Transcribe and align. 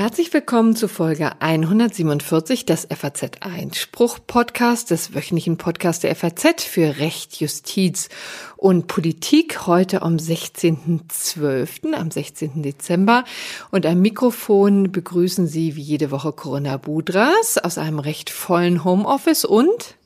Herzlich 0.00 0.32
willkommen 0.32 0.74
zu 0.76 0.88
Folge 0.88 1.32
147 1.40 2.64
des 2.64 2.88
FAZ 2.90 3.30
Einspruch 3.40 4.18
Podcast, 4.26 4.90
des 4.90 5.14
wöchentlichen 5.14 5.56
Podcasts 5.56 6.00
der 6.00 6.16
FAZ 6.16 6.64
für 6.64 6.98
Recht, 6.98 7.38
Justiz 7.38 8.08
und 8.56 8.86
Politik. 8.86 9.66
Heute 9.66 10.02
am 10.02 10.16
16.12., 10.16 11.92
am 11.92 12.10
16. 12.10 12.62
Dezember. 12.62 13.24
Und 13.70 13.84
am 13.84 14.00
Mikrofon 14.00 14.90
begrüßen 14.90 15.46
Sie 15.46 15.76
wie 15.76 15.82
jede 15.82 16.10
Woche 16.10 16.32
Corinna 16.32 16.76
Budras 16.76 17.58
aus 17.58 17.76
einem 17.76 17.98
recht 17.98 18.30
vollen 18.30 18.84
Homeoffice 18.84 19.44
und 19.44 19.96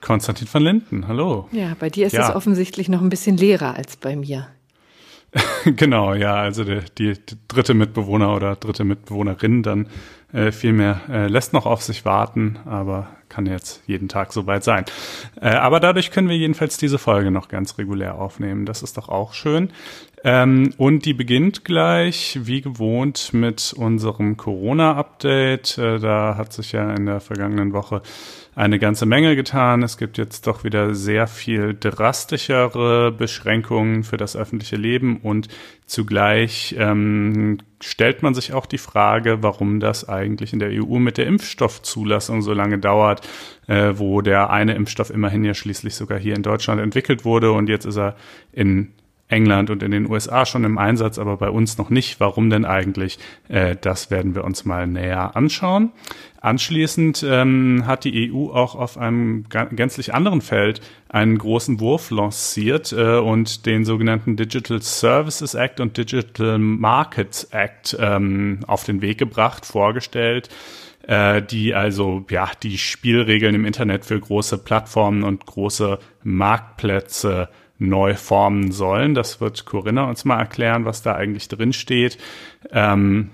Konstantin 0.00 0.48
van 0.52 0.62
Linden, 0.62 1.08
hallo. 1.08 1.48
Ja, 1.52 1.76
bei 1.78 1.88
dir 1.88 2.06
ist 2.06 2.12
ja. 2.12 2.28
es 2.28 2.34
offensichtlich 2.34 2.88
noch 2.88 3.00
ein 3.00 3.08
bisschen 3.08 3.36
leerer 3.36 3.74
als 3.74 3.96
bei 3.96 4.16
mir. 4.16 4.48
genau, 5.64 6.14
ja, 6.14 6.34
also 6.36 6.64
die, 6.64 6.80
die, 6.98 7.14
dritte 7.48 7.74
Mitbewohner 7.74 8.34
oder 8.34 8.56
dritte 8.56 8.84
Mitbewohnerin 8.84 9.62
dann 9.62 9.88
äh, 10.32 10.52
vielmehr 10.52 11.00
äh, 11.08 11.26
lässt 11.26 11.52
noch 11.52 11.66
auf 11.66 11.82
sich 11.82 12.04
warten, 12.04 12.58
aber 12.64 13.08
kann 13.28 13.46
jetzt 13.46 13.82
jeden 13.86 14.08
Tag 14.08 14.32
soweit 14.32 14.62
sein. 14.62 14.84
Äh, 15.40 15.48
aber 15.48 15.80
dadurch 15.80 16.12
können 16.12 16.28
wir 16.28 16.36
jedenfalls 16.36 16.76
diese 16.76 16.98
Folge 16.98 17.32
noch 17.32 17.48
ganz 17.48 17.78
regulär 17.78 18.14
aufnehmen. 18.14 18.64
Das 18.64 18.82
ist 18.82 18.96
doch 18.96 19.08
auch 19.08 19.32
schön. 19.34 19.70
Ähm, 20.22 20.72
und 20.78 21.04
die 21.04 21.14
beginnt 21.14 21.64
gleich, 21.64 22.38
wie 22.42 22.60
gewohnt, 22.60 23.34
mit 23.34 23.74
unserem 23.76 24.36
Corona-Update. 24.36 25.78
Äh, 25.78 25.98
da 25.98 26.36
hat 26.38 26.52
sich 26.52 26.72
ja 26.72 26.94
in 26.94 27.06
der 27.06 27.20
vergangenen 27.20 27.72
Woche 27.72 28.02
eine 28.54 28.78
ganze 28.78 29.06
Menge 29.06 29.36
getan. 29.36 29.82
Es 29.82 29.98
gibt 29.98 30.18
jetzt 30.18 30.46
doch 30.46 30.64
wieder 30.64 30.94
sehr 30.94 31.26
viel 31.26 31.76
drastischere 31.78 33.12
Beschränkungen 33.12 34.04
für 34.04 34.16
das 34.16 34.36
öffentliche 34.36 34.76
Leben 34.76 35.18
und 35.18 35.48
zugleich 35.86 36.74
ähm, 36.78 37.58
stellt 37.82 38.22
man 38.22 38.34
sich 38.34 38.52
auch 38.52 38.66
die 38.66 38.78
Frage, 38.78 39.42
warum 39.42 39.80
das 39.80 40.08
eigentlich 40.08 40.52
in 40.52 40.58
der 40.58 40.70
EU 40.70 40.98
mit 40.98 41.18
der 41.18 41.26
Impfstoffzulassung 41.26 42.42
so 42.42 42.52
lange 42.52 42.78
dauert, 42.78 43.28
äh, 43.66 43.94
wo 43.96 44.20
der 44.20 44.50
eine 44.50 44.74
Impfstoff 44.74 45.10
immerhin 45.10 45.44
ja 45.44 45.54
schließlich 45.54 45.94
sogar 45.94 46.18
hier 46.18 46.34
in 46.34 46.42
Deutschland 46.42 46.80
entwickelt 46.80 47.24
wurde 47.24 47.52
und 47.52 47.68
jetzt 47.68 47.84
ist 47.84 47.98
er 47.98 48.16
in 48.52 48.92
England 49.34 49.68
und 49.70 49.82
in 49.82 49.90
den 49.90 50.08
USA 50.08 50.46
schon 50.46 50.64
im 50.64 50.78
Einsatz, 50.78 51.18
aber 51.18 51.36
bei 51.36 51.50
uns 51.50 51.76
noch 51.76 51.90
nicht. 51.90 52.20
Warum 52.20 52.48
denn 52.50 52.64
eigentlich? 52.64 53.18
Äh, 53.48 53.76
das 53.80 54.10
werden 54.10 54.34
wir 54.34 54.44
uns 54.44 54.64
mal 54.64 54.86
näher 54.86 55.36
anschauen. 55.36 55.90
Anschließend 56.40 57.24
ähm, 57.28 57.84
hat 57.86 58.04
die 58.04 58.30
EU 58.30 58.50
auch 58.50 58.74
auf 58.74 58.96
einem 58.96 59.44
gänzlich 59.48 60.14
anderen 60.14 60.40
Feld 60.40 60.80
einen 61.08 61.38
großen 61.38 61.80
Wurf 61.80 62.10
lanciert 62.10 62.92
äh, 62.92 63.16
und 63.16 63.66
den 63.66 63.84
sogenannten 63.84 64.36
Digital 64.36 64.80
Services 64.82 65.54
Act 65.54 65.80
und 65.80 65.96
Digital 65.96 66.58
Markets 66.58 67.44
Act 67.44 67.96
ähm, 67.98 68.60
auf 68.66 68.84
den 68.84 69.00
Weg 69.02 69.18
gebracht, 69.18 69.66
vorgestellt 69.66 70.48
äh, 71.06 71.42
die 71.42 71.74
also 71.74 72.24
ja 72.30 72.50
die 72.62 72.78
Spielregeln 72.78 73.54
im 73.54 73.64
Internet 73.64 74.04
für 74.04 74.18
große 74.18 74.58
Plattformen 74.58 75.22
und 75.22 75.44
große 75.46 75.98
Marktplätze 76.22 77.48
neu 77.78 78.14
formen 78.14 78.72
sollen. 78.72 79.14
Das 79.14 79.40
wird 79.40 79.64
Corinna 79.66 80.04
uns 80.04 80.24
mal 80.24 80.38
erklären, 80.38 80.84
was 80.84 81.02
da 81.02 81.14
eigentlich 81.14 81.48
drin 81.48 81.72
steht. 81.72 82.18
Ähm, 82.70 83.30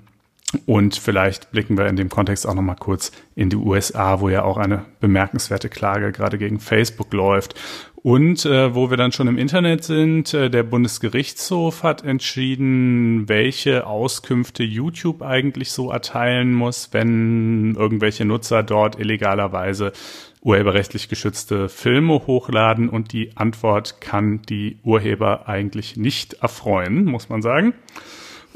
und 0.67 0.97
vielleicht 0.97 1.53
blicken 1.53 1.79
wir 1.79 1.87
in 1.87 1.97
dem 1.97 2.09
Kontext 2.09 2.47
auch 2.47 2.55
noch 2.55 2.63
mal 2.63 2.75
kurz 2.75 3.13
in 3.37 3.51
die 3.51 3.57
USA, 3.57 4.21
wo 4.21 4.29
ja 4.29 4.43
auch 4.43 4.57
eine 4.57 4.85
bemerkenswerte 4.99 5.69
Klage 5.69 6.11
gerade 6.11 6.39
gegen 6.39 6.59
Facebook 6.59 7.13
läuft. 7.13 7.55
Und 8.03 8.47
äh, 8.47 8.75
wo 8.75 8.89
wir 8.89 8.97
dann 8.97 9.13
schon 9.13 9.29
im 9.29 9.37
Internet 9.37 9.85
sind, 9.85 10.33
äh, 10.33 10.49
der 10.49 10.63
Bundesgerichtshof 10.63 11.83
hat 11.83 12.03
entschieden, 12.03 13.29
welche 13.29 13.87
Auskünfte 13.87 14.63
YouTube 14.63 15.21
eigentlich 15.21 15.71
so 15.71 15.91
erteilen 15.91 16.55
muss, 16.55 16.89
wenn 16.93 17.75
irgendwelche 17.75 18.25
Nutzer 18.25 18.63
dort 18.63 18.99
illegalerweise 18.99 19.93
urheberrechtlich 20.41 21.11
geschützte 21.11 21.69
Filme 21.69 22.27
hochladen. 22.27 22.89
Und 22.89 23.13
die 23.13 23.37
Antwort 23.37 24.01
kann 24.01 24.41
die 24.49 24.79
Urheber 24.83 25.47
eigentlich 25.47 25.99
nicht 25.99 26.35
erfreuen, 26.35 27.05
muss 27.05 27.29
man 27.29 27.43
sagen. 27.43 27.75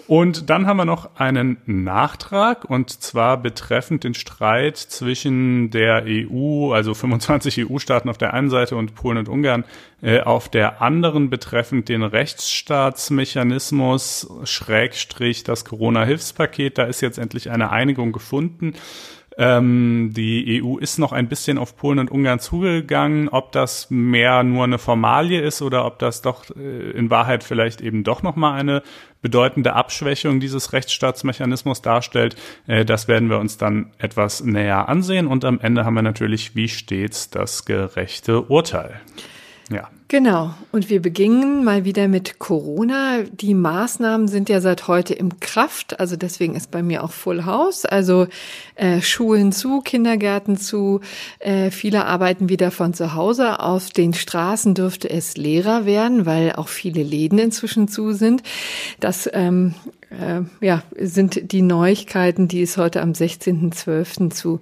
Und 0.07 0.51
dann 0.51 0.67
haben 0.67 0.77
wir 0.77 0.85
noch 0.85 1.17
einen 1.17 1.57
Nachtrag 1.65 2.67
und 2.67 2.91
zwar 2.91 3.39
betreffend 3.39 4.05
den 4.05 4.13
Streit 4.13 4.77
zwischen 4.77 5.71
der 5.71 6.05
EU, 6.07 6.73
also 6.73 6.93
25 6.93 7.71
EU-Staaten 7.71 8.11
auf 8.11 8.19
der 8.19 8.35
einen 8.35 8.51
Seite 8.51 8.77
und 8.77 8.95
Polen 8.95 9.17
und 9.17 9.31
Ungarn 9.31 9.65
äh, 10.03 10.21
auf 10.21 10.51
der 10.51 10.83
anderen 10.83 11.31
betreffend 11.31 11.89
den 11.89 12.03
Rechtsstaatsmechanismus 12.03 14.29
Schrägstrich 14.45 15.43
das 15.43 15.65
Corona-Hilfspaket. 15.65 16.77
Da 16.77 16.85
ist 16.85 17.01
jetzt 17.01 17.17
endlich 17.19 17.51
eine 17.51 17.71
Einigung 17.71 18.13
gefunden. 18.13 18.75
Ähm, 19.37 20.13
die 20.15 20.63
EU 20.63 20.79
ist 20.79 20.99
noch 20.99 21.13
ein 21.13 21.29
bisschen 21.29 21.59
auf 21.59 21.77
Polen 21.77 21.99
und 21.99 22.11
Ungarn 22.11 22.39
zugegangen. 22.39 23.29
Ob 23.29 23.53
das 23.53 23.91
mehr 23.91 24.43
nur 24.45 24.65
eine 24.65 24.79
Formalie 24.79 25.41
ist 25.41 25.63
oder 25.63 25.85
ob 25.85 25.99
das 25.99 26.23
doch 26.23 26.45
äh, 26.57 26.91
in 26.91 27.11
Wahrheit 27.11 27.43
vielleicht 27.43 27.81
eben 27.81 28.05
doch 28.05 28.23
noch 28.23 28.37
mal 28.37 28.55
eine 28.55 28.83
bedeutende 29.23 29.73
Abschwächung 29.73 30.39
dieses 30.39 30.73
Rechtsstaatsmechanismus 30.73 31.83
darstellt, 31.83 32.37
äh, 32.67 32.85
das 32.85 33.09
werden 33.09 33.31
wir 33.31 33.39
uns 33.39 33.57
dann 33.57 33.91
etwas 33.99 34.45
näher 34.45 34.89
ansehen. 34.89 35.27
Und 35.27 35.45
am 35.45 35.59
Ende 35.61 35.85
haben 35.85 35.95
wir 35.95 36.03
natürlich, 36.03 36.55
wie 36.55 36.69
stets, 36.69 37.31
das 37.31 37.65
gerechte 37.65 38.43
Urteil. 38.43 39.01
Ja. 39.71 39.89
Genau. 40.09 40.55
Und 40.71 40.91
wir 40.91 41.01
beginnen 41.01 41.65
mal 41.65 41.87
wieder 41.87 42.09
mit 42.09 42.39
Corona. 42.39 43.23
Die 43.23 43.55
Maßnahmen 43.55 44.29
sind 44.29 44.51
ja 44.51 44.61
seit 44.61 44.87
heute 44.87 45.15
im 45.15 45.41
Kraft. 45.41 45.99
Also 45.99 46.17
deswegen 46.17 46.55
ist 46.55 46.71
bei 46.71 46.83
mir 46.83 47.03
auch 47.03 47.11
Full 47.11 47.47
House. 47.47 47.87
Also 47.87 48.27
äh, 48.75 49.01
Schulen 49.01 49.51
zu, 49.51 49.81
Kindergärten 49.81 50.59
zu. 50.59 51.01
Äh, 51.39 51.71
viele 51.71 52.05
arbeiten 52.05 52.51
wieder 52.51 52.71
von 52.71 52.93
zu 52.93 53.15
Hause. 53.15 53.61
Auf 53.61 53.89
den 53.89 54.13
Straßen 54.13 54.75
dürfte 54.75 55.09
es 55.09 55.39
leerer 55.39 55.87
werden, 55.87 56.27
weil 56.27 56.53
auch 56.53 56.69
viele 56.69 57.03
Läden 57.03 57.39
inzwischen 57.39 57.89
zu 57.89 58.13
sind. 58.13 58.43
Das 59.01 59.29
ähm, 59.33 59.75
äh, 60.11 60.43
ja, 60.61 60.83
sind 60.99 61.53
die 61.53 61.63
Neuigkeiten, 61.63 62.49
die 62.49 62.63
es 62.63 62.77
heute 62.77 63.03
am 63.03 63.13
16.12. 63.13 64.31
zu 64.31 64.61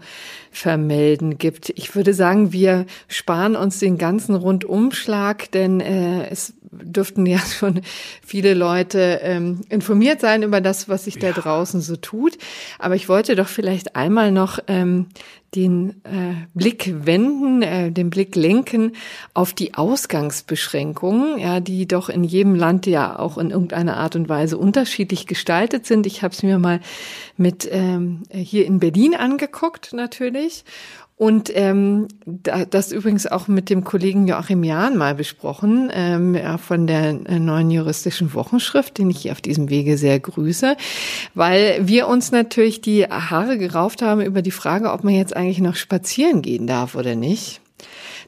vermelden 0.50 1.38
gibt. 1.38 1.70
Ich 1.70 1.94
würde 1.94 2.14
sagen, 2.14 2.53
wir 2.53 2.86
sparen 3.08 3.56
uns 3.56 3.78
den 3.78 3.98
ganzen 3.98 4.34
Rundumschlag, 4.34 5.50
denn 5.50 5.80
äh, 5.80 6.28
es 6.28 6.54
dürften 6.70 7.26
ja 7.26 7.38
schon 7.58 7.82
viele 8.25 8.54
Leute 8.54 9.20
ähm, 9.22 9.60
informiert 9.69 10.20
sein 10.20 10.42
über 10.42 10.60
das, 10.60 10.88
was 10.88 11.04
sich 11.04 11.16
ja. 11.16 11.32
da 11.32 11.41
draußen 11.41 11.80
so 11.80 11.97
tut. 11.97 12.38
Aber 12.78 12.94
ich 12.94 13.09
wollte 13.09 13.36
doch 13.36 13.48
vielleicht 13.48 13.97
einmal 13.97 14.32
noch 14.32 14.59
ähm, 14.69 15.06
den 15.54 16.02
äh, 16.04 16.46
Blick 16.54 17.06
wenden, 17.06 17.62
äh, 17.62 17.92
den 17.92 18.08
Blick 18.08 18.36
lenken 18.36 18.92
auf 19.34 19.52
die 19.52 19.74
Ausgangsbeschränkungen, 19.74 21.38
ja, 21.38 21.60
die 21.60 21.86
doch 21.86 22.08
in 22.08 22.24
jedem 22.24 22.54
Land 22.54 22.86
ja 22.86 23.18
auch 23.18 23.36
in 23.36 23.50
irgendeiner 23.50 23.98
Art 23.98 24.16
und 24.16 24.28
Weise 24.30 24.56
unterschiedlich 24.56 25.26
gestaltet 25.26 25.84
sind. 25.84 26.06
Ich 26.06 26.22
habe 26.22 26.32
es 26.32 26.42
mir 26.42 26.58
mal 26.58 26.80
mit 27.36 27.68
ähm, 27.70 28.22
hier 28.32 28.64
in 28.66 28.78
Berlin 28.78 29.14
angeguckt 29.14 29.92
natürlich 29.92 30.64
und 31.22 31.53
ähm, 31.55 32.09
das 32.25 32.91
übrigens 32.91 33.28
auch 33.28 33.47
mit 33.47 33.71
dem 33.71 33.84
Kollegen 33.84 34.27
Joachim 34.27 34.65
Jahn 34.65 34.97
mal 34.97 35.15
besprochen, 35.15 35.88
ähm, 35.94 36.34
ja, 36.34 36.59
von 36.59 36.88
der 36.88 37.10
äh, 37.10 37.38
neuen 37.38 37.71
juristischen 37.71 38.34
Wochenschrift, 38.34 38.99
den 38.99 39.09
ich 39.09 39.21
hier 39.21 39.31
auf 39.31 39.41
diesem 39.41 39.71
Wege 39.71 39.97
sehr 39.97 40.19
grüße, 40.19 40.77
weil 41.34 41.78
wir 41.87 42.09
uns 42.09 42.33
natürlich 42.33 42.81
die 42.81 43.05
Haare 43.05 43.56
gerauft 43.56 44.03
haben 44.03 44.21
über 44.21 44.43
die 44.43 44.50
Frage, 44.50 44.91
ob 44.91 45.05
man 45.05 45.15
jetzt 45.15 45.37
eigentlich 45.37 45.60
noch 45.60 45.77
spazieren 45.77 46.43
gehen 46.43 46.66
darf 46.66 46.97
oder 46.97 47.15
nicht. 47.15 47.60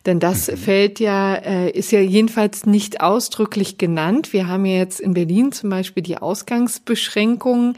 Denn 0.07 0.21
das 0.21 0.49
mhm. 0.49 0.57
fällt 0.57 1.01
ja, 1.01 1.35
äh, 1.35 1.71
ist 1.71 1.91
ja 1.91 1.99
jedenfalls 1.99 2.65
nicht 2.65 3.01
ausdrücklich 3.01 3.77
genannt. 3.77 4.33
Wir 4.33 4.47
haben 4.47 4.67
ja 4.67 4.77
jetzt 4.77 5.01
in 5.01 5.15
Berlin 5.15 5.51
zum 5.51 5.69
Beispiel 5.69 6.05
die 6.05 6.19
Ausgangsbeschränkungen, 6.19 7.77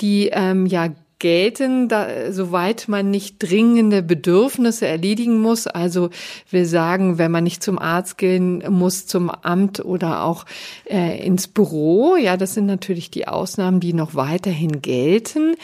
die 0.00 0.30
ähm, 0.32 0.64
ja 0.64 0.88
gelten, 1.18 1.88
da, 1.88 2.30
soweit 2.30 2.88
man 2.88 3.10
nicht 3.10 3.38
dringende 3.38 4.02
Bedürfnisse 4.02 4.86
erledigen 4.86 5.40
muss. 5.40 5.66
Also 5.66 6.10
wir 6.50 6.66
sagen, 6.66 7.18
wenn 7.18 7.30
man 7.30 7.44
nicht 7.44 7.62
zum 7.62 7.78
Arzt 7.78 8.18
gehen 8.18 8.62
muss, 8.68 9.06
zum 9.06 9.30
Amt 9.30 9.84
oder 9.84 10.24
auch 10.24 10.44
äh, 10.84 11.24
ins 11.24 11.48
Büro. 11.48 12.16
Ja, 12.16 12.36
das 12.36 12.54
sind 12.54 12.66
natürlich 12.66 13.10
die 13.10 13.28
Ausnahmen, 13.28 13.80
die 13.80 13.94
noch 13.94 14.14
weiterhin 14.14 14.82
gelten. 14.82 15.54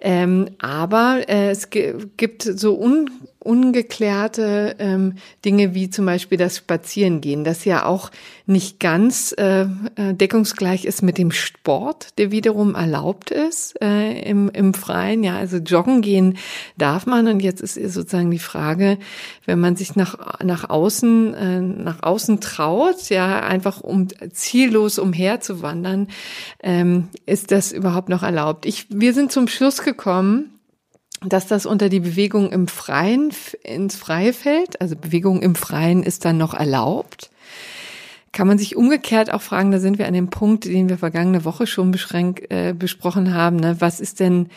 Ähm, 0.00 0.50
aber 0.58 1.22
äh, 1.28 1.50
es 1.50 1.70
gibt 1.70 2.42
so 2.42 2.78
un 2.78 3.10
ungeklärte 3.42 4.76
ähm, 4.78 5.14
Dinge 5.44 5.74
wie 5.74 5.90
zum 5.90 6.06
Beispiel 6.06 6.38
das 6.38 6.56
Spazierengehen, 6.56 7.44
das 7.44 7.64
ja 7.64 7.84
auch 7.84 8.10
nicht 8.46 8.80
ganz 8.80 9.34
äh, 9.38 9.62
äh, 9.62 10.14
deckungsgleich 10.14 10.84
ist 10.84 11.02
mit 11.02 11.18
dem 11.18 11.30
Sport, 11.30 12.18
der 12.18 12.30
wiederum 12.30 12.74
erlaubt 12.74 13.30
ist 13.30 13.80
äh, 13.80 14.20
im, 14.22 14.50
im 14.50 14.74
Freien. 14.74 15.24
Ja, 15.24 15.36
also 15.36 15.58
joggen 15.58 16.02
gehen 16.02 16.38
darf 16.76 17.06
man 17.06 17.28
und 17.28 17.40
jetzt 17.40 17.60
ist 17.60 17.74
sozusagen 17.74 18.30
die 18.30 18.38
Frage, 18.38 18.98
wenn 19.46 19.60
man 19.60 19.76
sich 19.76 19.96
nach 19.96 20.40
nach 20.42 20.70
außen 20.70 21.34
äh, 21.34 21.60
nach 21.60 22.02
außen 22.02 22.40
traut, 22.40 23.08
ja 23.08 23.40
einfach 23.40 23.80
um 23.80 24.08
ziellos 24.32 24.98
umherzuwandern, 24.98 26.08
ähm, 26.62 27.08
ist 27.26 27.50
das 27.50 27.72
überhaupt 27.72 28.08
noch 28.08 28.22
erlaubt? 28.22 28.66
Ich 28.66 28.86
wir 28.90 29.14
sind 29.14 29.32
zum 29.32 29.48
Schluss 29.48 29.82
gekommen 29.82 30.51
dass 31.24 31.46
das 31.46 31.66
unter 31.66 31.88
die 31.88 32.00
Bewegung 32.00 32.50
im 32.50 32.68
Freien 32.68 33.32
ins 33.62 33.96
Freie 33.96 34.32
fällt. 34.32 34.80
Also 34.80 34.96
Bewegung 34.96 35.42
im 35.42 35.54
Freien 35.54 36.02
ist 36.02 36.24
dann 36.24 36.38
noch 36.38 36.54
erlaubt. 36.54 37.30
Kann 38.32 38.46
man 38.46 38.58
sich 38.58 38.76
umgekehrt 38.76 39.32
auch 39.32 39.42
fragen, 39.42 39.72
da 39.72 39.78
sind 39.78 39.98
wir 39.98 40.06
an 40.06 40.14
dem 40.14 40.30
Punkt, 40.30 40.64
den 40.64 40.88
wir 40.88 40.96
vergangene 40.96 41.44
Woche 41.44 41.66
schon 41.66 41.90
beschränkt, 41.90 42.50
äh, 42.50 42.74
besprochen 42.76 43.34
haben, 43.34 43.56
ne? 43.56 43.76
was 43.78 44.00
ist 44.00 44.20
denn, 44.20 44.48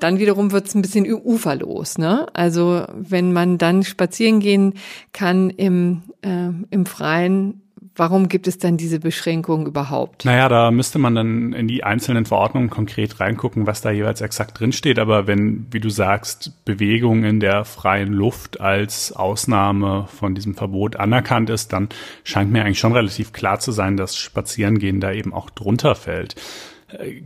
dann 0.00 0.18
wiederum 0.18 0.50
wird 0.50 0.66
es 0.66 0.74
ein 0.74 0.82
bisschen 0.82 1.06
uferlos. 1.06 1.98
Ne? 1.98 2.26
Also 2.32 2.84
wenn 2.92 3.32
man 3.32 3.58
dann 3.58 3.84
spazieren 3.84 4.40
gehen 4.40 4.74
kann 5.12 5.50
im, 5.50 6.02
äh, 6.22 6.48
im 6.70 6.84
Freien, 6.84 7.62
Warum 7.96 8.28
gibt 8.28 8.46
es 8.46 8.58
dann 8.58 8.76
diese 8.76 9.00
Beschränkung 9.00 9.66
überhaupt? 9.66 10.26
Naja, 10.26 10.50
da 10.50 10.70
müsste 10.70 10.98
man 10.98 11.14
dann 11.14 11.52
in 11.54 11.66
die 11.66 11.82
einzelnen 11.82 12.26
Verordnungen 12.26 12.68
konkret 12.68 13.20
reingucken, 13.20 13.66
was 13.66 13.80
da 13.80 13.90
jeweils 13.90 14.20
exakt 14.20 14.60
drinsteht. 14.60 14.98
Aber 14.98 15.26
wenn, 15.26 15.66
wie 15.70 15.80
du 15.80 15.88
sagst, 15.88 16.52
Bewegung 16.66 17.24
in 17.24 17.40
der 17.40 17.64
freien 17.64 18.12
Luft 18.12 18.60
als 18.60 19.12
Ausnahme 19.12 20.06
von 20.14 20.34
diesem 20.34 20.54
Verbot 20.54 20.96
anerkannt 20.96 21.48
ist, 21.48 21.72
dann 21.72 21.88
scheint 22.22 22.52
mir 22.52 22.64
eigentlich 22.64 22.78
schon 22.78 22.92
relativ 22.92 23.32
klar 23.32 23.60
zu 23.60 23.72
sein, 23.72 23.96
dass 23.96 24.16
Spazierengehen 24.16 25.00
da 25.00 25.12
eben 25.12 25.32
auch 25.32 25.48
drunter 25.48 25.94
fällt. 25.94 26.34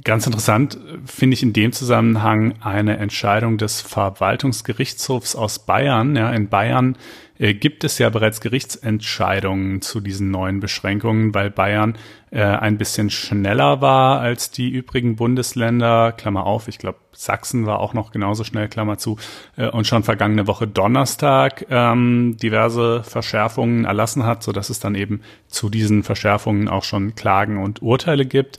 Ganz 0.04 0.26
interessant 0.26 0.78
finde 1.04 1.34
ich 1.34 1.42
in 1.42 1.52
dem 1.52 1.72
Zusammenhang 1.72 2.54
eine 2.60 2.96
Entscheidung 2.96 3.58
des 3.58 3.82
Verwaltungsgerichtshofs 3.82 5.36
aus 5.36 5.58
Bayern. 5.58 6.16
Ja, 6.16 6.30
in 6.32 6.48
Bayern 6.48 6.94
äh, 6.94 6.98
gibt 7.40 7.84
es 7.84 7.96
ja 7.96 8.10
bereits 8.10 8.42
Gerichtsentscheidungen 8.42 9.80
zu 9.80 10.00
diesen 10.00 10.30
neuen 10.30 10.60
Beschränkungen, 10.60 11.34
weil 11.34 11.50
Bayern 11.50 11.96
äh, 12.30 12.42
ein 12.42 12.76
bisschen 12.76 13.08
schneller 13.08 13.80
war 13.80 14.20
als 14.20 14.50
die 14.50 14.68
übrigen 14.68 15.16
Bundesländer. 15.16 16.12
Klammer 16.12 16.44
auf, 16.44 16.68
ich 16.68 16.78
glaube, 16.78 16.98
Sachsen 17.12 17.64
war 17.64 17.80
auch 17.80 17.94
noch 17.94 18.12
genauso 18.12 18.44
schnell, 18.44 18.68
Klammer 18.68 18.98
zu, 18.98 19.16
äh, 19.56 19.68
und 19.68 19.86
schon 19.86 20.02
vergangene 20.02 20.46
Woche 20.46 20.66
Donnerstag 20.66 21.64
ähm, 21.70 22.36
diverse 22.36 23.02
Verschärfungen 23.04 23.86
erlassen 23.86 24.24
hat, 24.26 24.42
so 24.42 24.52
dass 24.52 24.68
es 24.68 24.78
dann 24.78 24.94
eben 24.94 25.22
zu 25.48 25.70
diesen 25.70 26.02
Verschärfungen 26.02 26.68
auch 26.68 26.84
schon 26.84 27.14
Klagen 27.14 27.56
und 27.56 27.80
Urteile 27.80 28.26
gibt. 28.26 28.58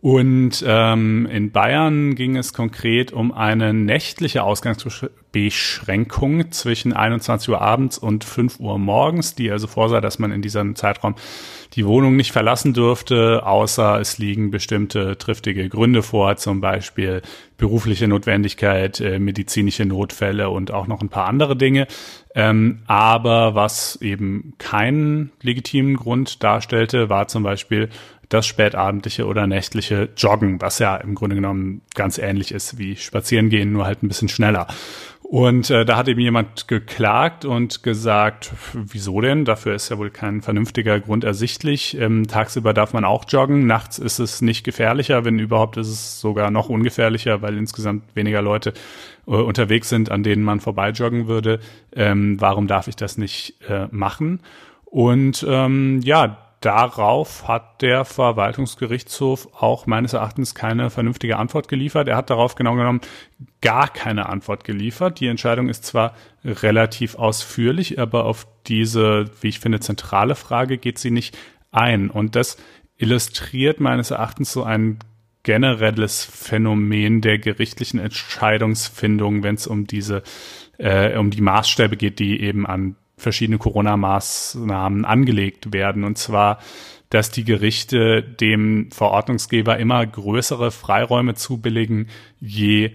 Und 0.00 0.64
ähm, 0.64 1.26
in 1.26 1.50
Bayern 1.50 2.14
ging 2.14 2.36
es 2.36 2.52
konkret 2.52 3.12
um 3.12 3.32
eine 3.32 3.74
nächtliche 3.74 4.44
Ausgangsbeschränkung 4.44 6.52
zwischen 6.52 6.92
21 6.92 7.48
Uhr 7.48 7.60
abends 7.60 7.98
und 7.98 8.22
5 8.22 8.60
Uhr 8.60 8.78
morgens, 8.78 9.34
die 9.34 9.50
also 9.50 9.66
vorsah, 9.66 10.00
dass 10.00 10.20
man 10.20 10.30
in 10.30 10.40
diesem 10.40 10.76
Zeitraum 10.76 11.16
die 11.74 11.84
Wohnung 11.84 12.14
nicht 12.14 12.30
verlassen 12.30 12.74
dürfte, 12.74 13.44
außer 13.44 13.98
es 14.00 14.18
liegen 14.18 14.52
bestimmte 14.52 15.18
triftige 15.18 15.68
Gründe 15.68 16.02
vor, 16.02 16.36
zum 16.36 16.60
Beispiel 16.60 17.20
berufliche 17.56 18.06
Notwendigkeit, 18.06 19.00
äh, 19.00 19.18
medizinische 19.18 19.84
Notfälle 19.84 20.48
und 20.48 20.70
auch 20.70 20.86
noch 20.86 21.02
ein 21.02 21.08
paar 21.08 21.26
andere 21.26 21.56
Dinge. 21.56 21.88
Ähm, 22.36 22.82
aber 22.86 23.56
was 23.56 24.00
eben 24.00 24.52
keinen 24.58 25.32
legitimen 25.42 25.96
Grund 25.96 26.44
darstellte, 26.44 27.10
war 27.10 27.26
zum 27.26 27.42
Beispiel 27.42 27.88
das 28.28 28.46
spätabendliche 28.46 29.26
oder 29.26 29.46
nächtliche 29.46 30.10
Joggen, 30.16 30.60
was 30.60 30.78
ja 30.78 30.96
im 30.96 31.14
Grunde 31.14 31.36
genommen 31.36 31.80
ganz 31.94 32.18
ähnlich 32.18 32.52
ist 32.52 32.78
wie 32.78 32.96
Spazierengehen, 32.96 33.72
nur 33.72 33.86
halt 33.86 34.02
ein 34.02 34.08
bisschen 34.08 34.28
schneller. 34.28 34.66
Und 35.28 35.68
äh, 35.68 35.84
da 35.84 35.98
hat 35.98 36.08
eben 36.08 36.20
jemand 36.20 36.68
geklagt 36.68 37.44
und 37.44 37.82
gesagt, 37.82 38.50
wieso 38.72 39.20
denn? 39.20 39.44
Dafür 39.44 39.74
ist 39.74 39.90
ja 39.90 39.98
wohl 39.98 40.08
kein 40.08 40.40
vernünftiger 40.40 41.00
Grund 41.00 41.22
ersichtlich. 41.22 41.98
Ähm, 42.00 42.26
tagsüber 42.26 42.72
darf 42.72 42.94
man 42.94 43.04
auch 43.04 43.26
joggen, 43.28 43.66
nachts 43.66 43.98
ist 43.98 44.20
es 44.20 44.40
nicht 44.40 44.64
gefährlicher, 44.64 45.26
wenn 45.26 45.38
überhaupt 45.38 45.76
ist 45.76 45.88
es 45.88 46.20
sogar 46.20 46.50
noch 46.50 46.70
ungefährlicher, 46.70 47.42
weil 47.42 47.58
insgesamt 47.58 48.04
weniger 48.14 48.40
Leute 48.40 48.72
äh, 49.26 49.32
unterwegs 49.32 49.90
sind, 49.90 50.10
an 50.10 50.22
denen 50.22 50.42
man 50.42 50.60
vorbeijoggen 50.60 51.26
würde. 51.28 51.60
Ähm, 51.94 52.40
warum 52.40 52.66
darf 52.66 52.88
ich 52.88 52.96
das 52.96 53.18
nicht 53.18 53.56
äh, 53.68 53.86
machen? 53.90 54.40
Und 54.86 55.44
ähm, 55.46 56.00
ja, 56.02 56.38
darauf 56.60 57.46
hat 57.46 57.82
der 57.82 58.04
Verwaltungsgerichtshof 58.04 59.48
auch 59.54 59.86
meines 59.86 60.12
Erachtens 60.12 60.54
keine 60.54 60.90
vernünftige 60.90 61.36
Antwort 61.36 61.68
geliefert. 61.68 62.08
Er 62.08 62.16
hat 62.16 62.30
darauf 62.30 62.54
genau 62.54 62.74
genommen 62.74 63.00
gar 63.60 63.88
keine 63.88 64.28
Antwort 64.28 64.64
geliefert. 64.64 65.20
Die 65.20 65.26
Entscheidung 65.28 65.68
ist 65.68 65.84
zwar 65.84 66.14
relativ 66.44 67.16
ausführlich, 67.16 67.98
aber 67.98 68.24
auf 68.24 68.46
diese, 68.66 69.30
wie 69.40 69.48
ich 69.48 69.60
finde, 69.60 69.80
zentrale 69.80 70.34
Frage 70.34 70.78
geht 70.78 70.98
sie 70.98 71.10
nicht 71.10 71.36
ein. 71.70 72.10
Und 72.10 72.36
das 72.36 72.56
illustriert 72.96 73.80
meines 73.80 74.10
Erachtens 74.10 74.52
so 74.52 74.64
ein 74.64 74.98
generelles 75.44 76.24
Phänomen 76.24 77.20
der 77.20 77.38
gerichtlichen 77.38 78.00
Entscheidungsfindung, 78.00 79.42
wenn 79.42 79.54
es 79.54 79.66
um 79.66 79.86
diese 79.86 80.22
äh, 80.78 81.16
um 81.16 81.30
die 81.30 81.40
Maßstäbe 81.40 81.96
geht, 81.96 82.18
die 82.18 82.40
eben 82.40 82.66
an 82.66 82.96
verschiedene 83.18 83.58
Corona-Maßnahmen 83.58 85.04
angelegt 85.04 85.72
werden. 85.72 86.04
Und 86.04 86.16
zwar, 86.18 86.58
dass 87.10 87.30
die 87.30 87.44
Gerichte 87.44 88.22
dem 88.22 88.90
Verordnungsgeber 88.90 89.78
immer 89.78 90.06
größere 90.06 90.70
Freiräume 90.70 91.34
zubilligen, 91.34 92.08
je 92.40 92.92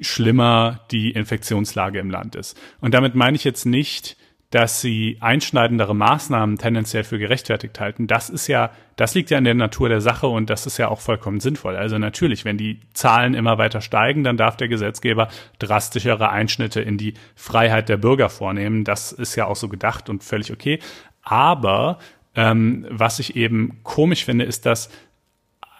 schlimmer 0.00 0.80
die 0.90 1.10
Infektionslage 1.10 1.98
im 1.98 2.10
Land 2.10 2.36
ist. 2.36 2.58
Und 2.80 2.94
damit 2.94 3.14
meine 3.14 3.36
ich 3.36 3.44
jetzt 3.44 3.66
nicht, 3.66 4.16
dass 4.54 4.80
sie 4.80 5.16
einschneidendere 5.18 5.96
Maßnahmen 5.96 6.58
tendenziell 6.58 7.02
für 7.02 7.18
gerechtfertigt 7.18 7.80
halten. 7.80 8.06
Das 8.06 8.30
ist 8.30 8.46
ja, 8.46 8.70
das 8.94 9.12
liegt 9.16 9.30
ja 9.30 9.38
in 9.38 9.42
der 9.42 9.54
Natur 9.54 9.88
der 9.88 10.00
Sache 10.00 10.28
und 10.28 10.48
das 10.48 10.64
ist 10.64 10.78
ja 10.78 10.86
auch 10.86 11.00
vollkommen 11.00 11.40
sinnvoll. 11.40 11.74
Also 11.74 11.98
natürlich, 11.98 12.44
wenn 12.44 12.56
die 12.56 12.78
Zahlen 12.92 13.34
immer 13.34 13.58
weiter 13.58 13.80
steigen, 13.80 14.22
dann 14.22 14.36
darf 14.36 14.56
der 14.56 14.68
Gesetzgeber 14.68 15.26
drastischere 15.58 16.30
Einschnitte 16.30 16.80
in 16.80 16.98
die 16.98 17.14
Freiheit 17.34 17.88
der 17.88 17.96
Bürger 17.96 18.28
vornehmen. 18.28 18.84
Das 18.84 19.10
ist 19.10 19.34
ja 19.34 19.46
auch 19.46 19.56
so 19.56 19.68
gedacht 19.68 20.08
und 20.08 20.22
völlig 20.22 20.52
okay. 20.52 20.78
Aber 21.24 21.98
ähm, 22.36 22.86
was 22.88 23.18
ich 23.18 23.34
eben 23.34 23.80
komisch 23.82 24.24
finde, 24.24 24.44
ist, 24.44 24.66
dass 24.66 24.88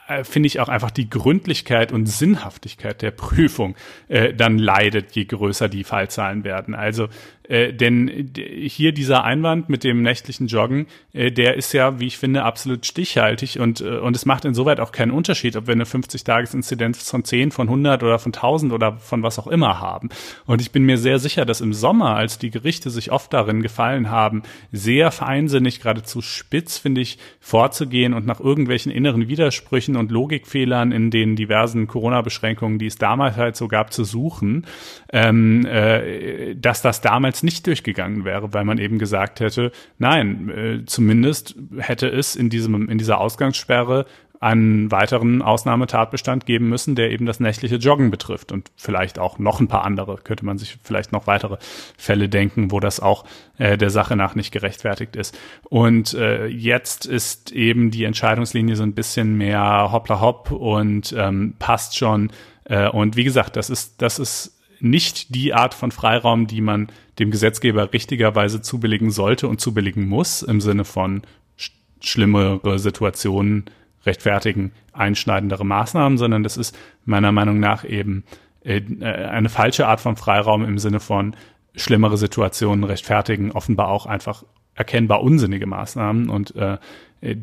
äh, 0.09 0.25
finde 0.25 0.49
ich 0.49 0.61
auch 0.61 0.69
einfach 0.69 0.91
die 0.91 1.09
Gründlichkeit 1.09 1.93
und 1.93 2.07
Sinnhaftigkeit 2.07 3.01
der 3.03 3.13
Prüfung 3.13 3.75
äh, 4.09 4.35
dann 4.35 4.59
leidet, 4.59 5.13
je 5.13 5.25
größer 5.25 5.69
die 5.69 5.85
Fallzahlen 5.85 6.45
werden. 6.45 6.75
Also 6.75 7.09
äh, 7.49 7.73
denn 7.73 8.33
hier 8.35 8.93
dieser 8.93 9.25
Einwand 9.25 9.69
mit 9.69 9.85
dem 9.85 10.03
nächtlichen 10.03 10.47
Joggen, 10.47 10.87
äh, 11.13 11.31
der 11.31 11.57
ist 11.57 11.73
ja, 11.73 12.01
wie 12.01 12.07
ich 12.07 12.17
finde, 12.17 12.43
absolut 12.43 12.87
stichhaltig 12.87 13.61
und, 13.61 13.83
äh, 13.83 13.99
und 13.99 14.17
es 14.17 14.25
macht 14.25 14.47
insoweit 14.47 14.81
auch 14.81 14.93
keinen 14.93 15.11
Unterschied, 15.11 15.57
ob 15.57 15.67
wir 15.67 15.73
eine 15.73 15.85
50-Tages-Inzidenz 15.85 17.09
von 17.09 17.23
10, 17.23 17.51
von 17.51 17.69
100 17.69 18.03
oder 18.03 18.19
von 18.19 18.33
1000 18.33 18.73
oder 18.73 18.97
von 18.97 19.23
was 19.23 19.39
auch 19.39 19.47
immer 19.47 19.79
haben. 19.79 20.09
Und 20.47 20.63
ich 20.63 20.73
bin 20.73 20.85
mir 20.85 20.97
sehr 20.97 21.19
sicher, 21.19 21.45
dass 21.45 21.61
im 21.61 21.75
Sommer, 21.75 22.17
als 22.17 22.39
die 22.39 22.51
Gerichte 22.51 22.89
sich 22.89 23.13
oft 23.13 23.33
darin 23.33 23.61
gefallen 23.61 24.11
haben, 24.11 24.43
sehr 24.73 25.11
feinsinnig, 25.11 25.81
geradezu 25.81 26.23
spitz, 26.23 26.79
finde 26.79 27.03
ich, 27.03 27.19
vorzugehen 27.41 28.15
und 28.15 28.25
nach 28.25 28.41
irgendwelchen 28.41 28.91
inneren 28.91 29.29
Widersprüchen 29.29 29.97
und 29.97 30.11
Logikfehlern 30.11 30.93
in 30.93 31.11
den 31.11 31.37
diversen 31.37 31.87
Corona-Beschränkungen, 31.89 32.79
die 32.79 32.87
es 32.87 32.97
damals 32.97 33.37
halt 33.37 33.57
so 33.57 33.69
gab, 33.69 33.93
zu 33.93 34.05
suchen, 34.05 34.67
ähm, 35.13 35.67
äh, 35.67 36.55
dass 36.55 36.81
das 36.81 37.03
damals 37.03 37.34
damals 37.35 37.43
nicht 37.43 37.67
durchgegangen 37.67 38.25
wäre, 38.25 38.53
weil 38.53 38.65
man 38.65 38.79
eben 38.79 38.99
gesagt 38.99 39.41
hätte, 39.41 39.73
nein, 39.99 40.51
äh, 40.51 40.85
zumindest 40.87 41.57
hätte 41.79 42.09
es 42.09 42.37
in 42.37 42.49
diesem, 42.49 42.89
in 42.89 42.99
dieser 42.99 43.21
Ausgangssperre 43.21 44.07
einen 44.41 44.91
weiteren 44.91 45.41
Ausnahmetatbestand 45.41 46.45
geben 46.45 46.69
müssen, 46.69 46.95
der 46.95 47.11
eben 47.11 47.25
das 47.25 47.41
nächtliche 47.41 47.77
Joggen 47.77 48.11
betrifft 48.11 48.53
und 48.53 48.71
vielleicht 48.77 49.19
auch 49.19 49.39
noch 49.39 49.59
ein 49.59 49.69
paar 49.69 49.85
andere. 49.85 50.19
Könnte 50.23 50.45
man 50.45 50.59
sich 50.59 50.77
vielleicht 50.83 51.13
noch 51.13 51.27
weitere 51.27 51.57
Fälle 51.97 52.29
denken, 52.29 52.71
wo 52.71 52.79
das 52.79 53.01
auch 53.01 53.25
äh, 53.59 53.79
der 53.79 53.91
Sache 53.91 54.17
nach 54.17 54.35
nicht 54.35 54.53
gerechtfertigt 54.53 55.17
ist. 55.17 55.37
Und 55.65 56.13
äh, 56.15 56.47
jetzt 56.47 57.07
ist 57.07 57.53
eben 57.53 57.91
die 57.91 58.05
Entscheidungslinie 58.05 58.77
so 58.77 58.83
ein 58.83 58.95
bisschen 58.95 59.37
mehr 59.39 59.89
hoppla 59.91 60.21
hopp 60.21 60.51
und 60.51 61.15
ähm, 61.17 61.55
passt 61.59 61.97
schon. 61.97 62.31
Äh, 62.65 62.89
und 62.91 63.17
wie 63.17 63.25
gesagt, 63.25 63.57
das 63.57 63.71
ist, 63.71 64.03
das 64.03 64.19
ist 64.19 64.54
nicht 64.85 65.35
die 65.35 65.55
Art 65.55 65.75
von 65.75 65.91
Freiraum, 65.91 66.47
die 66.47 66.61
man 66.61 66.89
dem 67.19 67.31
Gesetzgeber 67.31 67.93
richtigerweise 67.93 68.61
zubilligen 68.61 69.11
sollte 69.11 69.49
und 69.49 69.61
zubilligen 69.61 70.07
muss, 70.07 70.43
im 70.43 70.61
Sinne 70.61 70.85
von 70.85 71.23
sch 71.57 71.73
schlimmere 72.01 72.79
Situationen 72.79 73.65
rechtfertigen 74.05 74.73
einschneidendere 74.93 75.65
Maßnahmen, 75.65 76.19
sondern 76.19 76.43
das 76.43 76.57
ist 76.57 76.77
meiner 77.05 77.33
Meinung 77.33 77.59
nach 77.59 77.85
eben 77.85 78.25
äh, 78.63 78.83
eine 79.01 79.49
falsche 79.49 79.89
Art 79.89 80.01
von 80.01 80.17
Freiraum 80.17 80.65
im 80.65 80.79
Sinne 80.79 81.01
von 81.01 81.35
schlimmere 81.75 82.19
Situationen 82.19 82.85
rechtfertigen 82.85 83.53
offenbar 83.53 83.89
auch 83.89 84.07
einfach 84.07 84.45
erkennbar 84.75 85.23
unsinnige 85.23 85.67
Maßnahmen 85.67 86.29
und 86.29 86.55
äh, 86.57 86.79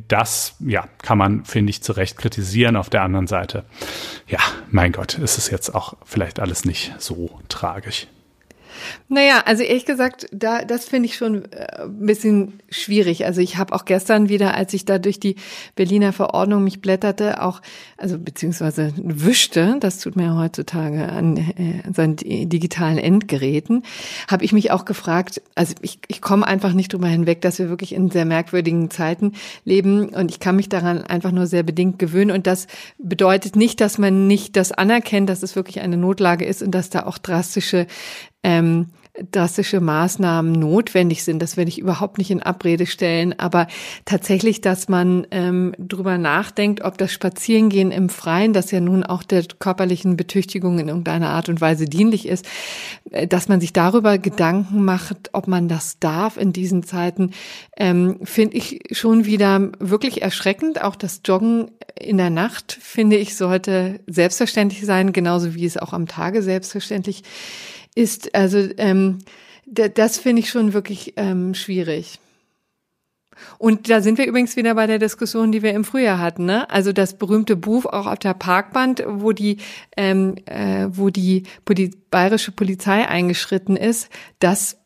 das 0.07 0.55
ja 0.59 0.88
kann 1.01 1.17
man 1.17 1.45
finde 1.45 1.71
ich 1.71 1.81
zu 1.81 1.93
Recht 1.93 2.17
kritisieren. 2.17 2.75
Auf 2.75 2.89
der 2.89 3.03
anderen 3.03 3.27
Seite 3.27 3.65
ja 4.27 4.39
mein 4.69 4.91
Gott 4.91 5.17
ist 5.17 5.38
es 5.38 5.50
jetzt 5.50 5.73
auch 5.73 5.95
vielleicht 6.05 6.39
alles 6.39 6.65
nicht 6.65 6.93
so 7.00 7.39
tragisch 7.50 8.07
naja, 9.07 9.43
also 9.45 9.63
ehrlich 9.63 9.85
gesagt, 9.85 10.27
da 10.31 10.63
das 10.63 10.85
finde 10.85 11.07
ich 11.07 11.15
schon 11.15 11.45
äh, 11.51 11.83
ein 11.83 12.05
bisschen 12.05 12.59
schwierig. 12.69 13.25
Also 13.25 13.41
ich 13.41 13.57
habe 13.57 13.73
auch 13.73 13.85
gestern 13.85 14.29
wieder, 14.29 14.55
als 14.55 14.73
ich 14.73 14.85
da 14.85 15.00
durch 15.00 15.19
die 15.19 15.35
Berliner 15.75 16.13
Verordnung 16.13 16.63
mich 16.63 16.81
blätterte, 16.81 17.41
auch, 17.41 17.61
also 17.97 18.17
beziehungsweise 18.17 18.93
wischte, 18.97 19.77
das 19.79 20.00
tut 20.00 20.15
man 20.15 20.25
ja 20.25 20.38
heutzutage 20.38 21.09
an 21.09 21.38
äh, 21.38 21.91
seinen 21.93 22.15
digitalen 22.15 22.97
Endgeräten, 22.97 23.83
habe 24.27 24.45
ich 24.45 24.53
mich 24.53 24.71
auch 24.71 24.85
gefragt, 24.85 25.41
also 25.55 25.75
ich, 25.81 26.00
ich 26.07 26.21
komme 26.21 26.47
einfach 26.47 26.73
nicht 26.73 26.93
drüber 26.93 27.07
hinweg, 27.07 27.41
dass 27.41 27.59
wir 27.59 27.69
wirklich 27.69 27.93
in 27.93 28.09
sehr 28.09 28.25
merkwürdigen 28.25 28.89
Zeiten 28.89 29.33
leben 29.65 30.09
und 30.09 30.31
ich 30.31 30.39
kann 30.39 30.55
mich 30.55 30.69
daran 30.69 31.03
einfach 31.03 31.31
nur 31.31 31.47
sehr 31.47 31.63
bedingt 31.63 32.00
gewöhnen 32.00 32.31
und 32.31 32.47
das 32.47 32.67
bedeutet 32.97 33.55
nicht, 33.55 33.81
dass 33.81 33.97
man 33.97 34.27
nicht 34.27 34.55
das 34.55 34.71
anerkennt, 34.71 35.29
dass 35.29 35.43
es 35.43 35.55
wirklich 35.55 35.81
eine 35.81 35.97
Notlage 35.97 36.45
ist 36.45 36.61
und 36.61 36.71
dass 36.71 36.89
da 36.89 37.05
auch 37.05 37.17
drastische 37.17 37.88
ähm, 38.43 38.88
drastische 39.31 39.81
Maßnahmen 39.81 40.53
notwendig 40.53 41.24
sind. 41.24 41.41
Das 41.41 41.57
werde 41.57 41.69
ich 41.69 41.79
überhaupt 41.79 42.17
nicht 42.17 42.31
in 42.31 42.41
Abrede 42.41 42.86
stellen. 42.86 43.38
Aber 43.38 43.67
tatsächlich, 44.05 44.62
dass 44.62 44.88
man 44.88 45.27
ähm, 45.31 45.74
drüber 45.77 46.17
nachdenkt, 46.17 46.81
ob 46.81 46.98
das 46.98 47.12
Spazierengehen 47.12 47.91
im 47.91 48.07
Freien, 48.07 48.53
das 48.53 48.71
ja 48.71 48.79
nun 48.79 49.03
auch 49.03 49.24
der 49.24 49.43
körperlichen 49.60 50.15
Betüchtigung 50.15 50.79
in 50.79 50.88
irgendeiner 50.88 51.29
Art 51.29 51.50
und 51.50 51.60
Weise 51.60 51.86
dienlich 51.86 52.27
ist, 52.27 52.48
äh, 53.12 53.27
dass 53.27 53.50
man 53.50 53.60
sich 53.60 53.74
darüber 53.74 54.17
Gedanken 54.17 54.86
macht, 54.86 55.31
ob 55.33 55.48
man 55.48 55.67
das 55.67 56.00
darf 56.00 56.38
in 56.38 56.53
diesen 56.53 56.83
Zeiten, 56.83 57.31
ähm, 57.77 58.19
finde 58.24 58.57
ich 58.57 58.79
schon 58.91 59.25
wieder 59.25 59.71
wirklich 59.79 60.21
erschreckend. 60.21 60.81
Auch 60.81 60.95
das 60.95 61.21
Joggen 61.25 61.71
in 62.00 62.17
der 62.17 62.29
Nacht, 62.29 62.77
finde 62.81 63.17
ich, 63.17 63.36
sollte 63.36 64.00
selbstverständlich 64.07 64.86
sein, 64.86 65.12
genauso 65.12 65.53
wie 65.53 65.65
es 65.65 65.77
auch 65.77 65.91
am 65.91 66.07
Tage 66.07 66.41
selbstverständlich 66.41 67.24
ist. 67.95 68.33
Also 68.36 68.69
ähm, 68.77 69.19
das 69.65 70.17
finde 70.17 70.41
ich 70.41 70.50
schon 70.50 70.74
wirklich 70.74 71.13
ähm, 71.17 71.53
schwierig. 71.53 72.19
Und 73.57 73.89
da 73.89 74.01
sind 74.01 74.17
wir 74.17 74.27
übrigens 74.27 74.55
wieder 74.55 74.75
bei 74.75 74.88
der 74.88 75.00
Diskussion, 75.00 75.51
die 75.51 75.63
wir 75.63 75.74
im 75.74 75.83
Frühjahr 75.83 76.19
hatten. 76.19 76.45
Ne? 76.45 76.69
Also 76.69 76.93
das 76.93 77.17
berühmte 77.17 77.55
Buch 77.55 77.86
auch 77.86 78.05
auf 78.05 78.19
der 78.19 78.33
Parkband, 78.33 79.03
wo 79.07 79.31
die, 79.31 79.57
ähm, 79.98 80.36
äh, 80.45 80.88
wo 80.89 81.10
die, 81.10 81.43
wo 81.65 81.74
die 81.74 81.91
bayerische 82.12 82.51
Polizei 82.51 83.07
eingeschritten 83.07 83.77
ist, 83.77 84.10
das 84.39 84.77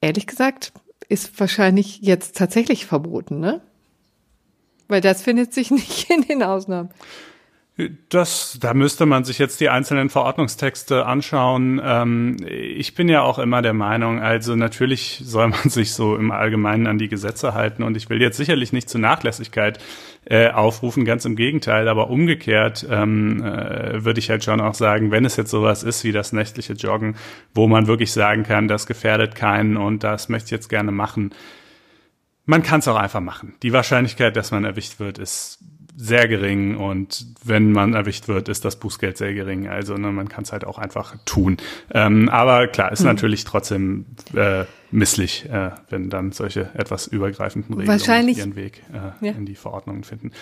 ehrlich 0.00 0.26
gesagt 0.26 0.72
ist 1.08 1.38
wahrscheinlich 1.38 2.00
jetzt 2.00 2.36
tatsächlich 2.36 2.86
verboten, 2.86 3.38
ne? 3.38 3.60
Weil 4.88 5.02
das 5.02 5.22
findet 5.22 5.52
sich 5.52 5.70
nicht 5.70 6.10
in 6.10 6.22
den 6.22 6.42
Ausnahmen. 6.42 6.88
Das, 8.10 8.58
da 8.60 8.74
müsste 8.74 9.06
man 9.06 9.24
sich 9.24 9.38
jetzt 9.38 9.58
die 9.60 9.70
einzelnen 9.70 10.10
Verordnungstexte 10.10 11.06
anschauen. 11.06 11.80
Ähm, 11.82 12.36
ich 12.46 12.94
bin 12.94 13.08
ja 13.08 13.22
auch 13.22 13.38
immer 13.38 13.62
der 13.62 13.72
Meinung, 13.72 14.20
also 14.20 14.54
natürlich 14.56 15.22
soll 15.24 15.48
man 15.48 15.70
sich 15.70 15.94
so 15.94 16.16
im 16.16 16.32
Allgemeinen 16.32 16.86
an 16.86 16.98
die 16.98 17.08
Gesetze 17.08 17.54
halten 17.54 17.82
und 17.82 17.96
ich 17.96 18.10
will 18.10 18.20
jetzt 18.20 18.36
sicherlich 18.36 18.74
nicht 18.74 18.90
zu 18.90 18.98
Nachlässigkeit 18.98 19.78
äh, 20.26 20.50
aufrufen, 20.50 21.06
ganz 21.06 21.24
im 21.24 21.34
Gegenteil, 21.34 21.88
aber 21.88 22.10
umgekehrt 22.10 22.86
ähm, 22.90 23.42
äh, 23.42 24.04
würde 24.04 24.20
ich 24.20 24.28
halt 24.28 24.44
schon 24.44 24.60
auch 24.60 24.74
sagen, 24.74 25.10
wenn 25.10 25.24
es 25.24 25.36
jetzt 25.36 25.50
sowas 25.50 25.82
ist 25.82 26.04
wie 26.04 26.12
das 26.12 26.34
nächtliche 26.34 26.74
Joggen, 26.74 27.16
wo 27.54 27.68
man 27.68 27.86
wirklich 27.86 28.12
sagen 28.12 28.42
kann, 28.42 28.68
das 28.68 28.86
gefährdet 28.86 29.34
keinen 29.34 29.78
und 29.78 30.04
das 30.04 30.28
möchte 30.28 30.48
ich 30.48 30.52
jetzt 30.52 30.68
gerne 30.68 30.92
machen, 30.92 31.30
man 32.44 32.62
kann 32.62 32.80
es 32.80 32.88
auch 32.88 32.96
einfach 32.96 33.20
machen. 33.20 33.54
Die 33.62 33.72
Wahrscheinlichkeit, 33.72 34.36
dass 34.36 34.50
man 34.50 34.64
erwischt 34.64 35.00
wird, 35.00 35.18
ist 35.18 35.58
sehr 35.96 36.26
gering 36.26 36.76
und 36.76 37.26
wenn 37.44 37.72
man 37.72 37.94
erwischt 37.94 38.28
wird, 38.28 38.48
ist 38.48 38.64
das 38.64 38.76
Bußgeld 38.76 39.18
sehr 39.18 39.34
gering. 39.34 39.68
Also 39.68 39.96
ne, 39.96 40.10
man 40.10 40.28
kann 40.28 40.44
es 40.44 40.52
halt 40.52 40.64
auch 40.64 40.78
einfach 40.78 41.16
tun. 41.24 41.58
Ähm, 41.92 42.28
aber 42.28 42.66
klar, 42.68 42.92
ist 42.92 43.00
mhm. 43.00 43.08
natürlich 43.08 43.44
trotzdem 43.44 44.06
äh, 44.34 44.64
misslich, 44.90 45.48
äh, 45.50 45.70
wenn 45.90 46.08
dann 46.08 46.32
solche 46.32 46.70
etwas 46.74 47.06
übergreifenden 47.06 47.74
Regelungen 47.74 48.28
ihren 48.28 48.56
Weg 48.56 48.82
äh, 48.92 49.26
ja. 49.26 49.32
in 49.32 49.46
die 49.46 49.54
Verordnungen 49.54 50.04
finden. 50.04 50.32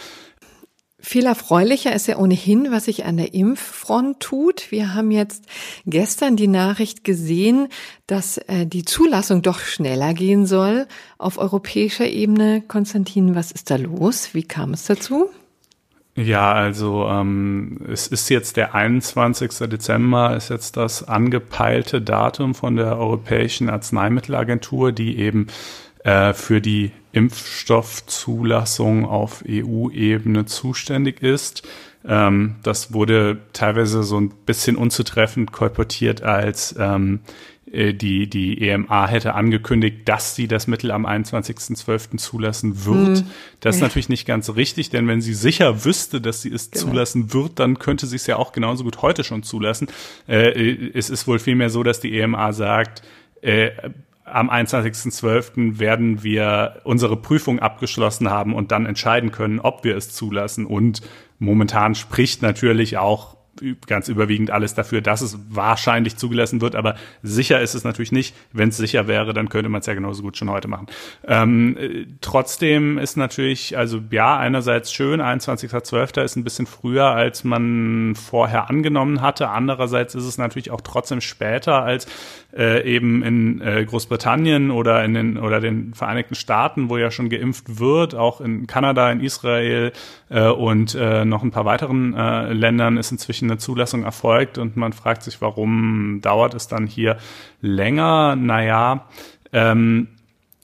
Viel 1.03 1.27
erfreulicher 1.27 1.95
ist 1.95 2.09
ja 2.09 2.19
ohnehin, 2.19 2.71
was 2.71 2.85
sich 2.85 3.05
an 3.05 3.17
der 3.17 3.33
Impffront 3.33 4.21
tut. 4.21 4.71
Wir 4.71 4.95
haben 4.95 5.11
jetzt 5.11 5.45
gestern 5.87 6.37
die 6.37 6.49
Nachricht 6.49 7.05
gesehen, 7.05 7.69
dass 8.07 8.39
äh, 8.39 8.67
die 8.67 8.85
Zulassung 8.85 9.43
doch 9.43 9.61
schneller 9.61 10.13
gehen 10.15 10.47
soll 10.47 10.87
auf 11.19 11.39
europäischer 11.39 12.07
Ebene. 12.07 12.63
Konstantin, 12.67 13.35
was 13.35 13.51
ist 13.51 13.71
da 13.71 13.77
los? 13.77 14.35
Wie 14.35 14.43
kam 14.43 14.75
es 14.75 14.85
dazu? 14.85 15.31
Ja, 16.17 16.53
also 16.53 17.07
ähm, 17.09 17.79
es 17.91 18.07
ist 18.07 18.29
jetzt 18.29 18.57
der 18.57 18.75
21. 18.75 19.69
Dezember, 19.71 20.37
ist 20.37 20.51
jetzt 20.51 20.77
das 20.77 21.09
angepeilte 21.09 22.03
Datum 22.03 22.55
von 22.55 22.77
der 22.77 22.99
Europäischen 22.99 23.71
Arzneimittelagentur, 23.71 24.93
die 24.93 25.19
eben 25.19 25.47
äh, 26.05 26.35
für 26.35 26.61
die 26.61 26.93
Impfstoffzulassung 27.13 29.05
auf 29.05 29.45
EU-Ebene 29.49 30.47
zuständig 30.47 31.23
ist. 31.23 31.67
Ähm, 32.07 32.57
das 32.63 32.93
wurde 32.93 33.39
teilweise 33.53 34.03
so 34.03 34.19
ein 34.19 34.31
bisschen 34.47 34.77
unzutreffend 34.77 35.53
kolportiert 35.53 36.23
als 36.23 36.75
ähm, 36.79 37.21
äh, 37.71 37.95
die, 37.95 38.29
die 38.29 38.69
EMA 38.69 39.07
hätte 39.07 39.35
angekündigt, 39.35 40.09
dass 40.09 40.35
sie 40.35 40.49
das 40.49 40.67
Mittel 40.67 40.91
am 40.91 41.07
21.12. 41.07 42.17
zulassen 42.17 42.85
wird. 42.85 43.19
Hm. 43.19 43.27
Das 43.61 43.77
ist 43.77 43.81
ja. 43.81 43.87
natürlich 43.87 44.09
nicht 44.09 44.27
ganz 44.27 44.55
richtig, 44.57 44.91
denn 44.91 45.07
wenn 45.07 45.21
sie 45.21 45.35
sicher 45.35 45.85
wüsste, 45.85 46.21
dass 46.21 46.43
sie 46.43 46.53
es 46.53 46.71
genau. 46.71 46.87
zulassen 46.87 47.33
wird, 47.33 47.59
dann 47.59 47.79
könnte 47.79 48.07
sie 48.07 48.17
es 48.17 48.27
ja 48.27 48.37
auch 48.37 48.53
genauso 48.53 48.85
gut 48.85 49.03
heute 49.03 49.23
schon 49.25 49.43
zulassen. 49.43 49.89
Äh, 50.27 50.91
es 50.95 51.11
ist 51.11 51.27
wohl 51.27 51.39
vielmehr 51.39 51.71
so, 51.71 51.83
dass 51.83 52.01
die 52.01 52.19
EMA 52.19 52.53
sagt, 52.53 53.03
äh, 53.43 53.71
am 54.33 54.51
21.12. 54.51 55.79
werden 55.79 56.23
wir 56.23 56.81
unsere 56.85 57.17
Prüfung 57.17 57.59
abgeschlossen 57.59 58.31
haben 58.31 58.55
und 58.55 58.73
dann 58.73 58.87
entscheiden 58.87 59.33
können, 59.33 59.61
ob 59.61 59.85
wir 59.85 59.97
es 59.97 60.13
zulassen. 60.13 60.67
Und 60.67 61.03
momentan 61.39 61.95
spricht 61.95 62.43
natürlich 62.43 62.99
auch 62.99 63.37
ganz 63.87 64.09
überwiegend 64.09 64.51
alles 64.51 64.75
dafür, 64.75 65.01
dass 65.01 65.21
es 65.21 65.39
wahrscheinlich 65.49 66.17
zugelassen 66.17 66.61
wird, 66.61 66.75
aber 66.75 66.95
sicher 67.23 67.61
ist 67.61 67.75
es 67.75 67.85
natürlich 67.85 68.13
nicht. 68.13 68.35
Wenn 68.53 68.71
es 68.71 68.77
sicher 68.77 69.07
wäre, 69.07 69.35
dann 69.35 69.49
könnte 69.49 69.69
man 69.69 69.81
es 69.81 69.87
ja 69.87 69.95
genauso 69.95 70.23
gut 70.23 70.37
schon 70.37 70.51
heute 70.51 70.69
machen. 70.69 70.87
Ähm, 71.27 71.77
äh, 71.77 72.07
trotzdem 72.21 72.99
ist 72.99 73.17
natürlich, 73.17 73.77
also 73.77 74.01
ja, 74.11 74.39
einerseits 74.39 74.93
schön, 74.93 75.21
21.12. 75.21 76.23
ist 76.23 76.37
ein 76.37 76.45
bisschen 76.45 76.67
früher, 76.67 77.07
als 77.07 77.45
man 77.45 78.15
vorher 78.15 78.71
angenommen 78.71 79.21
hatte. 79.21 79.49
Andererseits 79.49 80.15
ist 80.15 80.25
es 80.25 80.39
natürlich 80.39 80.71
auch 80.71 80.81
trotzdem 80.81 81.21
später 81.21 81.83
als 81.83 82.07
äh, 82.57 82.83
eben 82.85 83.23
in 83.23 83.61
äh, 83.61 83.85
Großbritannien 83.85 84.71
oder 84.71 85.05
in 85.05 85.15
den 85.15 85.39
oder 85.39 85.61
den 85.61 85.95
Vereinigten 85.95 86.35
Staaten, 86.35 86.89
wo 86.89 86.97
ja 86.97 87.11
schon 87.11 87.29
geimpft 87.29 87.79
wird, 87.79 88.15
auch 88.15 88.41
in 88.41 88.67
Kanada, 88.67 89.11
in 89.11 89.21
Israel 89.21 89.93
äh, 90.31 90.49
und 90.49 90.95
äh, 90.95 91.25
noch 91.25 91.43
ein 91.43 91.51
paar 91.51 91.65
weiteren 91.65 91.91
Ländern 92.11 92.97
ist 92.97 93.11
inzwischen 93.11 93.50
eine 93.51 93.59
Zulassung 93.59 94.05
erfolgt 94.05 94.59
und 94.59 94.77
man 94.77 94.93
fragt 94.93 95.23
sich, 95.23 95.41
warum 95.41 96.21
dauert 96.23 96.55
es 96.55 96.69
dann 96.69 96.87
hier 96.87 97.19
länger? 97.61 98.37
Naja, 98.37 99.07
ähm, 99.53 100.09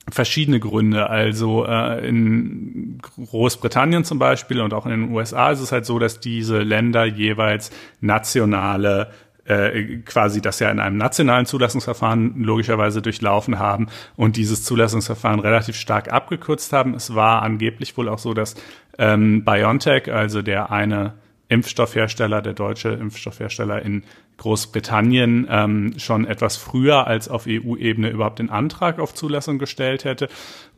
verschiedene 0.09 0.59
Gründe. 0.59 1.09
Also 1.09 1.65
äh, 1.65 2.07
in 2.07 2.99
Großbritannien 3.01 4.03
zum 4.03 4.19
Beispiel 4.19 4.61
und 4.61 4.73
auch 4.73 4.85
in 4.85 4.91
den 4.91 5.11
USA 5.11 5.51
ist 5.51 5.59
es 5.59 5.71
halt 5.71 5.85
so, 5.85 5.99
dass 5.99 6.19
diese 6.19 6.59
Länder 6.59 7.05
jeweils 7.05 7.71
nationale 7.99 9.11
äh, 9.45 9.99
quasi 9.99 10.41
das 10.41 10.59
ja 10.59 10.69
in 10.69 10.79
einem 10.79 10.97
nationalen 10.97 11.45
Zulassungsverfahren 11.45 12.43
logischerweise 12.43 13.01
durchlaufen 13.01 13.59
haben 13.59 13.87
und 14.15 14.35
dieses 14.35 14.63
Zulassungsverfahren 14.63 15.39
relativ 15.39 15.75
stark 15.75 16.11
abgekürzt 16.11 16.73
haben. 16.73 16.93
Es 16.93 17.15
war 17.15 17.43
angeblich 17.43 17.97
wohl 17.97 18.09
auch 18.09 18.19
so, 18.19 18.33
dass 18.33 18.55
ähm, 18.97 19.45
BioNTech, 19.45 20.11
also 20.11 20.41
der 20.41 20.71
eine 20.71 21.13
Impfstoffhersteller, 21.49 22.41
der 22.41 22.53
deutsche 22.53 22.89
Impfstoffhersteller 22.89 23.81
in 23.81 24.03
Großbritannien 24.37 25.47
ähm, 25.49 25.93
schon 25.97 26.25
etwas 26.25 26.57
früher 26.57 27.07
als 27.07 27.29
auf 27.29 27.45
EU-Ebene 27.47 28.09
überhaupt 28.09 28.39
den 28.39 28.49
Antrag 28.49 28.99
auf 28.99 29.13
Zulassung 29.13 29.57
gestellt 29.57 30.03
hätte. 30.03 30.27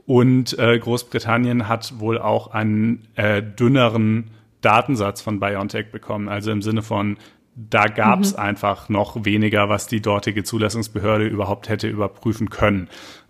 Und 0.06 0.58
äh, 0.58 0.78
Großbritannien 0.78 1.68
hat 1.68 2.00
wohl 2.00 2.18
auch 2.18 2.52
einen 2.52 3.08
äh, 3.16 3.42
dünneren 3.42 4.32
Datensatz 4.62 5.22
von 5.22 5.40
BioNTech 5.40 5.92
bekommen, 5.92 6.30
also 6.30 6.52
im 6.52 6.62
Sinne 6.62 6.82
von 6.82 7.18
da 7.56 7.88
gab 7.88 8.22
es 8.22 8.34
mhm. 8.34 8.40
einfach 8.40 8.90
noch 8.90 9.26
weniger, 9.26 9.68
was 9.68 9.88
die 9.88 10.02
dortige 10.02 10.44
Zulassungsbehörde 10.44 11.28
überhaupt 11.28 11.68
hätte 11.68 11.88
überprüfen 11.88 12.50
können. 12.50 12.88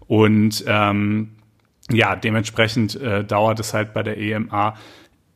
Und 0.07 0.63
ähm, 0.67 1.31
ja, 1.91 2.15
dementsprechend 2.15 2.95
äh, 2.95 3.23
dauert 3.23 3.59
es 3.59 3.73
halt 3.73 3.93
bei 3.93 4.03
der 4.03 4.17
EMA 4.17 4.75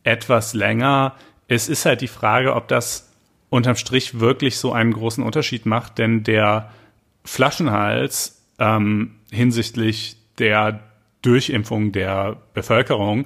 etwas 0.03 0.53
länger. 0.53 1.15
Es 1.47 1.69
ist 1.69 1.85
halt 1.85 2.01
die 2.01 2.07
Frage, 2.07 2.55
ob 2.55 2.67
das 2.67 3.12
unterm 3.50 3.75
Strich 3.75 4.19
wirklich 4.19 4.57
so 4.57 4.73
einen 4.73 4.93
großen 4.93 5.23
Unterschied 5.23 5.65
macht, 5.65 5.97
denn 5.97 6.23
der 6.23 6.71
Flaschenhals 7.23 8.43
ähm, 8.59 9.15
hinsichtlich 9.31 10.17
der 10.39 10.79
Durchimpfung 11.21 11.91
der 11.91 12.38
Bevölkerung 12.53 13.25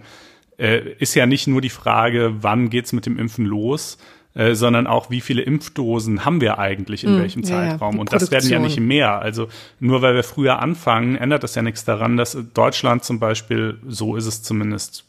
äh, 0.58 0.94
ist 1.00 1.16
ja 1.16 1.26
nicht 1.26 1.48
nur 1.48 1.62
die 1.62 1.70
Frage, 1.70 2.36
wann 2.42 2.70
geht's 2.70 2.94
mit 2.94 3.06
dem 3.06 3.18
Impfen 3.18 3.46
los, 3.46 3.98
äh, 4.34 4.54
sondern 4.54 4.86
auch, 4.86 5.10
wie 5.10 5.22
viele 5.22 5.42
Impfdosen 5.42 6.26
haben 6.26 6.42
wir 6.42 6.60
eigentlich 6.60 7.04
in 7.04 7.16
mm, 7.16 7.20
welchem 7.20 7.44
Zeitraum. 7.44 7.96
Ja, 7.96 8.02
und 8.02 8.14
das 8.14 8.30
werden 8.30 8.50
ja 8.50 8.60
nicht 8.60 8.80
mehr. 8.80 9.20
Also 9.20 9.48
nur 9.80 10.02
weil 10.02 10.14
wir 10.14 10.24
früher 10.24 10.60
anfangen, 10.60 11.16
ändert 11.16 11.44
das 11.44 11.56
ja 11.56 11.62
nichts 11.62 11.86
daran, 11.86 12.18
dass 12.18 12.38
Deutschland 12.54 13.04
zum 13.04 13.20
Beispiel, 13.20 13.80
so 13.88 14.16
ist 14.16 14.26
es 14.26 14.44
zumindest 14.44 15.06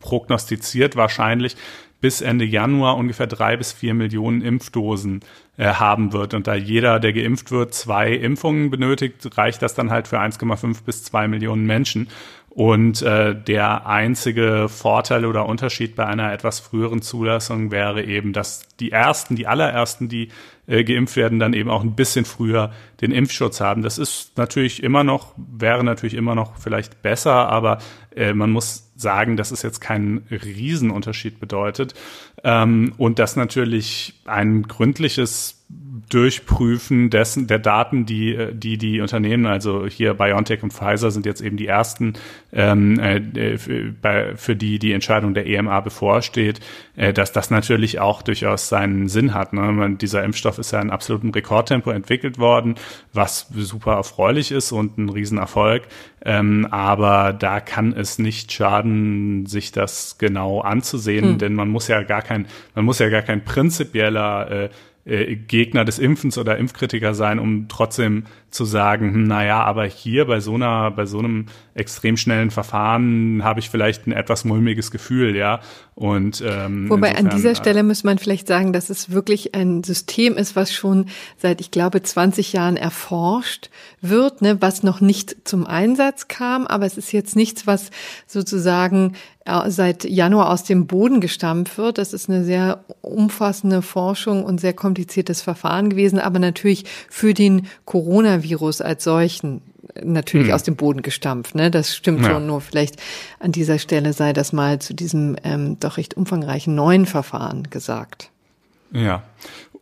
prognostiziert 0.00 0.96
wahrscheinlich, 0.96 1.56
bis 2.04 2.20
Ende 2.20 2.44
Januar 2.44 2.98
ungefähr 2.98 3.26
drei 3.26 3.56
bis 3.56 3.72
vier 3.72 3.94
Millionen 3.94 4.42
Impfdosen 4.42 5.20
äh, 5.56 5.68
haben 5.68 6.12
wird. 6.12 6.34
Und 6.34 6.46
da 6.46 6.54
jeder, 6.54 7.00
der 7.00 7.14
geimpft 7.14 7.50
wird, 7.50 7.72
zwei 7.72 8.12
Impfungen 8.12 8.68
benötigt, 8.68 9.38
reicht 9.38 9.62
das 9.62 9.72
dann 9.72 9.90
halt 9.90 10.06
für 10.06 10.20
1,5 10.20 10.84
bis 10.84 11.02
zwei 11.02 11.28
Millionen 11.28 11.64
Menschen. 11.64 12.08
Und 12.50 13.00
äh, 13.00 13.34
der 13.34 13.86
einzige 13.86 14.68
Vorteil 14.68 15.24
oder 15.24 15.46
Unterschied 15.46 15.96
bei 15.96 16.04
einer 16.04 16.30
etwas 16.30 16.60
früheren 16.60 17.00
Zulassung 17.00 17.70
wäre 17.70 18.04
eben, 18.04 18.34
dass 18.34 18.68
die 18.78 18.92
ersten, 18.92 19.34
die 19.34 19.46
allerersten, 19.46 20.10
die 20.10 20.28
äh, 20.66 20.84
geimpft 20.84 21.16
werden, 21.16 21.38
dann 21.38 21.52
eben 21.52 21.68
auch 21.68 21.82
ein 21.82 21.96
bisschen 21.96 22.26
früher 22.26 22.70
den 23.00 23.12
Impfschutz 23.12 23.60
haben. 23.60 23.82
Das 23.82 23.98
ist 23.98 24.36
natürlich 24.36 24.82
immer 24.82 25.04
noch, 25.04 25.32
wäre 25.36 25.82
natürlich 25.82 26.14
immer 26.14 26.34
noch 26.34 26.56
vielleicht 26.56 27.02
besser, 27.02 27.32
aber 27.32 27.78
äh, 28.16 28.32
man 28.34 28.50
muss 28.50 28.90
sagen, 28.96 29.36
dass 29.36 29.50
es 29.50 29.62
jetzt 29.62 29.80
keinen 29.80 30.26
Riesenunterschied 30.30 31.40
bedeutet. 31.40 31.94
Ähm, 32.42 32.92
und 32.96 33.18
dass 33.18 33.36
natürlich 33.36 34.20
ein 34.24 34.62
gründliches 34.62 35.53
Durchprüfen 36.10 37.08
dessen, 37.08 37.46
der 37.46 37.58
Daten, 37.58 38.04
die, 38.04 38.36
die 38.52 38.76
die 38.76 39.00
Unternehmen, 39.00 39.46
also 39.46 39.86
hier 39.86 40.14
BioNTech 40.14 40.62
und 40.62 40.72
Pfizer 40.72 41.10
sind 41.10 41.24
jetzt 41.24 41.40
eben 41.40 41.56
die 41.56 41.66
ersten, 41.66 42.12
ähm, 42.52 43.00
äh, 43.00 43.56
für, 43.56 43.92
bei, 43.92 44.36
für 44.36 44.54
die 44.54 44.78
die 44.78 44.92
Entscheidung 44.92 45.32
der 45.34 45.46
EMA 45.46 45.80
bevorsteht, 45.80 46.60
äh, 46.96 47.12
dass 47.12 47.32
das 47.32 47.50
natürlich 47.50 48.00
auch 48.00 48.22
durchaus 48.22 48.68
seinen 48.68 49.08
Sinn 49.08 49.32
hat. 49.32 49.54
Ne? 49.54 49.96
Dieser 49.98 50.22
Impfstoff 50.22 50.58
ist 50.58 50.72
ja 50.72 50.80
in 50.80 50.90
absolutem 50.90 51.30
Rekordtempo 51.30 51.90
entwickelt 51.90 52.38
worden, 52.38 52.74
was 53.12 53.48
super 53.56 53.94
erfreulich 53.94 54.52
ist 54.52 54.72
und 54.72 54.98
ein 54.98 55.08
Riesenerfolg. 55.08 55.84
Ähm, 56.24 56.68
aber 56.70 57.32
da 57.32 57.60
kann 57.60 57.92
es 57.92 58.18
nicht 58.18 58.52
schaden, 58.52 59.46
sich 59.46 59.72
das 59.72 60.18
genau 60.18 60.60
anzusehen, 60.60 61.30
hm. 61.30 61.38
denn 61.38 61.54
man 61.54 61.68
muss 61.68 61.88
ja 61.88 62.02
gar 62.02 62.22
kein, 62.22 62.46
man 62.74 62.84
muss 62.84 62.98
ja 62.98 63.08
gar 63.08 63.22
kein 63.22 63.44
prinzipieller 63.44 64.50
äh, 64.50 64.68
äh, 65.04 65.36
Gegner 65.36 65.84
des 65.84 65.98
Impfens 65.98 66.38
oder 66.38 66.56
Impfkritiker 66.56 67.14
sein, 67.14 67.38
um 67.38 67.68
trotzdem 67.68 68.24
zu 68.50 68.64
sagen, 68.64 69.12
hm, 69.12 69.24
naja, 69.24 69.62
aber 69.62 69.84
hier 69.84 70.26
bei 70.26 70.40
so 70.40 70.54
einer, 70.54 70.90
bei 70.92 71.06
so 71.06 71.18
einem 71.18 71.46
extrem 71.74 72.16
schnellen 72.16 72.50
Verfahren 72.50 73.42
habe 73.42 73.60
ich 73.60 73.68
vielleicht 73.68 74.06
ein 74.06 74.12
etwas 74.12 74.44
mulmiges 74.44 74.90
Gefühl, 74.90 75.36
ja. 75.36 75.60
Und 75.94 76.42
ähm, 76.46 76.88
wobei 76.88 77.08
insofern, 77.08 77.26
an 77.26 77.36
dieser 77.36 77.50
äh, 77.50 77.56
Stelle 77.56 77.82
muss 77.82 78.04
man 78.04 78.18
vielleicht 78.18 78.48
sagen, 78.48 78.72
dass 78.72 78.90
es 78.90 79.10
wirklich 79.10 79.54
ein 79.54 79.84
System 79.84 80.36
ist, 80.36 80.56
was 80.56 80.72
schon 80.72 81.06
seit 81.36 81.60
ich 81.60 81.70
glaube 81.70 82.02
20 82.02 82.52
Jahren 82.52 82.76
erforscht 82.76 83.70
wird, 84.00 84.40
ne, 84.40 84.62
was 84.62 84.82
noch 84.82 85.00
nicht 85.00 85.36
zum 85.46 85.66
Einsatz 85.66 86.28
kam, 86.28 86.66
aber 86.66 86.86
es 86.86 86.96
ist 86.96 87.12
jetzt 87.12 87.36
nichts, 87.36 87.66
was 87.66 87.90
sozusagen 88.26 89.14
seit 89.66 90.04
Januar 90.04 90.50
aus 90.50 90.64
dem 90.64 90.86
Boden 90.86 91.20
gestampft 91.20 91.76
wird. 91.76 91.98
Das 91.98 92.12
ist 92.12 92.30
eine 92.30 92.44
sehr 92.44 92.84
umfassende 93.02 93.82
Forschung 93.82 94.44
und 94.44 94.60
sehr 94.60 94.72
kompliziertes 94.72 95.42
Verfahren 95.42 95.90
gewesen, 95.90 96.18
aber 96.18 96.38
natürlich 96.38 96.84
für 97.10 97.34
den 97.34 97.66
Coronavirus 97.84 98.80
als 98.80 99.04
solchen 99.04 99.60
natürlich 100.02 100.48
hm. 100.48 100.54
aus 100.54 100.62
dem 100.62 100.76
Boden 100.76 101.02
gestampft. 101.02 101.54
Ne? 101.54 101.70
Das 101.70 101.94
stimmt 101.94 102.22
ja. 102.22 102.30
schon. 102.30 102.46
Nur 102.46 102.60
vielleicht 102.60 102.96
an 103.38 103.52
dieser 103.52 103.78
Stelle 103.78 104.12
sei 104.12 104.32
das 104.32 104.52
mal 104.52 104.78
zu 104.78 104.94
diesem 104.94 105.36
ähm, 105.44 105.78
doch 105.78 105.98
recht 105.98 106.14
umfangreichen 106.14 106.74
neuen 106.74 107.06
Verfahren 107.06 107.64
gesagt. 107.70 108.30
Ja. 108.92 109.22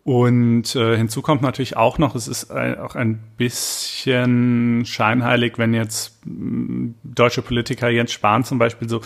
Und 0.05 0.75
äh, 0.75 0.97
hinzu 0.97 1.23
kommt 1.23 1.43
natürlich 1.43 1.77
auch 1.77 1.99
noch, 1.99 2.17
es 2.17 2.27
ist 2.27 2.51
ein, 2.51 2.77
auch 2.79 2.97
ein 2.97 3.23
bisschen 3.37 4.85
scheinheilig, 4.85 5.59
wenn 5.59 5.75
jetzt 5.75 6.19
deutsche 6.25 7.43
Politiker 7.43 7.89
Jens 7.89 8.11
Spahn 8.11 8.43
zum 8.43 8.59
Beispiel 8.59 8.89
so 8.89 9.01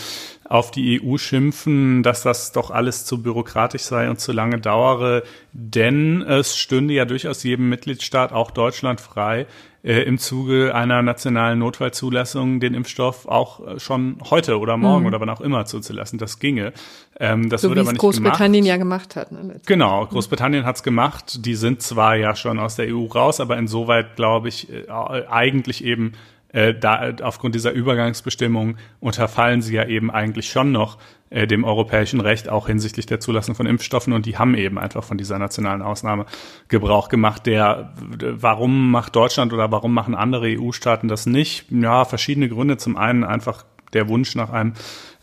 auf 0.48 0.70
die 0.70 1.02
EU 1.02 1.18
schimpfen, 1.18 2.02
dass 2.02 2.22
das 2.22 2.52
doch 2.52 2.70
alles 2.70 3.04
zu 3.04 3.22
bürokratisch 3.22 3.82
sei 3.82 4.08
und 4.08 4.20
zu 4.20 4.32
lange 4.32 4.58
dauere, 4.58 5.22
denn 5.52 6.22
es 6.22 6.56
stünde 6.56 6.94
ja 6.94 7.04
durchaus 7.04 7.42
jedem 7.42 7.68
Mitgliedstaat, 7.68 8.32
auch 8.32 8.50
Deutschland, 8.50 8.98
frei, 8.98 9.46
äh, 9.86 10.02
im 10.02 10.18
Zuge 10.18 10.74
einer 10.74 11.00
nationalen 11.00 11.60
Notfallzulassung 11.60 12.58
den 12.58 12.74
Impfstoff 12.74 13.26
auch 13.26 13.64
äh, 13.64 13.78
schon 13.78 14.18
heute 14.30 14.58
oder 14.58 14.76
morgen 14.76 15.02
mhm. 15.02 15.06
oder 15.06 15.20
wann 15.20 15.30
auch 15.30 15.40
immer 15.40 15.64
zuzulassen. 15.64 16.18
Das 16.18 16.40
ginge. 16.40 16.72
Ähm, 17.20 17.48
das 17.48 17.62
so 17.62 17.68
würde 17.68 17.82
aber 17.82 17.92
nicht 17.92 18.00
Großbritannien 18.00 18.64
gemacht. 18.64 18.68
ja 18.68 18.76
gemacht 18.76 19.16
hat. 19.16 19.30
Ne, 19.30 19.60
genau, 19.64 20.04
Großbritannien 20.06 20.64
hat's 20.64 20.82
gemacht. 20.82 21.46
Die 21.46 21.54
sind 21.54 21.82
zwar 21.82 22.16
ja 22.16 22.34
schon 22.34 22.58
aus 22.58 22.74
der 22.74 22.92
EU 22.92 23.04
raus, 23.04 23.38
aber 23.38 23.56
insoweit 23.56 24.16
glaube 24.16 24.48
ich 24.48 24.68
äh, 24.72 24.88
eigentlich 24.90 25.84
eben 25.84 26.14
äh, 26.52 26.74
da 26.74 27.12
aufgrund 27.22 27.54
dieser 27.54 27.72
Übergangsbestimmung 27.72 28.76
unterfallen 29.00 29.62
sie 29.62 29.74
ja 29.74 29.86
eben 29.86 30.10
eigentlich 30.10 30.48
schon 30.48 30.72
noch 30.72 30.98
äh, 31.28 31.46
dem 31.46 31.64
europäischen 31.64 32.20
Recht 32.20 32.48
auch 32.48 32.68
hinsichtlich 32.68 33.06
der 33.06 33.18
Zulassung 33.18 33.54
von 33.54 33.66
Impfstoffen 33.66 34.12
und 34.12 34.26
die 34.26 34.38
haben 34.38 34.54
eben 34.54 34.78
einfach 34.78 35.02
von 35.02 35.18
dieser 35.18 35.38
nationalen 35.38 35.82
Ausnahme 35.82 36.26
Gebrauch 36.68 37.08
gemacht. 37.08 37.46
Der, 37.46 37.92
warum 37.98 38.90
macht 38.90 39.16
Deutschland 39.16 39.52
oder 39.52 39.72
warum 39.72 39.92
machen 39.92 40.14
andere 40.14 40.46
EU-Staaten 40.58 41.08
das 41.08 41.26
nicht? 41.26 41.66
Ja, 41.70 42.04
verschiedene 42.04 42.48
Gründe. 42.48 42.76
Zum 42.76 42.96
einen 42.96 43.24
einfach 43.24 43.64
der 43.92 44.08
Wunsch 44.08 44.34
nach 44.36 44.50
einem 44.50 44.74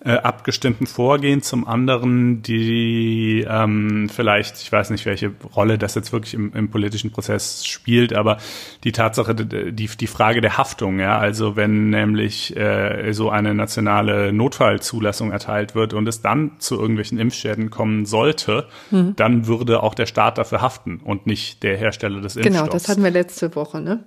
äh, 0.05 0.17
abgestimmten 0.17 0.85
Vorgehen, 0.85 1.41
zum 1.41 1.65
anderen 1.67 2.41
die 2.41 3.45
ähm, 3.47 4.09
vielleicht, 4.13 4.61
ich 4.61 4.71
weiß 4.71 4.89
nicht, 4.89 5.05
welche 5.05 5.31
Rolle 5.55 5.77
das 5.77 5.95
jetzt 5.95 6.11
wirklich 6.11 6.33
im, 6.33 6.51
im 6.53 6.69
politischen 6.69 7.11
Prozess 7.11 7.65
spielt, 7.65 8.13
aber 8.13 8.37
die 8.83 8.91
Tatsache, 8.91 9.33
die, 9.33 9.87
die 9.87 10.07
Frage 10.07 10.41
der 10.41 10.57
Haftung, 10.57 10.99
ja, 10.99 11.17
also 11.17 11.55
wenn 11.55 11.89
nämlich 11.89 12.55
äh, 12.57 13.13
so 13.13 13.29
eine 13.29 13.53
nationale 13.53 14.33
Notfallzulassung 14.33 15.31
erteilt 15.31 15.73
wird 15.73 15.93
und 15.93 16.07
es 16.07 16.21
dann 16.21 16.59
zu 16.59 16.79
irgendwelchen 16.79 17.17
Impfschäden 17.17 17.69
kommen 17.69 18.05
sollte, 18.05 18.67
mhm. 18.91 19.15
dann 19.15 19.47
würde 19.47 19.83
auch 19.83 19.95
der 19.95 20.05
Staat 20.05 20.37
dafür 20.37 20.61
haften 20.61 20.99
und 21.03 21.27
nicht 21.27 21.63
der 21.63 21.77
Hersteller 21.77 22.19
des 22.19 22.35
Impfstoffs. 22.35 22.59
Genau, 22.59 22.71
das 22.71 22.89
hatten 22.89 23.03
wir 23.03 23.11
letzte 23.11 23.55
Woche, 23.55 23.79
ne? 23.79 24.03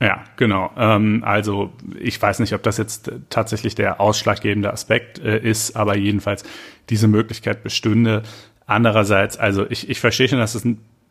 Ja, 0.00 0.24
genau. 0.36 0.70
Ähm, 0.76 1.22
also 1.24 1.72
ich 1.98 2.20
weiß 2.20 2.40
nicht, 2.40 2.54
ob 2.54 2.62
das 2.62 2.76
jetzt 2.76 3.12
tatsächlich 3.30 3.74
der 3.74 4.00
ausschlaggebende 4.00 4.72
Aspekt 4.72 5.18
äh, 5.20 5.38
ist, 5.38 5.76
aber 5.76 5.96
jedenfalls 5.96 6.44
diese 6.88 7.06
Möglichkeit 7.06 7.62
bestünde. 7.62 8.22
Andererseits, 8.66 9.36
also 9.36 9.68
ich, 9.70 9.88
ich 9.88 10.00
verstehe 10.00 10.28
schon, 10.28 10.38
dass 10.38 10.54
es 10.54 10.64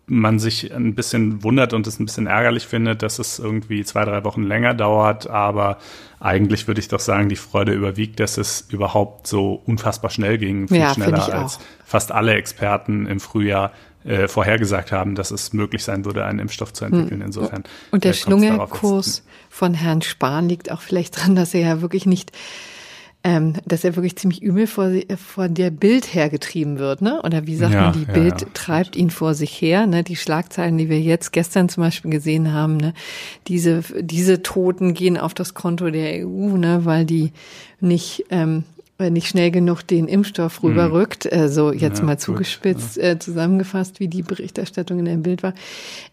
man 0.09 0.39
sich 0.39 0.73
ein 0.73 0.95
bisschen 0.95 1.43
wundert 1.43 1.73
und 1.73 1.85
es 1.85 1.99
ein 1.99 2.05
bisschen 2.05 2.27
ärgerlich 2.27 2.65
findet, 2.65 3.03
dass 3.03 3.19
es 3.19 3.39
irgendwie 3.39 3.83
zwei, 3.83 4.05
drei 4.05 4.23
Wochen 4.23 4.43
länger 4.43 4.73
dauert, 4.73 5.29
aber 5.29 5.77
eigentlich 6.19 6.67
würde 6.67 6.79
ich 6.79 6.87
doch 6.87 6.99
sagen, 6.99 7.29
die 7.29 7.35
Freude 7.35 7.73
überwiegt, 7.73 8.19
dass 8.19 8.37
es 8.37 8.67
überhaupt 8.69 9.27
so 9.27 9.61
unfassbar 9.65 10.09
schnell 10.09 10.37
ging, 10.37 10.67
viel 10.67 10.77
ja, 10.77 10.93
schneller 10.93 11.31
als 11.31 11.59
fast 11.85 12.11
alle 12.11 12.33
Experten 12.33 13.05
im 13.05 13.19
Frühjahr 13.19 13.71
äh, 14.05 14.27
vorhergesagt 14.27 14.91
haben, 14.91 15.15
dass 15.15 15.31
es 15.31 15.53
möglich 15.53 15.83
sein 15.83 16.05
würde, 16.05 16.25
einen 16.25 16.39
Impfstoff 16.39 16.73
zu 16.73 16.85
entwickeln. 16.85 17.21
Hm. 17.21 17.27
Insofern. 17.27 17.63
Und 17.91 18.03
der 18.03 18.13
Schlungelkurs 18.13 19.23
von 19.49 19.73
Herrn 19.73 20.01
Spahn 20.01 20.47
liegt 20.47 20.71
auch 20.71 20.81
vielleicht 20.81 21.19
dran, 21.19 21.35
dass 21.35 21.53
er 21.53 21.61
ja 21.61 21.81
wirklich 21.81 22.05
nicht 22.05 22.31
ähm, 23.23 23.55
dass 23.65 23.83
er 23.83 23.97
wirklich 23.97 24.15
ziemlich 24.15 24.41
übel 24.41 24.65
vor, 24.65 24.89
vor 25.17 25.49
der 25.49 25.71
Bild 25.71 26.13
hergetrieben 26.13 26.79
wird, 26.79 27.01
ne? 27.01 27.21
Oder 27.23 27.45
wie 27.47 27.55
sagt 27.55 27.73
ja, 27.73 27.81
man, 27.81 27.93
die 27.93 28.05
ja, 28.07 28.13
Bild 28.13 28.41
ja. 28.41 28.47
treibt 28.53 28.95
ihn 28.95 29.09
vor 29.09 29.33
sich 29.33 29.61
her, 29.61 29.87
ne? 29.87 30.03
Die 30.03 30.15
Schlagzeilen, 30.15 30.77
die 30.77 30.87
wir 30.87 31.01
jetzt 31.01 31.33
gestern 31.33 31.67
zum 31.67 31.83
Beispiel 31.83 32.11
gesehen 32.11 32.53
haben, 32.53 32.77
ne? 32.77 32.93
Diese, 33.49 33.83
diese 33.99 34.41
Toten 34.41 34.93
gehen 34.93 35.17
auf 35.17 35.33
das 35.33 35.53
Konto 35.53 35.89
der 35.89 36.25
EU, 36.25 36.55
ne? 36.55 36.85
Weil 36.85 37.03
die 37.03 37.33
nicht 37.81 38.23
ähm, 38.29 38.63
nicht 38.99 39.27
schnell 39.27 39.51
genug 39.51 39.83
den 39.83 40.07
Impfstoff 40.07 40.61
hm. 40.61 40.69
rüberrückt, 40.69 41.25
hm. 41.25 41.31
äh, 41.31 41.49
so 41.49 41.71
jetzt 41.71 41.99
ja, 41.99 42.05
mal 42.05 42.17
zugespitzt 42.17 42.95
gut, 42.95 43.03
ja. 43.03 43.11
äh, 43.11 43.19
zusammengefasst, 43.19 43.99
wie 43.99 44.07
die 44.07 44.23
Berichterstattung 44.23 44.99
in 44.99 45.05
dem 45.05 45.23
Bild 45.23 45.43
war. 45.43 45.53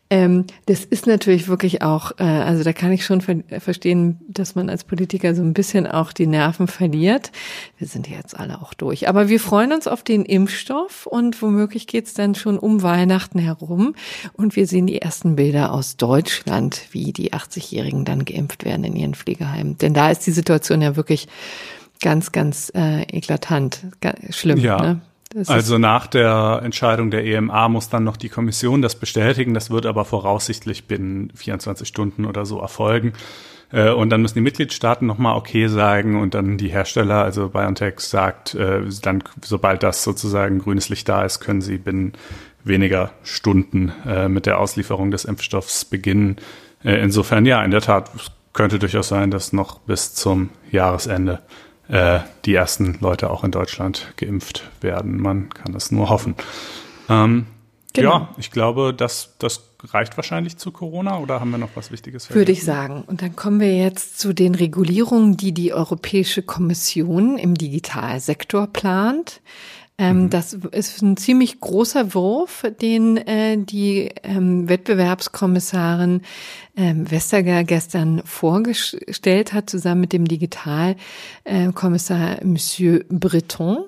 Ähm, 0.09 0.45
das 0.67 0.85
ist 0.85 1.09
natürlich 1.09 1.49
wirklich 1.49 1.83
auch, 1.83 2.13
äh, 2.19 2.23
also 2.23 2.63
da 2.63 2.73
kann 2.73 2.93
ich 2.93 3.05
schon 3.05 3.21
ver 3.23 3.37
verstehen, 3.59 4.21
dass 4.29 4.55
man 4.55 4.71
als 4.71 4.85
Politiker 4.85 5.35
so 5.35 5.43
ein 5.43 5.53
bisschen 5.53 5.87
auch 5.87 6.13
die 6.13 6.29
Nerven 6.29 6.69
verliert. 6.69 7.33
Wir 7.77 7.89
sind 7.89 8.09
ja 8.09 8.17
jetzt 8.17 8.39
alle 8.39 8.61
auch 8.61 8.73
durch. 8.73 9.09
Aber 9.09 9.29
wir 9.29 9.41
freuen 9.41 9.73
uns 9.73 9.89
auf 9.89 10.05
den 10.05 10.25
Impfstoff 10.25 11.07
und 11.07 11.43
womöglich 11.43 11.89
geht's 11.89 12.15
dann 12.15 12.37
schon 12.37 12.57
um 12.57 12.83
Weihnachten 12.83 13.41
herum. 13.41 13.97
Und 14.35 14.55
wir 14.55 14.69
sehen 14.69 14.87
die 14.87 15.03
ersten 15.03 15.35
Bilder 15.35 15.73
aus 15.73 15.97
Deutschland, 15.97 16.83
wie 16.93 17.13
die 17.13 17.33
80-Jährigen 17.33 18.05
dann 18.05 18.25
geimpft 18.25 18.65
werden 18.65 18.85
in 18.85 18.95
ihren 18.95 19.15
Pflegeheimen. 19.15 19.77
Denn 19.79 19.93
da 19.93 20.11
ist 20.11 20.25
die 20.25 20.33
Situation 20.33 20.83
ja 20.83 20.95
wirklich 20.95 21.27
ganz, 22.01 22.33
ganz 22.33 22.71
äh, 22.75 23.03
eklatant, 23.03 23.87
schlimm. 24.31 24.59
Ja. 24.59 24.81
Ne? 24.81 25.01
also 25.47 25.77
nach 25.79 26.07
der 26.07 26.61
Entscheidung 26.63 27.11
der 27.11 27.25
EMA 27.25 27.69
muss 27.69 27.89
dann 27.89 28.05
noch 28.05 28.17
die 28.17 28.29
Kommission 28.29 28.81
das 28.81 28.95
bestätigen. 28.95 29.55
Das 29.55 29.71
wird 29.71 29.87
aber 29.87 30.05
voraussichtlich 30.05 30.87
binnen 30.87 31.31
24 31.35 31.87
Stunden 31.87 32.25
oder 32.25 32.47
so 32.47 32.61
erfolgen. 32.61 33.13
Äh, 33.73 33.91
und 33.91 34.11
dann 34.11 34.23
müssen 34.23 34.35
die 34.35 34.43
Mitgliedstaaten 34.43 35.07
nochmal 35.07 35.37
okay 35.37 35.67
sagen 35.67 36.21
und 36.21 36.35
dann 36.35 36.57
die 36.57 36.69
Hersteller, 36.69 37.23
also 37.23 37.49
BioNTech 37.49 38.01
sagt, 38.01 38.55
äh, 38.55 38.83
dann, 39.03 39.25
sobald 39.43 39.83
das 39.83 40.05
sozusagen 40.05 40.61
grünes 40.61 40.89
Licht 40.89 41.09
da 41.09 41.25
ist, 41.25 41.41
können 41.41 41.61
sie 41.61 41.79
binnen 41.79 42.13
weniger 42.65 43.11
Stunden 43.23 43.93
äh, 44.07 44.29
mit 44.29 44.47
der 44.47 44.59
Auslieferung 44.59 45.11
des 45.11 45.25
Impfstoffs 45.25 45.85
beginnen. 45.85 46.37
Insofern, 46.83 47.47
ja, 47.47 47.65
in 47.65 47.73
der 47.73 47.81
Tat 47.81 48.11
könnte 48.53 48.79
durchaus 48.79 49.09
sein, 49.09 49.31
dass 49.31 49.53
noch 49.53 49.81
bis 49.81 50.15
zum 50.15 50.51
Jahresende 50.71 51.41
die 51.89 52.55
ersten 52.55 52.99
Leute 53.01 53.31
auch 53.31 53.45
in 53.45 53.53
Deutschland 53.53 54.13
geimpft 54.17 54.69
werden. 54.81 55.21
Man 55.21 55.51
kann 55.51 55.75
es 55.75 55.93
nur 55.93 56.09
hoffen. 56.09 56.35
Ähm, 57.09 57.47
genau. 57.93 58.11
Ja, 58.11 58.29
ich 58.39 58.51
glaube, 58.51 58.93
dass 58.93 59.37
das 59.39 59.63
reicht 59.93 60.17
wahrscheinlich 60.17 60.57
zu 60.57 60.71
Corona 60.71 61.19
oder 61.19 61.41
haben 61.41 61.51
wir 61.51 61.59
noch 61.59 61.71
was 61.75 61.91
Wichtiges? 61.91 62.27
Vergessen? 62.27 62.41
Würde 62.41 62.53
ich 62.53 62.65
sagen. 62.65 63.05
Und 63.07 63.23
dann 63.23 63.37
kommen 63.37 63.61
wir 63.61 63.77
jetzt 63.77 64.19
zu 64.19 64.33
den 64.33 64.55
Regulierungen, 64.55 65.37
die 65.37 65.53
die 65.53 65.73
Europäische 65.73 66.43
Kommission 66.43 67.39
im 67.39 67.55
Digitalsektor 67.55 68.67
plant. 68.67 69.41
Ähm, 69.99 70.25
mhm. 70.25 70.31
Das 70.31 70.53
ist 70.53 71.01
ein 71.03 71.17
ziemlich 71.17 71.59
großer 71.61 72.13
Wurf, 72.15 72.67
den 72.81 73.17
äh, 73.17 73.57
die 73.57 74.11
ähm, 74.23 74.69
Wettbewerbskommissarin 74.69 76.21
ähm, 76.77 77.11
Vestager 77.11 77.65
gestern 77.65 78.21
vorgestellt 78.25 79.55
hat, 79.55 79.71
zusammen 79.71 80.03
mit 80.03 80.13
dem 80.13 80.29
Digitalkommissar 80.29 82.43
äh, 82.43 82.45
Monsieur 82.45 83.05
Breton. 83.09 83.87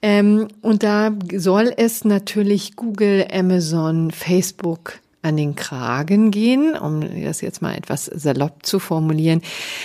Ähm, 0.00 0.48
und 0.62 0.82
da 0.82 1.12
soll 1.34 1.70
es 1.76 2.04
natürlich 2.04 2.74
Google, 2.76 3.26
Amazon, 3.30 4.10
Facebook, 4.10 5.00
an 5.26 5.36
den 5.36 5.56
Kragen 5.56 6.30
gehen, 6.30 6.76
um 6.76 7.00
das 7.24 7.40
jetzt 7.40 7.60
mal 7.62 7.74
etwas 7.74 8.04
salopp 8.06 8.64
zu 8.64 8.78
formulieren. 8.78 9.42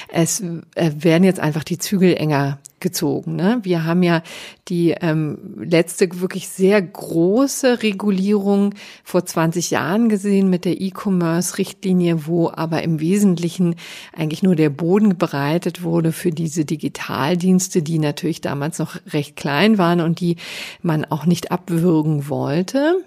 Es 0.09 0.39
äh, 0.39 0.91
werden 0.95 1.23
jetzt 1.23 1.39
einfach 1.39 1.63
die 1.63 1.79
Zügel 1.79 2.15
enger 2.15 2.59
gezogen. 2.81 3.35
Ne? 3.35 3.59
Wir 3.63 3.85
haben 3.85 4.03
ja 4.03 4.23
die 4.67 4.91
ähm, 4.99 5.37
letzte 5.57 6.19
wirklich 6.19 6.49
sehr 6.49 6.81
große 6.81 7.81
Regulierung 7.83 8.73
vor 9.03 9.25
20 9.25 9.71
Jahren 9.71 10.09
gesehen 10.09 10.49
mit 10.49 10.65
der 10.65 10.81
E-Commerce-Richtlinie, 10.81 12.25
wo 12.25 12.49
aber 12.49 12.83
im 12.83 12.99
Wesentlichen 12.99 13.75
eigentlich 14.15 14.43
nur 14.43 14.55
der 14.55 14.69
Boden 14.69 15.17
bereitet 15.17 15.83
wurde 15.83 16.11
für 16.11 16.31
diese 16.31 16.65
Digitaldienste, 16.65 17.81
die 17.81 17.99
natürlich 17.99 18.41
damals 18.41 18.79
noch 18.79 18.97
recht 19.13 19.35
klein 19.35 19.77
waren 19.77 20.01
und 20.01 20.19
die 20.19 20.35
man 20.81 21.05
auch 21.05 21.25
nicht 21.25 21.51
abwürgen 21.51 22.27
wollte. 22.27 23.01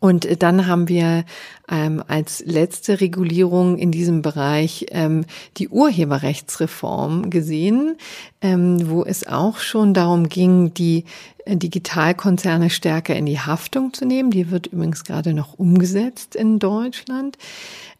Und 0.00 0.42
dann 0.42 0.66
haben 0.66 0.88
wir 0.88 1.24
ähm, 1.70 2.02
als 2.06 2.42
letzte 2.44 3.00
Regulierung 3.00 3.78
in 3.78 3.92
diesem 3.92 4.20
Bereich 4.20 4.86
ähm, 4.90 5.24
die 5.56 5.68
Urheberrechtsreform 5.68 7.30
gesehen, 7.30 7.96
ähm, 8.40 8.90
wo 8.90 9.04
es 9.04 9.26
auch 9.26 9.58
schon 9.58 9.94
darum 9.94 10.28
ging, 10.28 10.74
die 10.74 11.04
äh, 11.44 11.56
Digitalkonzerne 11.56 12.68
stärker 12.68 13.14
in 13.14 13.26
die 13.26 13.40
Haftung 13.40 13.94
zu 13.94 14.04
nehmen. 14.04 14.30
Die 14.30 14.50
wird 14.50 14.66
übrigens 14.66 15.04
gerade 15.04 15.32
noch 15.32 15.54
umgesetzt 15.54 16.34
in 16.34 16.58
Deutschland. 16.58 17.38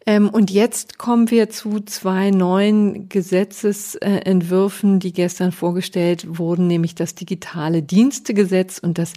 Ähm, 0.07 0.29
und 0.29 0.49
jetzt 0.49 0.97
kommen 0.97 1.29
wir 1.29 1.49
zu 1.49 1.81
zwei 1.81 2.31
neuen 2.31 3.09
Gesetzesentwürfen, 3.09 5.01
die 5.01 5.11
gestern 5.11 5.51
vorgestellt 5.51 6.39
wurden, 6.39 6.65
nämlich 6.65 6.95
das 6.95 7.13
digitale 7.13 7.83
Dienstegesetz 7.83 8.79
und 8.79 8.97
das 8.97 9.13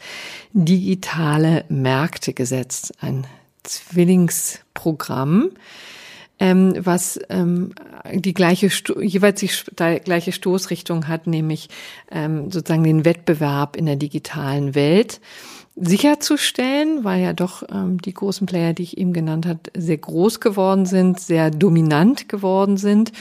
digitale 0.53 1.64
Märktegesetz, 1.68 2.92
ein 3.00 3.24
Zwillingsprogramm 3.62 5.53
ähm, 6.40 6.74
was 6.79 7.20
ähm, 7.29 7.72
die 8.12 8.33
gleiche 8.33 8.70
jeweils 9.00 9.40
die 9.40 9.50
gleiche 10.03 10.33
Stoßrichtung 10.33 11.07
hat, 11.07 11.26
nämlich 11.26 11.68
ähm, 12.11 12.50
sozusagen 12.50 12.83
den 12.83 13.05
Wettbewerb 13.05 13.76
in 13.76 13.85
der 13.85 13.96
digitalen 13.96 14.74
Welt 14.74 15.20
sicherzustellen, 15.83 17.05
weil 17.05 17.23
ja 17.23 17.33
doch 17.33 17.62
ähm, 17.73 18.01
die 18.03 18.12
großen 18.12 18.47
Player, 18.47 18.75
die 18.75 18.83
ich 18.83 18.99
eben 18.99 19.14
genannt 19.14 19.47
hat, 19.47 19.71
sehr 19.75 19.97
groß 19.97 20.40
geworden 20.40 20.85
sind, 20.85 21.19
sehr 21.19 21.51
dominant 21.51 22.29
geworden 22.29 22.77
sind 22.77 23.12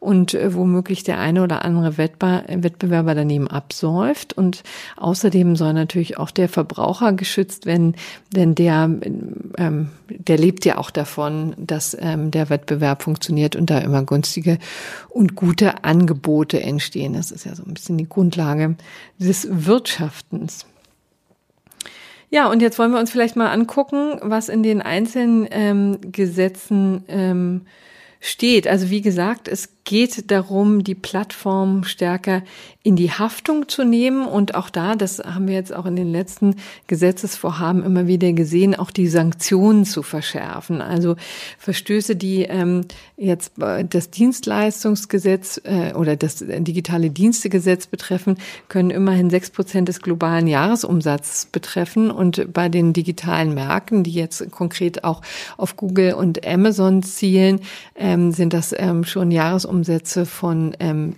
und 0.00 0.34
äh, 0.34 0.52
womöglich 0.52 1.04
der 1.04 1.20
eine 1.20 1.44
oder 1.44 1.64
andere 1.64 1.96
Wettbe 1.96 2.42
Wettbewerber 2.48 3.14
daneben 3.14 3.46
absäuft. 3.46 4.32
Und 4.32 4.64
außerdem 4.96 5.54
soll 5.54 5.72
natürlich 5.74 6.18
auch 6.18 6.32
der 6.32 6.48
Verbraucher 6.48 7.12
geschützt 7.12 7.66
werden, 7.66 7.94
denn 8.34 8.56
der, 8.56 8.90
ähm, 9.56 9.90
der 10.08 10.38
lebt 10.38 10.64
ja 10.64 10.78
auch 10.78 10.90
davon, 10.90 11.54
dass 11.56 11.96
ähm, 12.00 12.32
der 12.32 12.50
Wettbewerb 12.50 13.02
funktioniert 13.04 13.54
und 13.54 13.70
da 13.70 13.78
immer 13.78 14.02
günstige 14.02 14.58
und 15.08 15.36
gute 15.36 15.84
Angebote 15.84 16.60
entstehen. 16.60 17.12
Das 17.12 17.30
ist 17.30 17.44
ja 17.44 17.54
so 17.54 17.62
ein 17.62 17.74
bisschen 17.74 17.96
die 17.96 18.08
Grundlage 18.08 18.74
des 19.20 19.46
Wirtschaftens. 19.50 20.66
Ja, 22.30 22.50
und 22.50 22.60
jetzt 22.60 22.78
wollen 22.78 22.92
wir 22.92 22.98
uns 22.98 23.10
vielleicht 23.10 23.36
mal 23.36 23.50
angucken, 23.50 24.18
was 24.22 24.48
in 24.48 24.62
den 24.62 24.82
einzelnen 24.82 25.48
ähm, 25.50 25.98
Gesetzen 26.12 27.04
ähm, 27.08 27.62
steht. 28.20 28.68
Also 28.68 28.90
wie 28.90 29.00
gesagt, 29.00 29.48
es 29.48 29.77
geht 29.88 30.30
darum, 30.30 30.84
die 30.84 30.94
Plattform 30.94 31.82
stärker 31.82 32.42
in 32.82 32.94
die 32.94 33.10
Haftung 33.10 33.68
zu 33.68 33.84
nehmen. 33.84 34.26
Und 34.26 34.54
auch 34.54 34.68
da, 34.68 34.96
das 34.96 35.18
haben 35.18 35.48
wir 35.48 35.54
jetzt 35.54 35.74
auch 35.74 35.86
in 35.86 35.96
den 35.96 36.12
letzten 36.12 36.56
Gesetzesvorhaben 36.88 37.82
immer 37.82 38.06
wieder 38.06 38.32
gesehen, 38.34 38.74
auch 38.74 38.90
die 38.90 39.08
Sanktionen 39.08 39.86
zu 39.86 40.02
verschärfen. 40.02 40.82
Also 40.82 41.16
Verstöße, 41.58 42.16
die 42.16 42.42
ähm, 42.42 42.82
jetzt 43.16 43.52
das 43.88 44.10
Dienstleistungsgesetz 44.10 45.58
äh, 45.64 45.94
oder 45.94 46.16
das 46.16 46.44
digitale 46.46 47.08
Dienstegesetz 47.08 47.86
betreffen, 47.86 48.36
können 48.68 48.90
immerhin 48.90 49.30
sechs 49.30 49.48
Prozent 49.48 49.88
des 49.88 50.02
globalen 50.02 50.48
Jahresumsatzes 50.48 51.46
betreffen. 51.46 52.10
Und 52.10 52.52
bei 52.52 52.68
den 52.68 52.92
digitalen 52.92 53.54
Märkten, 53.54 54.02
die 54.04 54.12
jetzt 54.12 54.50
konkret 54.50 55.02
auch 55.02 55.22
auf 55.56 55.76
Google 55.76 56.12
und 56.12 56.46
Amazon 56.46 57.02
zielen, 57.02 57.60
ähm, 57.96 58.32
sind 58.32 58.52
das 58.52 58.74
ähm, 58.76 59.04
schon 59.04 59.30
Jahresumsätze 59.30 59.77
Umsätze 59.78 60.26
von 60.26 60.74
ähm, 60.80 61.14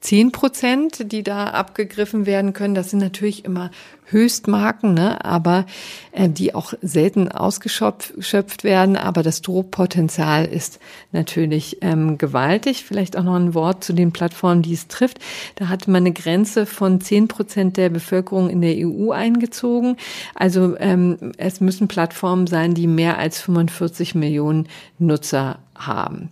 10 0.00 0.32
Prozent, 0.32 1.12
die 1.12 1.22
da 1.22 1.46
abgegriffen 1.46 2.26
werden 2.26 2.52
können. 2.52 2.74
Das 2.74 2.90
sind 2.90 2.98
natürlich 2.98 3.44
immer 3.44 3.70
Höchstmarken, 4.06 4.94
ne? 4.94 5.24
aber 5.24 5.64
äh, 6.10 6.28
die 6.28 6.54
auch 6.54 6.74
selten 6.82 7.30
ausgeschöpft 7.30 8.64
werden. 8.64 8.96
Aber 8.96 9.22
das 9.22 9.42
Drohpotenzial 9.42 10.44
ist 10.44 10.80
natürlich 11.12 11.78
ähm, 11.82 12.18
gewaltig. 12.18 12.84
Vielleicht 12.84 13.16
auch 13.16 13.22
noch 13.22 13.36
ein 13.36 13.54
Wort 13.54 13.84
zu 13.84 13.92
den 13.92 14.12
Plattformen, 14.12 14.62
die 14.62 14.74
es 14.74 14.88
trifft. 14.88 15.18
Da 15.54 15.68
hat 15.68 15.86
man 15.86 16.02
eine 16.02 16.12
Grenze 16.12 16.66
von 16.66 17.00
10 17.00 17.28
Prozent 17.28 17.76
der 17.76 17.88
Bevölkerung 17.88 18.50
in 18.50 18.60
der 18.60 18.74
EU 18.76 19.12
eingezogen. 19.12 19.96
Also 20.34 20.76
ähm, 20.78 21.32
es 21.38 21.60
müssen 21.60 21.86
Plattformen 21.86 22.48
sein, 22.48 22.74
die 22.74 22.88
mehr 22.88 23.18
als 23.18 23.40
45 23.40 24.16
Millionen 24.16 24.68
Nutzer 24.98 25.60
haben. 25.76 26.30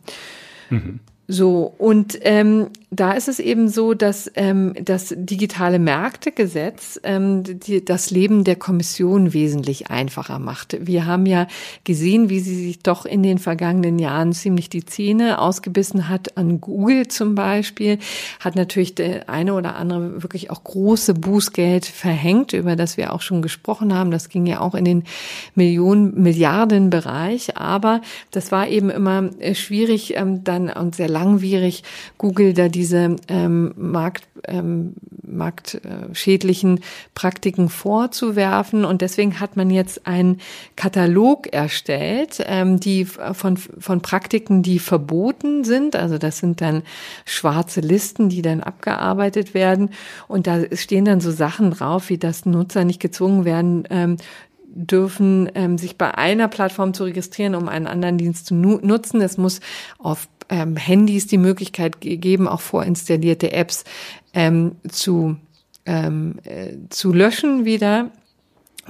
Mhm. 0.71 1.01
So, 1.31 1.73
und 1.79 2.19
ähm, 2.23 2.71
da 2.93 3.13
ist 3.13 3.29
es 3.29 3.39
eben 3.39 3.69
so, 3.69 3.95
dass 3.95 4.31
ähm, 4.35 4.75
das 4.83 5.15
digitale 5.17 5.79
Märktegesetz 5.79 6.99
ähm, 7.05 7.45
die, 7.45 7.85
das 7.85 8.11
Leben 8.11 8.43
der 8.43 8.57
Kommission 8.57 9.33
wesentlich 9.33 9.91
einfacher 9.91 10.41
macht. 10.41 10.77
Wir 10.81 11.07
haben 11.07 11.25
ja 11.25 11.47
gesehen, 11.85 12.31
wie 12.31 12.41
sie 12.41 12.57
sich 12.57 12.81
doch 12.81 13.07
in 13.07 13.23
den 13.23 13.39
vergangenen 13.39 14.01
Jahren 14.01 14.33
ziemlich 14.33 14.71
die 14.71 14.85
Zähne 14.85 15.41
ausgebissen 15.41 16.09
hat 16.09 16.37
an 16.37 16.61
Google 16.61 17.07
zum 17.07 17.37
Beispiel, 17.37 17.99
hat 18.41 18.57
natürlich 18.57 18.97
der 18.97 19.29
eine 19.29 19.55
oder 19.55 19.77
andere 19.77 20.25
wirklich 20.25 20.51
auch 20.51 20.65
große 20.65 21.15
Bußgeld 21.15 21.87
verhängt, 21.87 22.53
über 22.55 22.75
das 22.75 22.97
wir 22.97 23.13
auch 23.13 23.21
schon 23.21 23.41
gesprochen 23.41 23.95
haben. 23.95 24.11
Das 24.11 24.29
ging 24.29 24.47
ja 24.47 24.61
auch 24.61 24.75
in 24.75 24.85
den 24.85 25.05
Millionen, 25.55 26.21
Milliarden 26.21 26.91
Bereich, 26.91 27.57
aber 27.57 28.01
das 28.33 28.51
war 28.51 28.67
eben 28.67 28.91
immer 28.91 29.31
äh, 29.39 29.55
schwierig 29.55 30.17
ähm, 30.17 30.43
dann 30.43 30.71
und 30.71 30.97
sehr 30.97 31.09
langwierig, 31.09 31.85
Google 32.19 32.53
da 32.53 32.69
diese 32.81 33.17
ähm, 33.29 33.75
Markt, 33.77 34.25
ähm, 34.49 34.95
marktschädlichen 35.23 36.81
Praktiken 37.15 37.69
vorzuwerfen. 37.69 38.87
Und 38.87 39.03
deswegen 39.03 39.39
hat 39.39 39.55
man 39.55 39.69
jetzt 39.69 40.07
einen 40.07 40.41
Katalog 40.77 41.53
erstellt, 41.53 42.43
ähm, 42.47 42.81
die 42.81 43.05
von, 43.05 43.59
von 43.59 44.01
Praktiken, 44.01 44.63
die 44.63 44.79
verboten 44.79 45.63
sind. 45.65 45.95
Also 45.95 46.17
das 46.17 46.39
sind 46.39 46.63
dann 46.63 46.83
schwarze 47.27 47.81
Listen, 47.81 48.31
die 48.31 48.41
dann 48.41 48.63
abgearbeitet 48.63 49.53
werden. 49.53 49.91
Und 50.27 50.47
da 50.47 50.61
stehen 50.73 51.05
dann 51.05 51.21
so 51.21 51.31
Sachen 51.31 51.73
drauf, 51.73 52.09
wie 52.09 52.17
dass 52.17 52.47
Nutzer 52.47 52.85
nicht 52.87 53.01
gezwungen 53.01 53.45
werden, 53.45 53.85
ähm, 53.91 54.17
dürfen, 54.73 55.51
ähm, 55.55 55.77
sich 55.77 55.99
bei 55.99 56.15
einer 56.15 56.49
Plattform 56.49 56.95
zu 56.95 57.05
registrieren, 57.05 57.55
um 57.55 57.69
einen 57.69 57.87
anderen 57.87 58.17
Dienst 58.17 58.47
zu 58.47 58.55
nu 58.55 58.79
nutzen. 58.83 59.21
Es 59.21 59.37
muss 59.37 59.61
auf 59.99 60.29
ähm, 60.51 60.77
Handys 60.77 61.27
die 61.27 61.39
Möglichkeit 61.39 62.01
geben, 62.01 62.49
auch 62.49 62.61
vorinstallierte 62.61 63.53
Apps 63.53 63.85
ähm, 64.35 64.77
zu 64.89 65.37
ähm, 65.87 66.37
äh, 66.45 66.77
zu 66.91 67.13
löschen 67.13 67.65
wieder 67.65 68.11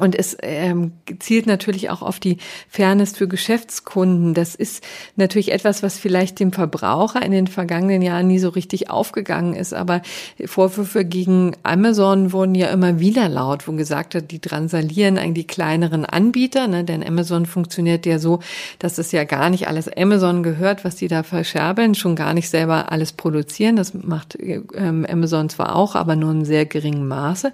und 0.01 0.15
es 0.15 0.37
ähm, 0.43 0.93
zielt 1.19 1.47
natürlich 1.47 1.91
auch 1.91 2.03
auf 2.03 2.21
die 2.21 2.39
Fairness 2.69 3.17
für 3.17 3.29
Geschäftskunden. 3.29 4.35
Das 4.35 4.55
ist 4.55 4.85
natürlich 5.17 5.53
etwas, 5.53 5.83
was 5.83 5.99
vielleicht 5.99 6.39
dem 6.39 6.53
Verbraucher 6.53 7.23
in 7.23 7.33
den 7.33 7.47
vergangenen 7.47 8.03
Jahren 8.03 8.27
nie 8.27 8.39
so 8.39 8.51
richtig 8.51 8.91
aufgegangen 8.91 9.55
ist. 9.55 9.75
Aber 9.75 10.03
Vorwürfe 10.45 11.05
gegen 11.05 11.57
Amazon 11.63 12.33
wurden 12.33 12.55
ja 12.55 12.69
immer 12.69 13.01
wieder 13.01 13.29
laut, 13.29 13.67
wo 13.67 13.73
gesagt 13.73 14.15
hat, 14.15 14.31
die 14.31 14.39
transalieren 14.39 15.19
eigentlich 15.19 15.41
die 15.41 15.47
kleineren 15.47 16.05
Anbieter. 16.05 16.69
Ne? 16.69 16.85
Denn 16.85 17.03
Amazon 17.03 17.47
funktioniert 17.47 18.05
ja 18.05 18.19
so, 18.19 18.41
dass 18.79 18.99
es 18.99 19.11
ja 19.13 19.25
gar 19.25 19.49
nicht 19.49 19.69
alles 19.69 19.89
Amazon 19.89 20.43
gehört, 20.43 20.85
was 20.85 20.97
die 20.97 21.09
da 21.09 21.23
verscherbeln, 21.23 21.95
schon 21.95 22.15
gar 22.15 22.35
nicht 22.35 22.51
selber 22.51 22.93
alles 22.93 23.13
produzieren. 23.13 23.77
Das 23.77 23.95
macht 23.95 24.37
ähm, 24.41 25.07
Amazon 25.09 25.49
zwar 25.49 25.77
auch, 25.77 25.95
aber 25.95 26.17
nur 26.17 26.33
in 26.33 26.45
sehr 26.45 26.67
geringem 26.67 27.09
Maße. 27.09 27.53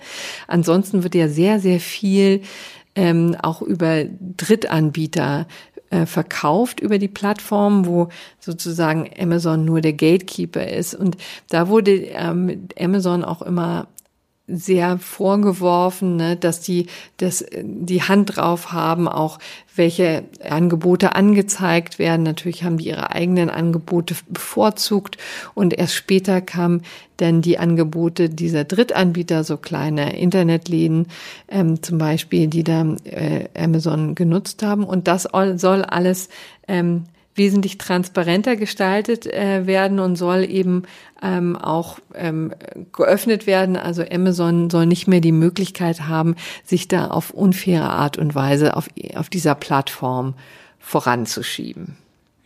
Ansonsten 0.48 1.04
wird 1.04 1.14
ja 1.14 1.28
sehr, 1.28 1.60
sehr 1.60 1.78
viel 1.78 2.35
ähm, 2.94 3.36
auch 3.42 3.62
über 3.62 4.04
Drittanbieter 4.36 5.46
äh, 5.90 6.06
verkauft 6.06 6.80
über 6.80 6.98
die 6.98 7.08
Plattform, 7.08 7.86
wo 7.86 8.08
sozusagen 8.40 9.08
Amazon 9.18 9.64
nur 9.64 9.80
der 9.80 9.92
Gatekeeper 9.92 10.66
ist. 10.66 10.94
Und 10.94 11.16
da 11.48 11.68
wurde 11.68 11.92
ähm, 11.92 12.68
Amazon 12.78 13.22
auch 13.22 13.42
immer 13.42 13.86
sehr 14.48 14.98
vorgeworfen, 14.98 16.16
ne, 16.16 16.36
dass 16.36 16.60
die 16.60 16.86
dass 17.16 17.44
die 17.52 18.02
Hand 18.02 18.36
drauf 18.36 18.72
haben, 18.72 19.08
auch 19.08 19.38
welche 19.74 20.24
Angebote 20.48 21.14
angezeigt 21.14 21.98
werden. 21.98 22.22
Natürlich 22.22 22.62
haben 22.62 22.78
die 22.78 22.88
ihre 22.88 23.10
eigenen 23.10 23.50
Angebote 23.50 24.14
bevorzugt 24.28 25.18
und 25.54 25.74
erst 25.76 25.94
später 25.94 26.40
kamen 26.40 26.82
dann 27.16 27.42
die 27.42 27.58
Angebote 27.58 28.28
dieser 28.28 28.64
Drittanbieter, 28.64 29.42
so 29.42 29.56
kleine 29.56 30.18
Internetläden 30.18 31.08
ähm, 31.48 31.82
zum 31.82 31.98
Beispiel, 31.98 32.46
die 32.46 32.62
da 32.62 32.86
äh, 33.04 33.48
Amazon 33.56 34.14
genutzt 34.14 34.62
haben. 34.62 34.84
Und 34.84 35.08
das 35.08 35.28
soll 35.56 35.82
alles 35.82 36.28
ähm, 36.68 37.04
wesentlich 37.36 37.78
transparenter 37.78 38.56
gestaltet 38.56 39.26
äh, 39.26 39.66
werden 39.66 39.98
und 40.00 40.16
soll 40.16 40.44
eben 40.44 40.84
ähm, 41.22 41.56
auch 41.56 41.98
ähm, 42.14 42.52
geöffnet 42.92 43.46
werden. 43.46 43.76
Also 43.76 44.02
Amazon 44.10 44.70
soll 44.70 44.86
nicht 44.86 45.08
mehr 45.08 45.20
die 45.20 45.32
Möglichkeit 45.32 46.02
haben, 46.02 46.36
sich 46.64 46.88
da 46.88 47.08
auf 47.08 47.30
unfaire 47.30 47.90
Art 47.90 48.18
und 48.18 48.34
Weise 48.34 48.76
auf, 48.76 48.88
auf 49.14 49.28
dieser 49.28 49.54
Plattform 49.54 50.34
voranzuschieben. 50.78 51.96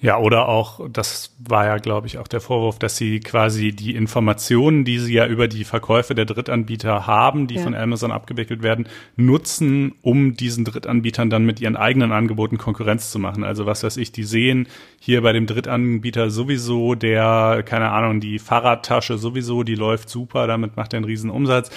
Ja, 0.03 0.19
oder 0.19 0.49
auch, 0.49 0.89
das 0.91 1.37
war 1.39 1.67
ja, 1.67 1.77
glaube 1.77 2.07
ich, 2.07 2.17
auch 2.17 2.27
der 2.27 2.41
Vorwurf, 2.41 2.79
dass 2.79 2.97
sie 2.97 3.21
quasi 3.21 3.73
die 3.73 3.95
Informationen, 3.95 4.85
die 4.87 4.99
sie 4.99 5.13
ja 5.13 5.27
über 5.27 5.47
die 5.47 5.65
Verkäufe 5.65 6.15
der 6.15 6.25
Drittanbieter 6.25 7.07
haben, 7.07 7.47
die 7.47 7.57
ja. 7.57 7.63
von 7.63 7.75
Amazon 7.75 8.11
abgewickelt 8.11 8.63
werden, 8.63 8.89
nutzen, 9.17 9.93
um 10.01 10.35
diesen 10.37 10.65
Drittanbietern 10.65 11.29
dann 11.29 11.45
mit 11.45 11.61
ihren 11.61 11.77
eigenen 11.77 12.13
Angeboten 12.13 12.57
Konkurrenz 12.57 13.11
zu 13.11 13.19
machen. 13.19 13.45
Also 13.45 13.67
was 13.67 13.83
weiß 13.83 13.99
ich, 13.99 14.11
die 14.11 14.25
sehen 14.25 14.69
hier 15.01 15.21
bei 15.21 15.33
dem 15.33 15.47
Drittanbieter 15.47 16.31
sowieso 16.31 16.95
der, 16.95 17.63
keine 17.67 17.91
Ahnung, 17.91 18.21
die 18.21 18.39
Fahrradtasche 18.39 19.19
sowieso, 19.19 19.65
die 19.65 19.75
läuft 19.75 20.09
super, 20.09 20.47
damit 20.47 20.79
macht 20.79 20.95
er 20.95 20.99
einen 20.99 21.05
riesen 21.05 21.29
Umsatz 21.29 21.71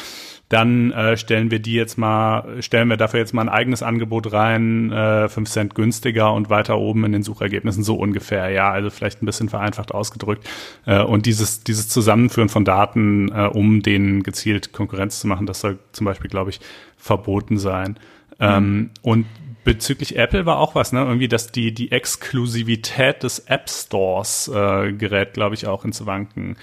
dann 0.54 0.92
äh, 0.92 1.18
stellen 1.18 1.50
wir 1.50 1.60
die 1.60 1.74
jetzt 1.74 1.98
mal, 1.98 2.62
stellen 2.62 2.88
wir 2.88 2.98
dafür 2.98 3.20
jetzt 3.20 3.34
mal 3.34 3.42
ein 3.42 3.50
eigenes 3.50 3.82
Angebot 3.82 4.32
rein, 4.32 4.92
äh, 4.92 5.28
5 5.28 5.50
Cent 5.50 5.76
günstiger 5.76 6.32
und 6.32 6.50
weiter 6.50 6.78
oben 6.78 7.04
in 7.06 7.12
den 7.12 7.24
Suchergebnissen, 7.24 7.84
so 7.84 7.96
ungefähr, 7.96 8.50
ja, 8.50 8.72
also 8.72 8.89
vielleicht 8.92 9.24
ein 9.24 9.26
bisschen 9.26 9.50
vereinfacht 9.50 9.92
ausgedrückt. 9.92 10.48
Äh, 10.86 11.02
und 11.02 11.26
dieses, 11.26 11.63
dieses 11.63 11.89
Zusammenführen 11.89 12.50
von 12.50 12.66
Daten, 12.66 13.30
äh, 13.30 13.48
um 13.48 13.82
denen 13.82 14.22
gezielt 14.22 14.74
Konkurrenz 14.74 15.20
zu 15.20 15.28
machen, 15.28 15.48
das 15.48 15.60
soll 15.60 15.80
zum 15.92 16.06
Beispiel, 16.06 16.30
glaube 16.30 16.52
ich, 16.52 16.60
verboten 16.98 17.58
sein. 17.58 17.98
Mhm. 18.39 18.46
Ähm, 18.46 18.89
und 19.02 19.26
Bezüglich 19.63 20.18
Apple 20.18 20.46
war 20.46 20.58
auch 20.58 20.76
was, 20.76 20.92
ne? 20.92 21.00
Irgendwie, 21.00 21.30
dass 21.30 21.54
die, 21.54 21.74
die 21.74 21.89
Exklusivität 21.89 23.24
des 23.24 23.39
App 23.39 23.70
Stores 23.70 24.52
äh, 24.54 24.92
gerät, 24.92 25.34
glaube 25.34 25.56
ich, 25.56 25.68
auch 25.68 25.86
ins 25.86 26.06
Wanken. 26.06 26.58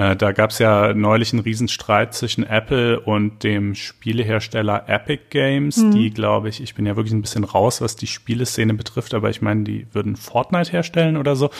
Äh, 0.00 0.16
da 0.16 0.32
gab 0.32 0.48
es 0.48 0.58
ja 0.58 0.94
neulich 0.94 1.34
einen 1.34 1.42
Riesenstreit 1.42 2.14
zwischen 2.14 2.42
Apple 2.42 3.00
und 3.00 3.42
dem 3.42 3.74
Spielehersteller 3.74 4.88
Epic 4.88 5.24
Games, 5.28 5.76
mhm. 5.76 5.90
die, 5.90 6.08
glaube 6.08 6.48
ich, 6.48 6.62
ich 6.62 6.74
bin 6.74 6.86
ja 6.86 6.96
wirklich 6.96 7.12
ein 7.12 7.20
bisschen 7.20 7.44
raus, 7.44 7.82
was 7.82 7.96
die 7.96 8.06
Spieleszene 8.06 8.72
betrifft, 8.72 9.12
aber 9.12 9.28
ich 9.28 9.42
meine, 9.42 9.64
die 9.64 9.86
würden 9.92 10.16
Fortnite 10.16 10.72
herstellen 10.72 11.18
oder 11.18 11.36
so. 11.36 11.50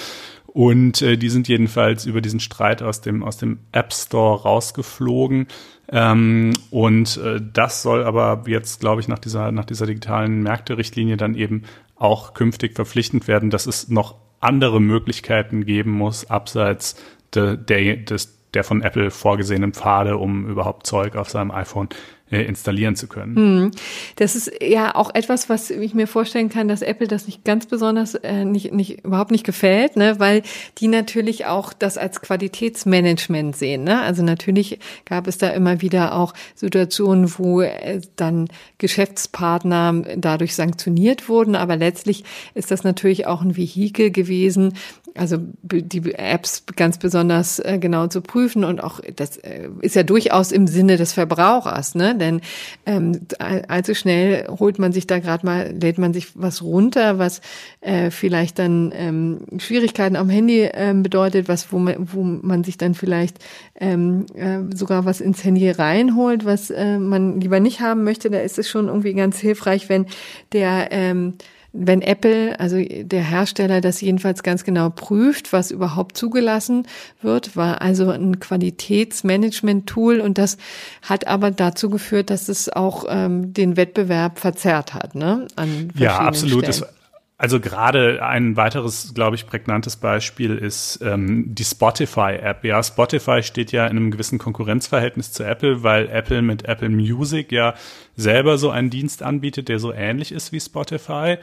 Und 0.47 1.03
äh, 1.03 1.19
die 1.19 1.29
sind 1.29 1.49
jedenfalls 1.49 2.07
über 2.07 2.23
diesen 2.23 2.41
Streit 2.41 2.83
aus 2.83 3.03
dem, 3.03 3.23
aus 3.23 3.37
dem 3.37 3.59
App 3.73 3.93
Store 3.93 4.41
rausgeflogen. 4.41 5.47
Ähm, 5.93 6.55
und 6.71 7.19
äh, 7.19 7.43
das 7.53 7.83
soll 7.83 8.05
aber 8.05 8.45
jetzt, 8.47 8.81
glaube 8.81 9.03
ich, 9.03 9.09
nach 9.09 9.19
dieser, 9.19 9.53
nach 9.53 9.67
dieser 9.67 9.85
digitalen 9.85 10.43
Märkte-Richtlinie 10.43 11.19
dann 11.19 11.35
eben 11.35 11.65
auch 11.95 12.33
künftig 12.33 12.75
verpflichtend 12.75 13.29
werden, 13.29 13.51
dass 13.51 13.67
es 13.67 13.89
noch 13.89 14.17
andere 14.41 14.81
Möglichkeiten 14.81 15.65
geben 15.65 15.93
muss, 15.93 16.29
abseits 16.29 16.97
de, 17.35 17.57
der, 17.57 17.97
des, 17.97 18.39
der 18.55 18.65
von 18.65 18.83
Apple 18.83 19.11
vorgesehenen 19.11 19.73
Pfade, 19.73 20.17
um 20.17 20.49
überhaupt 20.49 20.87
Zeug 20.87 21.17
auf 21.17 21.31
seinem 21.31 21.51
iPhone 21.51 21.89
installieren 22.31 22.97
zu 22.97 23.09
können. 23.09 23.37
Hm. 23.37 23.71
Das 24.17 24.37
ist 24.37 24.53
ja 24.63 24.95
auch 24.95 25.15
etwas, 25.15 25.49
was 25.49 25.71
ich 25.71 25.95
mir 25.95 26.07
vorstellen 26.07 26.49
kann, 26.49 26.69
dass 26.69 26.83
Apple 26.83 27.09
das 27.09 27.27
nicht 27.27 27.45
ganz 27.45 27.67
besonders, 27.67 28.15
äh, 28.15 28.45
nicht, 28.45 28.73
nicht, 28.73 29.05
überhaupt 29.05 29.31
nicht 29.31 29.45
gefällt, 29.45 29.97
ne, 29.97 30.19
weil 30.19 30.43
die 30.79 30.89
natürlich 30.89 31.47
auch 31.47 31.73
das 31.73 31.99
als 31.99 32.21
Qualitätsmanagement 32.21 33.57
sehen. 33.57 33.85
Ne? 33.85 34.01
Also 34.01 34.23
natürlich 34.23 34.79
gab 35.05 35.27
es 35.27 35.39
da 35.39 35.49
immer 35.49 35.81
wieder 35.81 36.15
auch 36.15 36.35
Situationen, 36.55 37.33
wo 37.39 37.63
äh, 37.63 38.01
dann 38.17 38.49
Geschäftspartner 38.79 40.03
dadurch 40.17 40.55
sanktioniert 40.55 41.29
wurden, 41.29 41.57
aber 41.57 41.77
letztlich 41.77 42.25
ist 42.55 42.71
das 42.71 42.85
natürlich 42.85 43.27
auch 43.27 43.43
ein 43.43 43.57
Vehikel 43.57 44.11
gewesen, 44.11 44.75
also 45.17 45.39
die 45.63 46.15
Apps 46.15 46.65
ganz 46.77 46.99
besonders 46.99 47.59
äh, 47.59 47.79
genau 47.81 48.07
zu 48.07 48.21
prüfen 48.21 48.65
und 48.65 48.83
auch 48.83 49.01
das 49.17 49.37
äh, 49.39 49.69
ist 49.81 49.97
ja 49.97 50.03
durchaus 50.03 50.53
im 50.53 50.67
Sinne 50.67 50.97
des 50.97 51.13
Verbrauchers, 51.13 51.95
ne? 51.95 52.17
Denn 52.17 52.41
ähm, 52.87 53.21
allzu 53.39 53.95
schnell 53.95 54.47
holt 54.49 54.79
man 54.79 54.93
sich 54.93 55.07
da 55.07 55.19
gerade 55.19 55.45
mal, 55.45 55.73
lädt 55.73 55.99
man 55.99 56.13
sich 56.13 56.29
was 56.35 56.63
runter, 56.63 57.19
was 57.19 57.41
äh, 57.81 58.11
vielleicht 58.11 58.59
dann 58.59 58.93
ähm, 58.95 59.41
Schwierigkeiten 59.59 60.17
am 60.17 60.29
Handy 60.29 60.69
ähm, 60.73 61.03
bedeutet, 61.03 61.49
was 61.49 61.73
wo 61.73 61.79
man, 61.79 62.09
wo 62.13 62.23
man 62.23 62.65
sich 62.65 62.79
dann 62.79 62.95
vielleicht 62.95 63.39
ähm, 63.79 64.27
äh, 64.35 64.75
sogar 64.75 65.05
was 65.05 65.21
ins 65.21 65.45
Handy 65.45 65.71
reinholt, 65.71 66.45
was 66.45 66.71
äh, 66.71 66.99
man 66.99 67.41
lieber 67.41 67.61
nicht 67.61 67.81
haben 67.81 68.05
möchte. 68.05 68.31
Da 68.31 68.39
ist 68.39 68.59
es 68.59 68.69
schon 68.69 68.87
irgendwie 68.87 69.15
ganz 69.15 69.39
hilfreich, 69.39 69.89
wenn 69.89 70.07
der 70.53 70.89
ähm, 70.91 71.35
wenn 71.73 72.03
Apple, 72.03 72.59
also 72.59 72.83
der 72.83 73.23
Hersteller, 73.23 73.81
das 73.81 74.01
jedenfalls 74.01 74.43
ganz 74.43 74.65
genau 74.65 74.91
prüft, 74.91 75.53
was 75.53 75.71
überhaupt 75.71 76.17
zugelassen 76.17 76.87
wird, 77.23 77.57
war 77.57 77.81
also 77.81 78.11
ein 78.11 78.41
Qualitätsmanagement-Tool 78.41 80.21
und 80.21 80.39
das 80.39 80.57
hat 81.03 81.27
aber 81.27 81.51
dazu 81.51 81.91
geführt, 81.91 82.31
dass 82.31 82.49
es 82.49 82.69
auch 82.69 83.05
ähm, 83.09 83.53
den 83.53 83.77
Wettbewerb 83.77 84.39
verzerrt 84.39 84.95
hat, 84.95 85.15
ne? 85.15 85.47
An 85.57 85.91
ja, 85.97 86.19
absolut. 86.19 86.67
Stellen. 86.67 86.91
Also 87.41 87.59
gerade 87.59 88.23
ein 88.23 88.59
weiteres, 88.59 89.15
glaube 89.15 89.35
ich, 89.35 89.47
prägnantes 89.47 89.97
Beispiel 89.97 90.59
ist 90.59 91.01
ähm, 91.03 91.47
die 91.55 91.65
Spotify-App. 91.65 92.63
Ja, 92.67 92.83
Spotify 92.83 93.43
steht 93.43 93.73
ja 93.73 93.87
in 93.87 93.97
einem 93.97 94.11
gewissen 94.11 94.39
Konkurrenzverhältnis 94.39 95.33
zu 95.33 95.45
Apple, 95.45 95.83
weil 95.83 96.11
Apple 96.11 96.43
mit 96.43 96.67
Apple 96.67 96.91
Music 96.91 97.51
ja 97.51 97.73
selber 98.15 98.59
so 98.59 98.69
einen 98.69 98.91
Dienst 98.91 99.23
anbietet, 99.23 99.71
der 99.71 99.79
so 99.79 99.91
ähnlich 99.91 100.33
ist 100.33 100.53
wie 100.53 100.61
Spotify. 100.61 101.39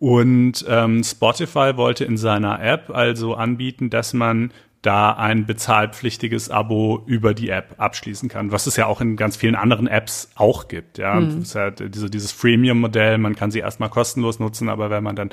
Und 0.00 0.64
ähm, 0.68 1.04
Spotify 1.04 1.76
wollte 1.76 2.04
in 2.04 2.16
seiner 2.16 2.60
App 2.60 2.90
also 2.90 3.36
anbieten, 3.36 3.88
dass 3.88 4.14
man 4.14 4.50
da 4.86 5.12
ein 5.12 5.46
bezahlpflichtiges 5.46 6.48
Abo 6.48 7.02
über 7.06 7.34
die 7.34 7.48
App 7.48 7.74
abschließen 7.78 8.28
kann, 8.28 8.52
was 8.52 8.68
es 8.68 8.76
ja 8.76 8.86
auch 8.86 9.00
in 9.00 9.16
ganz 9.16 9.36
vielen 9.36 9.56
anderen 9.56 9.88
Apps 9.88 10.30
auch 10.36 10.68
gibt. 10.68 10.98
Ja, 10.98 11.14
mhm. 11.14 11.40
es 11.40 11.54
ja 11.54 11.70
diese, 11.70 12.08
dieses 12.08 12.30
Freemium-Modell, 12.30 13.18
man 13.18 13.34
kann 13.34 13.50
sie 13.50 13.58
erstmal 13.58 13.90
kostenlos 13.90 14.38
nutzen, 14.38 14.68
aber 14.68 14.88
wenn 14.88 15.02
man 15.02 15.16
dann 15.16 15.30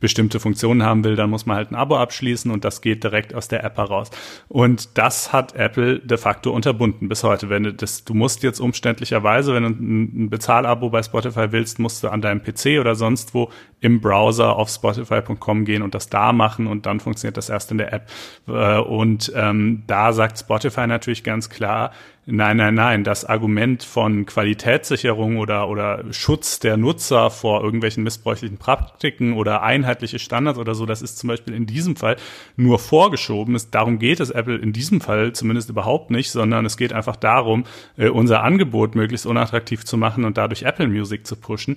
bestimmte 0.00 0.40
Funktionen 0.40 0.82
haben 0.82 1.04
will, 1.04 1.16
dann 1.16 1.30
muss 1.30 1.46
man 1.46 1.56
halt 1.56 1.70
ein 1.70 1.74
Abo 1.74 1.96
abschließen 1.96 2.50
und 2.50 2.64
das 2.64 2.80
geht 2.80 3.04
direkt 3.04 3.34
aus 3.34 3.48
der 3.48 3.64
App 3.64 3.76
heraus. 3.76 4.10
Und 4.48 4.98
das 4.98 5.32
hat 5.32 5.54
Apple 5.54 6.00
de 6.00 6.18
facto 6.18 6.50
unterbunden 6.52 7.08
bis 7.08 7.22
heute. 7.24 7.48
Wenn 7.48 7.64
du 7.64 7.72
das, 7.72 8.04
du 8.04 8.14
musst 8.14 8.42
jetzt 8.42 8.60
umständlicherweise, 8.60 9.54
wenn 9.54 9.62
du 9.62 9.70
ein 9.70 10.30
Bezahlabo 10.30 10.90
bei 10.90 11.02
Spotify 11.02 11.52
willst, 11.52 11.78
musst 11.78 12.02
du 12.02 12.08
an 12.08 12.20
deinem 12.20 12.42
PC 12.42 12.80
oder 12.80 12.94
sonst 12.94 13.34
wo 13.34 13.50
im 13.80 14.00
Browser 14.00 14.56
auf 14.56 14.68
Spotify.com 14.68 15.64
gehen 15.64 15.82
und 15.82 15.94
das 15.94 16.08
da 16.08 16.32
machen 16.32 16.66
und 16.66 16.86
dann 16.86 17.00
funktioniert 17.00 17.36
das 17.36 17.48
erst 17.48 17.70
in 17.70 17.78
der 17.78 17.92
App. 17.92 18.10
Äh, 18.48 18.78
Und 18.78 19.32
ähm, 19.34 19.84
da 19.86 20.12
sagt 20.12 20.38
Spotify 20.38 20.86
natürlich 20.86 21.24
ganz 21.24 21.50
klar, 21.50 21.92
Nein, 22.28 22.56
nein, 22.56 22.74
nein. 22.74 23.04
Das 23.04 23.24
Argument 23.24 23.84
von 23.84 24.26
Qualitätssicherung 24.26 25.36
oder, 25.36 25.68
oder 25.68 26.02
Schutz 26.10 26.58
der 26.58 26.76
Nutzer 26.76 27.30
vor 27.30 27.62
irgendwelchen 27.62 28.02
missbräuchlichen 28.02 28.58
Praktiken 28.58 29.34
oder 29.34 29.62
einheitliche 29.86 30.18
Standards 30.18 30.58
oder 30.58 30.74
so, 30.74 30.86
das 30.86 31.02
ist 31.02 31.18
zum 31.18 31.28
Beispiel 31.28 31.54
in 31.54 31.66
diesem 31.66 31.96
Fall 31.96 32.16
nur 32.56 32.78
vorgeschoben. 32.78 33.56
darum 33.70 33.98
geht 33.98 34.20
es 34.20 34.30
Apple 34.30 34.56
in 34.56 34.72
diesem 34.72 35.00
Fall 35.00 35.32
zumindest 35.32 35.70
überhaupt 35.70 36.10
nicht, 36.10 36.30
sondern 36.30 36.66
es 36.66 36.76
geht 36.76 36.92
einfach 36.92 37.16
darum, 37.16 37.64
äh, 37.96 38.08
unser 38.08 38.42
Angebot 38.42 38.94
möglichst 38.94 39.26
unattraktiv 39.26 39.84
zu 39.84 39.96
machen 39.96 40.24
und 40.24 40.36
dadurch 40.36 40.62
Apple 40.62 40.88
Music 40.88 41.26
zu 41.26 41.36
pushen 41.36 41.76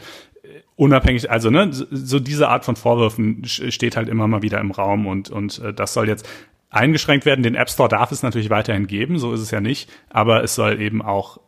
unabhängig, 0.76 1.30
also 1.30 1.50
ne, 1.50 1.69
so 1.72 2.19
diese 2.19 2.48
Art 2.48 2.65
von 2.65 2.76
Vorwürfen 2.76 3.43
steht 3.45 3.98
halt 3.98 4.08
immer 4.08 4.28
mal 4.28 4.41
wieder 4.41 4.60
im 4.60 4.72
Raum 4.72 5.08
und 5.08 5.30
und 5.30 5.60
äh, 5.60 5.74
das 5.74 5.93
soll 5.93 6.08
jetzt 6.08 6.28
eingeschränkt 6.69 7.26
werden. 7.26 7.43
Den 7.43 7.56
App 7.56 7.69
Store 7.69 7.89
darf 7.89 8.12
es 8.12 8.24
natürlich 8.24 8.50
weiterhin 8.50 8.88
geben, 8.88 9.19
so 9.19 9.34
ist 9.34 9.41
es 9.41 9.52
ja 9.52 9.60
nicht, 9.60 9.89
aber 10.10 10.43
es 10.43 10.56
soll 10.56 10.80
eben 10.82 11.02
auch 11.02 11.39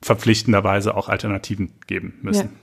verpflichtenderweise 0.00 0.96
auch 0.96 1.08
Alternativen 1.08 1.72
geben 1.86 2.14
müssen. 2.22 2.50
Ja. 2.50 2.58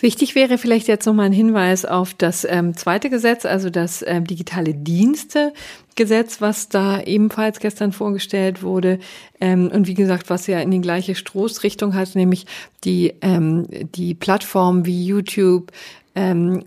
Wichtig 0.00 0.34
wäre 0.36 0.58
vielleicht 0.58 0.86
jetzt 0.86 1.06
nochmal 1.06 1.26
ein 1.26 1.32
Hinweis 1.32 1.84
auf 1.84 2.14
das 2.14 2.46
ähm, 2.48 2.76
zweite 2.76 3.10
Gesetz, 3.10 3.44
also 3.44 3.68
das 3.68 4.04
ähm, 4.06 4.24
digitale 4.24 4.72
Dienste-Gesetz, 4.72 6.40
was 6.40 6.68
da 6.68 7.00
ebenfalls 7.02 7.58
gestern 7.58 7.90
vorgestellt 7.90 8.62
wurde. 8.62 9.00
Ähm, 9.40 9.68
und 9.72 9.88
wie 9.88 9.94
gesagt, 9.94 10.30
was 10.30 10.46
ja 10.46 10.60
in 10.60 10.70
die 10.70 10.80
gleiche 10.80 11.16
Stoßrichtung 11.16 11.94
hat, 11.94 12.14
nämlich 12.14 12.46
die, 12.84 13.14
ähm, 13.22 13.66
die 13.70 14.14
Plattformen 14.14 14.86
wie 14.86 15.04
YouTube 15.04 15.72
ähm, 16.14 16.64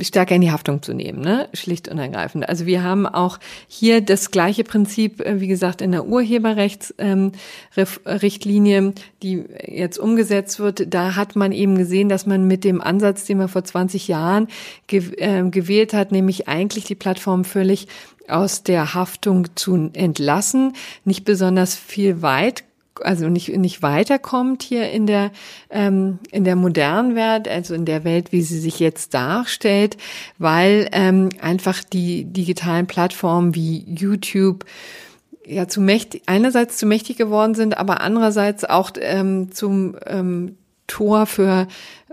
stärker 0.00 0.34
in 0.34 0.40
die 0.40 0.50
Haftung 0.50 0.82
zu 0.82 0.94
nehmen, 0.94 1.20
ne? 1.20 1.50
schlicht 1.52 1.86
und 1.88 1.98
ergreifend. 1.98 2.48
Also 2.48 2.64
wir 2.64 2.82
haben 2.82 3.06
auch 3.06 3.38
hier 3.68 4.00
das 4.00 4.30
gleiche 4.30 4.64
Prinzip, 4.64 5.20
äh, 5.20 5.38
wie 5.40 5.48
gesagt, 5.48 5.82
in 5.82 5.92
der 5.92 6.06
Urheberrechtsrichtlinie, 6.06 8.78
ähm, 8.78 8.94
die 9.22 9.44
jetzt 9.66 9.98
umgesetzt 9.98 10.60
wird. 10.60 10.94
Da 10.94 11.14
hat 11.14 11.36
man 11.36 11.52
eben 11.52 11.76
gesehen, 11.76 12.08
dass 12.08 12.24
man 12.24 12.48
mit 12.48 12.64
dem 12.64 12.80
Ansatz, 12.80 13.26
den 13.26 13.36
man 13.36 13.48
vor 13.48 13.64
20 13.64 14.08
Jahren 14.08 14.48
ge 14.86 15.12
äh, 15.18 15.42
gewählt 15.50 15.92
hat, 15.92 16.10
nämlich 16.10 16.48
eigentlich 16.48 16.84
die 16.84 16.94
Plattform 16.94 17.44
völlig 17.44 17.86
aus 18.28 18.62
der 18.62 18.94
Haftung 18.94 19.54
zu 19.56 19.90
entlassen, 19.92 20.72
nicht 21.04 21.26
besonders 21.26 21.74
viel 21.74 22.22
weit 22.22 22.64
also 23.02 23.28
nicht, 23.28 23.48
nicht 23.56 23.82
weiterkommt 23.82 24.62
hier 24.62 24.90
in 24.90 25.06
der, 25.06 25.30
ähm, 25.70 26.18
in 26.30 26.44
der 26.44 26.56
modernen 26.56 27.14
Welt, 27.14 27.48
also 27.48 27.74
in 27.74 27.84
der 27.84 28.04
Welt, 28.04 28.32
wie 28.32 28.42
sie 28.42 28.58
sich 28.58 28.78
jetzt 28.78 29.14
darstellt, 29.14 29.96
weil 30.38 30.88
ähm, 30.92 31.30
einfach 31.40 31.82
die 31.82 32.24
digitalen 32.24 32.86
Plattformen 32.86 33.54
wie 33.54 33.84
YouTube 33.86 34.64
ja 35.46 35.68
zu 35.68 35.80
mächtig, 35.80 36.22
einerseits 36.26 36.78
zu 36.78 36.86
mächtig 36.86 37.16
geworden 37.16 37.54
sind, 37.54 37.76
aber 37.76 38.00
andererseits 38.00 38.64
auch 38.64 38.92
ähm, 39.00 39.52
zum 39.52 39.96
ähm, 40.06 40.56
Tor 40.86 41.26
für 41.26 41.66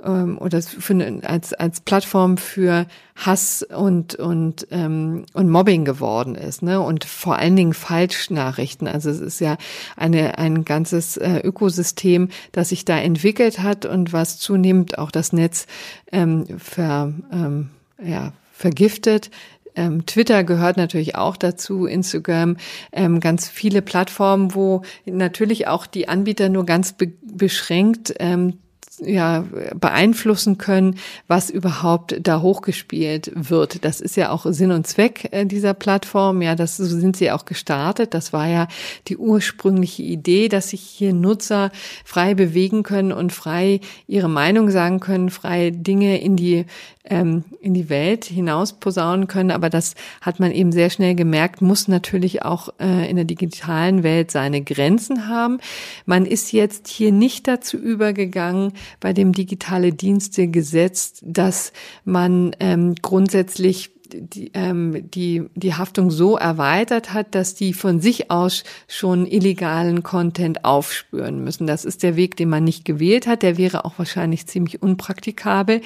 ähm, 0.03 0.37
oder 0.37 0.61
für, 0.61 1.21
als 1.23 1.53
als 1.53 1.81
Plattform 1.81 2.37
für 2.37 2.85
Hass 3.15 3.63
und 3.63 4.15
und 4.15 4.67
ähm, 4.71 5.25
und 5.33 5.49
Mobbing 5.49 5.85
geworden 5.85 6.35
ist, 6.35 6.61
ne 6.61 6.81
und 6.81 7.05
vor 7.05 7.37
allen 7.37 7.55
Dingen 7.55 7.73
Falschnachrichten. 7.73 8.87
Also 8.87 9.09
es 9.09 9.19
ist 9.19 9.39
ja 9.39 9.57
eine 9.95 10.37
ein 10.37 10.65
ganzes 10.65 11.17
äh, 11.17 11.39
Ökosystem, 11.43 12.29
das 12.51 12.69
sich 12.69 12.85
da 12.85 12.97
entwickelt 12.97 13.59
hat 13.59 13.85
und 13.85 14.13
was 14.13 14.39
zunehmend 14.39 14.97
auch 14.97 15.11
das 15.11 15.33
Netz 15.33 15.67
ähm, 16.11 16.45
ver, 16.59 17.13
ähm, 17.31 17.69
ja, 18.03 18.33
vergiftet. 18.51 19.29
Ähm, 19.73 20.05
Twitter 20.05 20.43
gehört 20.43 20.75
natürlich 20.75 21.15
auch 21.15 21.37
dazu, 21.37 21.85
Instagram, 21.85 22.57
ähm, 22.91 23.21
ganz 23.21 23.47
viele 23.47 23.81
Plattformen, 23.81 24.53
wo 24.53 24.81
natürlich 25.05 25.67
auch 25.67 25.85
die 25.85 26.09
Anbieter 26.09 26.49
nur 26.49 26.65
ganz 26.65 26.93
be 26.93 27.13
beschränkt 27.23 28.13
ähm, 28.19 28.57
ja, 28.99 29.45
beeinflussen 29.73 30.57
können, 30.57 30.97
was 31.27 31.49
überhaupt 31.49 32.15
da 32.21 32.41
hochgespielt 32.41 33.31
wird. 33.35 33.85
Das 33.85 34.01
ist 34.01 34.17
ja 34.17 34.31
auch 34.31 34.45
Sinn 34.49 34.71
und 34.71 34.85
Zweck 34.85 35.29
äh, 35.31 35.45
dieser 35.45 35.73
Plattform. 35.73 36.41
Ja, 36.41 36.55
das, 36.55 36.77
so 36.77 36.85
sind 36.85 37.15
sie 37.15 37.31
auch 37.31 37.45
gestartet. 37.45 38.13
Das 38.13 38.33
war 38.33 38.47
ja 38.47 38.67
die 39.07 39.17
ursprüngliche 39.17 40.03
Idee, 40.03 40.49
dass 40.49 40.69
sich 40.69 40.81
hier 40.81 41.13
Nutzer 41.13 41.71
frei 42.03 42.33
bewegen 42.33 42.83
können 42.83 43.11
und 43.11 43.31
frei 43.31 43.79
ihre 44.07 44.29
Meinung 44.29 44.69
sagen 44.69 44.99
können, 44.99 45.29
frei 45.29 45.71
Dinge 45.71 46.21
in 46.21 46.35
die 46.35 46.65
ähm, 47.05 47.43
in 47.61 47.73
die 47.73 47.89
Welt 47.89 48.25
hinaus 48.25 48.73
posaunen 48.73 49.27
können. 49.27 49.51
Aber 49.51 49.69
das 49.69 49.95
hat 50.21 50.39
man 50.39 50.51
eben 50.51 50.71
sehr 50.71 50.89
schnell 50.89 51.15
gemerkt, 51.15 51.61
muss 51.61 51.87
natürlich 51.87 52.43
auch 52.43 52.69
äh, 52.79 53.09
in 53.09 53.15
der 53.15 53.25
digitalen 53.25 54.03
Welt 54.03 54.31
seine 54.31 54.61
Grenzen 54.61 55.27
haben. 55.27 55.59
Man 56.05 56.25
ist 56.25 56.51
jetzt 56.51 56.87
hier 56.87 57.11
nicht 57.11 57.47
dazu 57.47 57.77
übergegangen, 57.77 58.73
bei 58.99 59.13
dem 59.13 59.33
digitale 59.33 59.91
Dienste 59.93 60.47
gesetzt, 60.47 61.21
dass 61.23 61.73
man 62.03 62.55
ähm, 62.59 62.95
grundsätzlich 63.01 63.91
die, 64.13 64.51
ähm, 64.53 65.09
die, 65.11 65.43
die 65.55 65.73
Haftung 65.73 66.11
so 66.11 66.37
erweitert 66.37 67.13
hat, 67.13 67.35
dass 67.35 67.55
die 67.55 67.73
von 67.73 67.99
sich 67.99 68.31
aus 68.31 68.63
schon 68.87 69.25
illegalen 69.25 70.03
Content 70.03 70.65
aufspüren 70.65 71.43
müssen. 71.43 71.67
Das 71.67 71.85
ist 71.85 72.03
der 72.03 72.15
Weg, 72.15 72.35
den 72.37 72.49
man 72.49 72.63
nicht 72.63 72.85
gewählt 72.85 73.27
hat. 73.27 73.43
Der 73.43 73.57
wäre 73.57 73.85
auch 73.85 73.97
wahrscheinlich 73.97 74.47
ziemlich 74.47 74.81
unpraktikabel, 74.81 75.81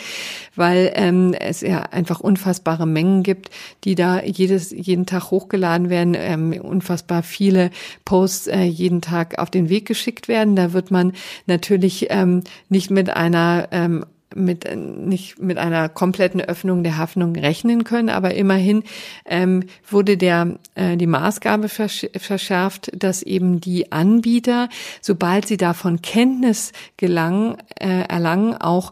weil 0.56 0.92
ähm, 0.96 1.34
es 1.34 1.62
ja 1.62 1.82
einfach 1.82 2.20
unfassbare 2.20 2.86
Mengen 2.86 3.24
gibt, 3.24 3.50
die 3.84 3.96
da 3.96 4.22
jedes, 4.22 4.72
jeden 4.72 5.06
Tag 5.06 5.32
hochgeladen 5.32 5.90
werden, 5.90 6.16
ähm, 6.18 6.54
unfassbar 6.62 7.24
viele 7.24 7.72
Posts 8.06 8.48
äh, 8.48 8.64
jeden 8.64 9.02
Tag 9.02 9.40
auf 9.40 9.50
den 9.50 9.70
Weg 9.70 9.86
geschickt 9.86 10.28
werden. 10.28 10.56
Da 10.56 10.74
wird 10.74 10.92
man 10.92 11.14
natürlich 11.46 12.08
ähm, 12.10 12.44
nicht 12.70 12.92
mit 12.92 13.10
einer 13.10 13.68
ähm, 13.72 14.06
mit 14.36 14.68
nicht 14.76 15.40
mit 15.42 15.58
einer 15.58 15.90
kompletten 15.90 16.42
Öffnung 16.42 16.84
der 16.84 16.98
Haftung 16.98 17.36
rechnen 17.36 17.84
können, 17.84 18.10
aber 18.10 18.36
immerhin 18.36 18.84
ähm, 19.26 19.64
wurde 19.90 20.18
der 20.18 20.58
äh, 20.76 20.98
die 20.98 21.08
Maßgabe 21.08 21.70
verschärft, 21.70 22.92
dass 22.96 23.24
eben 23.24 23.62
die 23.62 23.92
Anbieter, 23.92 24.70
sobald 25.02 25.48
sie 25.48 25.58
davon 25.58 26.02
Kenntnis 26.02 26.74
gelangen, 26.98 27.58
äh, 27.80 28.02
erlangen, 28.02 28.56
auch 28.56 28.92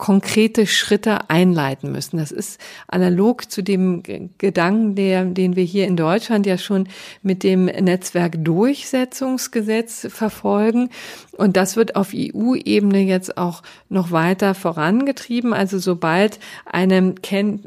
konkrete 0.00 0.66
Schritte 0.66 1.28
einleiten 1.28 1.92
müssen. 1.92 2.16
Das 2.16 2.32
ist 2.32 2.58
analog 2.88 3.50
zu 3.50 3.62
dem 3.62 4.02
Gedanken, 4.38 4.94
der, 4.94 5.26
den 5.26 5.56
wir 5.56 5.64
hier 5.64 5.86
in 5.86 5.98
Deutschland 5.98 6.46
ja 6.46 6.56
schon 6.56 6.88
mit 7.22 7.42
dem 7.44 7.66
Netzwerkdurchsetzungsgesetz 7.66 10.06
verfolgen. 10.10 10.88
Und 11.36 11.58
das 11.58 11.76
wird 11.76 11.96
auf 11.96 12.12
EU-Ebene 12.14 13.00
jetzt 13.00 13.36
auch 13.36 13.62
noch 13.90 14.10
weiter 14.10 14.54
vorangetrieben. 14.54 15.52
Also 15.52 15.78
sobald 15.78 16.40
eine, 16.64 17.14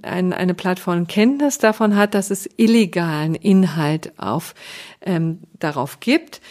eine 0.01 0.55
Plattform 0.55 1.05
Kenntnis 1.05 1.59
davon 1.59 1.95
hat, 1.95 2.15
dass 2.15 2.31
es 2.31 2.49
illegalen 2.57 3.35
Inhalt 3.35 4.11
auf, 4.17 4.55
ähm, 5.05 5.41
darauf 5.59 5.99
gibt, 5.99 6.41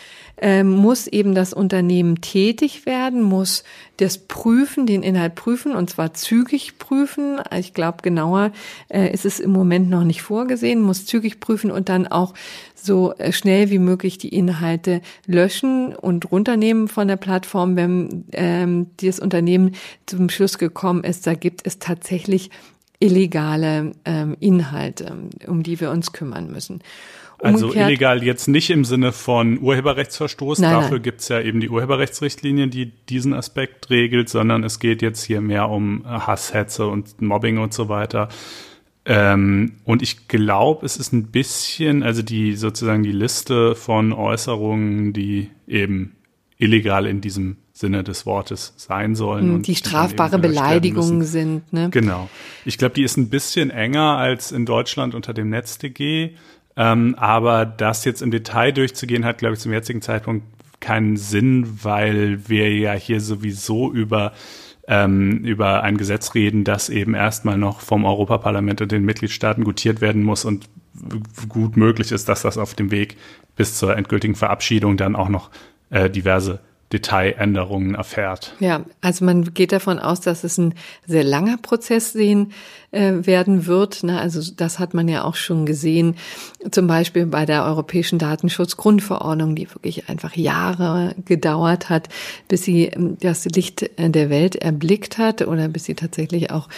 ähm, 0.42 0.70
muss 0.70 1.06
eben 1.06 1.36
das 1.36 1.54
Unternehmen 1.54 2.20
tätig 2.20 2.84
werden, 2.84 3.22
muss 3.22 3.62
das 3.98 4.18
prüfen, 4.18 4.86
den 4.86 5.04
Inhalt 5.04 5.36
prüfen 5.36 5.72
und 5.72 5.88
zwar 5.88 6.14
zügig 6.14 6.78
prüfen. 6.78 7.40
Ich 7.56 7.74
glaube, 7.74 7.98
genauer 8.02 8.50
äh, 8.88 9.12
ist 9.12 9.24
es 9.24 9.38
im 9.38 9.52
Moment 9.52 9.88
noch 9.88 10.02
nicht 10.02 10.20
vorgesehen, 10.20 10.82
muss 10.82 11.06
zügig 11.06 11.38
prüfen 11.38 11.70
und 11.70 11.88
dann 11.88 12.08
auch 12.08 12.34
so 12.74 13.14
äh, 13.14 13.30
schnell 13.32 13.70
wie 13.70 13.78
möglich 13.78 14.18
die 14.18 14.34
Inhalte 14.34 15.00
löschen 15.26 15.94
und 15.94 16.32
runternehmen 16.32 16.88
von 16.88 17.06
der 17.06 17.16
Plattform, 17.16 17.76
wenn 17.76 18.24
ähm, 18.32 18.88
das 19.00 19.20
Unternehmen 19.20 19.76
zum 20.06 20.28
Schluss 20.28 20.58
gekommen 20.58 21.04
ist, 21.04 21.24
da 21.24 21.34
gibt 21.34 21.64
es 21.64 21.78
tatsächlich 21.78 22.50
illegale 23.02 23.92
ähm, 24.04 24.36
Inhalte, 24.38 25.16
um 25.46 25.62
die 25.62 25.80
wir 25.80 25.90
uns 25.90 26.12
kümmern 26.12 26.50
müssen. 26.50 26.82
Also 27.40 27.74
illegal 27.74 28.22
jetzt 28.22 28.46
nicht 28.46 28.70
im 28.70 28.84
Sinne 28.84 29.10
von 29.10 29.60
Urheberrechtsverstoß, 29.60 30.60
nein, 30.60 30.74
dafür 30.74 30.98
nein. 30.98 31.02
gibt's 31.02 31.28
ja 31.28 31.40
eben 31.40 31.58
die 31.58 31.68
Urheberrechtsrichtlinie, 31.68 32.68
die 32.68 32.92
diesen 33.08 33.34
Aspekt 33.34 33.90
regelt, 33.90 34.28
sondern 34.28 34.62
es 34.62 34.78
geht 34.78 35.02
jetzt 35.02 35.24
hier 35.24 35.40
mehr 35.40 35.68
um 35.68 36.04
Hasshetze 36.06 36.86
und 36.86 37.20
Mobbing 37.20 37.58
und 37.58 37.74
so 37.74 37.88
weiter. 37.88 38.28
Ähm, 39.04 39.72
und 39.82 40.02
ich 40.02 40.28
glaube, 40.28 40.86
es 40.86 40.96
ist 40.96 41.12
ein 41.12 41.32
bisschen, 41.32 42.04
also 42.04 42.22
die 42.22 42.54
sozusagen 42.54 43.02
die 43.02 43.10
Liste 43.10 43.74
von 43.74 44.12
Äußerungen, 44.12 45.12
die 45.12 45.50
eben 45.66 46.14
illegal 46.58 47.06
in 47.06 47.20
diesem 47.20 47.56
Sinne 47.82 48.04
des 48.04 48.24
Wortes 48.24 48.72
sein 48.76 49.14
sollen. 49.14 49.56
Hm, 49.56 49.62
die 49.62 49.74
strafbare 49.74 50.38
Beleidigungen 50.38 51.24
sind. 51.24 51.70
Ne? 51.72 51.90
Genau. 51.90 52.30
Ich 52.64 52.78
glaube, 52.78 52.94
die 52.94 53.02
ist 53.02 53.18
ein 53.18 53.28
bisschen 53.28 53.70
enger 53.70 54.16
als 54.16 54.52
in 54.52 54.64
Deutschland 54.64 55.14
unter 55.14 55.34
dem 55.34 55.50
NetzDG. 55.50 56.30
Ähm, 56.76 57.16
aber 57.18 57.66
das 57.66 58.06
jetzt 58.06 58.22
im 58.22 58.30
Detail 58.30 58.72
durchzugehen, 58.72 59.24
hat, 59.24 59.38
glaube 59.38 59.54
ich, 59.54 59.60
zum 59.60 59.72
jetzigen 59.72 60.00
Zeitpunkt 60.00 60.46
keinen 60.80 61.16
Sinn, 61.16 61.80
weil 61.82 62.48
wir 62.48 62.74
ja 62.74 62.92
hier 62.92 63.20
sowieso 63.20 63.92
über 63.92 64.32
ähm, 64.88 65.38
über 65.44 65.82
ein 65.82 65.96
Gesetz 65.96 66.34
reden, 66.34 66.64
das 66.64 66.88
eben 66.88 67.14
erstmal 67.14 67.56
noch 67.56 67.80
vom 67.80 68.04
Europaparlament 68.04 68.80
und 68.80 68.90
den 68.90 69.04
Mitgliedstaaten 69.04 69.64
gutiert 69.64 70.00
werden 70.00 70.22
muss 70.22 70.44
und 70.44 70.68
gut 71.48 71.76
möglich 71.76 72.10
ist, 72.10 72.28
dass 72.28 72.42
das 72.42 72.58
auf 72.58 72.74
dem 72.74 72.90
Weg 72.90 73.16
bis 73.54 73.76
zur 73.76 73.96
endgültigen 73.96 74.34
Verabschiedung 74.34 74.96
dann 74.96 75.14
auch 75.14 75.28
noch 75.28 75.50
äh, 75.90 76.10
diverse 76.10 76.60
Detailänderungen 76.92 77.94
erfährt. 77.94 78.54
Ja, 78.60 78.84
also 79.00 79.24
man 79.24 79.54
geht 79.54 79.72
davon 79.72 79.98
aus, 79.98 80.20
dass 80.20 80.44
es 80.44 80.58
ein 80.58 80.74
sehr 81.06 81.24
langer 81.24 81.56
Prozess 81.56 82.12
sehen 82.12 82.52
äh, 82.90 83.12
werden 83.22 83.66
wird. 83.66 84.02
Ne? 84.02 84.20
Also 84.20 84.52
das 84.54 84.78
hat 84.78 84.92
man 84.92 85.08
ja 85.08 85.24
auch 85.24 85.34
schon 85.34 85.64
gesehen, 85.64 86.16
zum 86.70 86.86
Beispiel 86.86 87.26
bei 87.26 87.46
der 87.46 87.64
Europäischen 87.64 88.18
Datenschutzgrundverordnung, 88.18 89.54
die 89.54 89.70
wirklich 89.70 90.08
einfach 90.08 90.36
Jahre 90.36 91.14
gedauert 91.24 91.88
hat, 91.88 92.08
bis 92.48 92.64
sie 92.64 92.84
ähm, 92.84 93.16
das 93.20 93.44
Licht 93.46 93.90
der 93.98 94.30
Welt 94.30 94.56
erblickt 94.56 95.18
hat 95.18 95.42
oder 95.42 95.68
bis 95.68 95.84
sie 95.84 95.94
tatsächlich 95.94 96.50
auch 96.50 96.68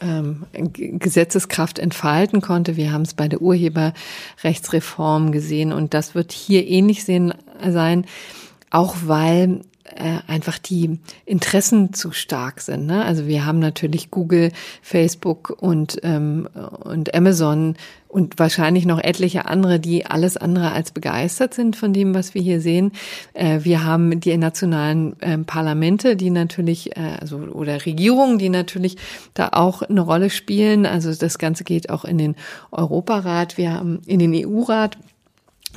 ähm, 0.00 0.44
Gesetzeskraft 0.52 1.78
entfalten 1.78 2.40
konnte. 2.40 2.76
Wir 2.76 2.92
haben 2.92 3.02
es 3.02 3.14
bei 3.14 3.28
der 3.28 3.40
Urheberrechtsreform 3.40 5.32
gesehen 5.32 5.72
und 5.72 5.94
das 5.94 6.14
wird 6.14 6.32
hier 6.32 6.66
ähnlich 6.66 7.04
sehen, 7.04 7.32
sein 7.66 8.04
auch 8.74 8.96
weil 9.04 9.60
äh, 9.84 10.18
einfach 10.26 10.58
die 10.58 10.98
Interessen 11.24 11.92
zu 11.92 12.10
stark 12.10 12.60
sind. 12.60 12.86
Ne? 12.86 13.04
Also 13.04 13.26
wir 13.26 13.46
haben 13.46 13.60
natürlich 13.60 14.10
Google, 14.10 14.50
Facebook 14.82 15.56
und, 15.60 16.00
ähm, 16.02 16.48
und 16.80 17.14
Amazon 17.14 17.76
und 18.08 18.38
wahrscheinlich 18.38 18.86
noch 18.86 18.98
etliche 18.98 19.46
andere, 19.46 19.78
die 19.78 20.06
alles 20.06 20.36
andere 20.36 20.72
als 20.72 20.90
begeistert 20.90 21.54
sind 21.54 21.76
von 21.76 21.92
dem, 21.92 22.14
was 22.14 22.34
wir 22.34 22.42
hier 22.42 22.60
sehen. 22.60 22.92
Äh, 23.34 23.60
wir 23.62 23.84
haben 23.84 24.18
die 24.18 24.36
nationalen 24.36 25.20
äh, 25.20 25.38
Parlamente, 25.38 26.16
die 26.16 26.30
natürlich, 26.30 26.96
äh, 26.96 27.18
also 27.20 27.36
oder 27.36 27.86
Regierungen, 27.86 28.38
die 28.38 28.48
natürlich 28.48 28.96
da 29.34 29.50
auch 29.52 29.82
eine 29.82 30.00
Rolle 30.00 30.30
spielen. 30.30 30.86
Also 30.86 31.14
das 31.14 31.38
Ganze 31.38 31.62
geht 31.62 31.90
auch 31.90 32.04
in 32.04 32.18
den 32.18 32.34
Europarat, 32.72 33.56
wir 33.56 33.72
haben 33.72 34.00
in 34.06 34.18
den 34.18 34.34
EU-Rat. 34.34 34.96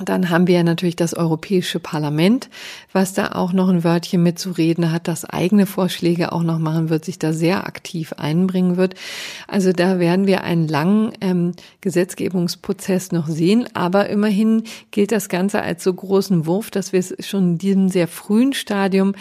Dann 0.03 0.29
haben 0.29 0.47
wir 0.47 0.63
natürlich 0.63 0.95
das 0.95 1.15
Europäische 1.15 1.79
Parlament, 1.79 2.49
was 2.91 3.13
da 3.13 3.31
auch 3.31 3.51
noch 3.51 3.67
ein 3.69 3.83
Wörtchen 3.83 4.21
mitzureden 4.21 4.91
hat, 4.91 5.07
das 5.07 5.25
eigene 5.25 5.65
Vorschläge 5.65 6.31
auch 6.31 6.43
noch 6.43 6.59
machen 6.59 6.89
wird, 6.89 7.05
sich 7.05 7.17
da 7.17 7.33
sehr 7.33 7.65
aktiv 7.65 8.13
einbringen 8.13 8.77
wird. 8.77 8.93
Also 9.47 9.73
da 9.73 9.97
werden 9.97 10.27
wir 10.27 10.43
einen 10.43 10.67
langen 10.67 11.13
ähm, 11.21 11.53
Gesetzgebungsprozess 11.81 13.11
noch 13.11 13.27
sehen, 13.27 13.67
aber 13.73 14.09
immerhin 14.09 14.63
gilt 14.91 15.11
das 15.11 15.29
Ganze 15.29 15.61
als 15.61 15.83
so 15.83 15.93
großen 15.93 16.45
Wurf, 16.45 16.69
dass 16.69 16.93
wir 16.93 16.99
es 16.99 17.15
schon 17.27 17.53
in 17.53 17.57
diesem 17.57 17.89
sehr 17.89 18.07
frühen 18.07 18.53
Stadium 18.53 19.13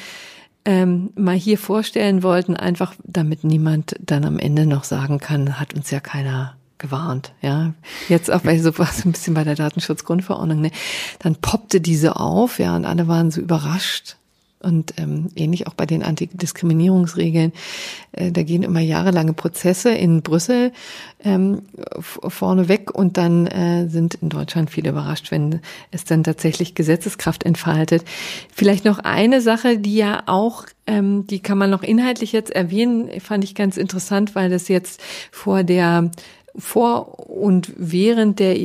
ähm, 0.66 1.10
mal 1.14 1.36
hier 1.36 1.58
vorstellen 1.58 2.22
wollten, 2.22 2.54
einfach 2.54 2.94
damit 3.04 3.44
niemand 3.44 3.94
dann 4.00 4.24
am 4.24 4.38
Ende 4.38 4.66
noch 4.66 4.84
sagen 4.84 5.18
kann, 5.18 5.58
hat 5.58 5.74
uns 5.74 5.90
ja 5.90 6.00
keiner 6.00 6.56
gewarnt, 6.78 7.32
ja. 7.42 7.72
Jetzt 8.08 8.30
auch 8.30 8.42
bei 8.42 8.58
sowas 8.58 9.04
ein 9.04 9.12
bisschen 9.12 9.34
bei 9.34 9.44
der 9.44 9.54
Datenschutzgrundverordnung, 9.54 10.60
ne? 10.60 10.70
Dann 11.18 11.36
poppte 11.36 11.80
diese 11.80 12.16
auf, 12.16 12.58
ja, 12.58 12.76
und 12.76 12.84
alle 12.84 13.08
waren 13.08 13.30
so 13.30 13.40
überrascht. 13.40 14.16
Und 14.58 14.94
ähm, 14.96 15.28
ähnlich 15.36 15.66
auch 15.66 15.74
bei 15.74 15.84
den 15.84 16.02
Antidiskriminierungsregeln. 16.02 17.52
Äh, 18.12 18.32
da 18.32 18.42
gehen 18.42 18.62
immer 18.62 18.80
jahrelange 18.80 19.34
Prozesse 19.34 19.90
in 19.90 20.22
Brüssel 20.22 20.72
ähm, 21.22 21.62
vorne 22.00 22.66
weg 22.66 22.92
und 22.92 23.18
dann 23.18 23.46
äh, 23.46 23.86
sind 23.88 24.14
in 24.14 24.30
Deutschland 24.30 24.70
viele 24.70 24.90
überrascht, 24.90 25.30
wenn 25.30 25.60
es 25.90 26.04
dann 26.04 26.24
tatsächlich 26.24 26.74
Gesetzeskraft 26.74 27.44
entfaltet. 27.44 28.02
Vielleicht 28.52 28.86
noch 28.86 28.98
eine 28.98 29.42
Sache, 29.42 29.76
die 29.78 29.96
ja 29.96 30.22
auch, 30.24 30.64
ähm, 30.86 31.26
die 31.26 31.40
kann 31.40 31.58
man 31.58 31.68
noch 31.68 31.82
inhaltlich 31.82 32.32
jetzt 32.32 32.50
erwähnen, 32.50 33.20
fand 33.20 33.44
ich 33.44 33.54
ganz 33.54 33.76
interessant, 33.76 34.34
weil 34.34 34.48
das 34.48 34.68
jetzt 34.68 35.02
vor 35.30 35.64
der 35.64 36.10
vor 36.58 37.28
und 37.28 37.72
während 37.76 38.38
der 38.38 38.56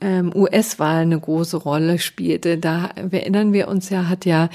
ähm, 0.00 0.32
US-Wahl 0.34 1.02
eine 1.02 1.18
große 1.18 1.56
Rolle 1.56 1.98
spielte. 1.98 2.58
Da 2.58 2.90
erinnern 2.94 3.52
wir 3.52 3.68
uns 3.68 3.88
ja, 3.90 4.08
hat 4.08 4.24
ja 4.24 4.48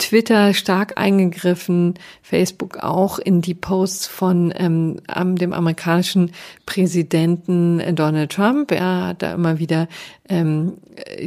Twitter 0.00 0.54
stark 0.54 0.98
eingegriffen, 0.98 1.94
Facebook 2.22 2.78
auch 2.78 3.18
in 3.18 3.42
die 3.42 3.54
Posts 3.54 4.06
von 4.06 4.52
ähm, 4.56 4.96
dem 5.36 5.52
amerikanischen 5.52 6.32
Präsidenten 6.64 7.82
Donald 7.94 8.32
Trump. 8.32 8.72
Er 8.72 9.08
hat 9.08 9.22
da 9.22 9.34
immer 9.34 9.58
wieder 9.58 9.88
ähm, 10.28 10.78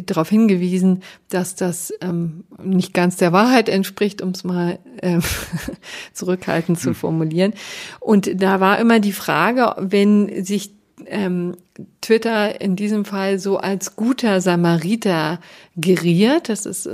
darauf 0.06 0.28
hingewiesen, 0.28 1.04
dass 1.30 1.56
das 1.56 1.93
ähm, 2.01 2.45
nicht 2.62 2.95
ganz 2.95 3.16
der 3.18 3.32
Wahrheit 3.32 3.70
entspricht, 3.70 4.24
um 4.24 4.30
es 4.30 4.43
mal 4.43 4.80
ähm, 5.04 5.22
zurückhaltend 6.14 6.80
zu 6.80 6.89
hm. 6.89 6.95
formulieren. 6.95 7.54
Und 7.99 8.41
da 8.41 8.60
war 8.60 8.80
immer 8.80 8.99
die 8.99 9.14
Frage, 9.14 9.76
wenn 9.78 10.43
sich 10.43 10.72
ähm, 11.08 11.56
Twitter 12.01 12.62
in 12.62 12.76
diesem 12.76 13.06
Fall 13.06 13.39
so 13.39 13.58
als 13.58 13.95
guter 13.95 14.41
Samariter 14.41 15.39
geriert, 15.76 16.49
das 16.49 16.66
ist 16.66 16.86
äh, 16.86 16.91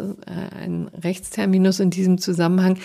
ein 0.61 0.89
Rechtsterminus 1.03 1.79
in 1.79 1.89
diesem 1.89 2.17
Zusammenhang, 2.17 2.77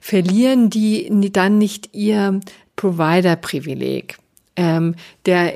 verlieren 0.00 0.70
die 0.70 1.30
dann 1.32 1.58
nicht 1.58 1.94
ihr 1.94 2.40
Provider-Privileg. 2.76 4.18
Ähm, 4.54 4.96
der, 5.24 5.54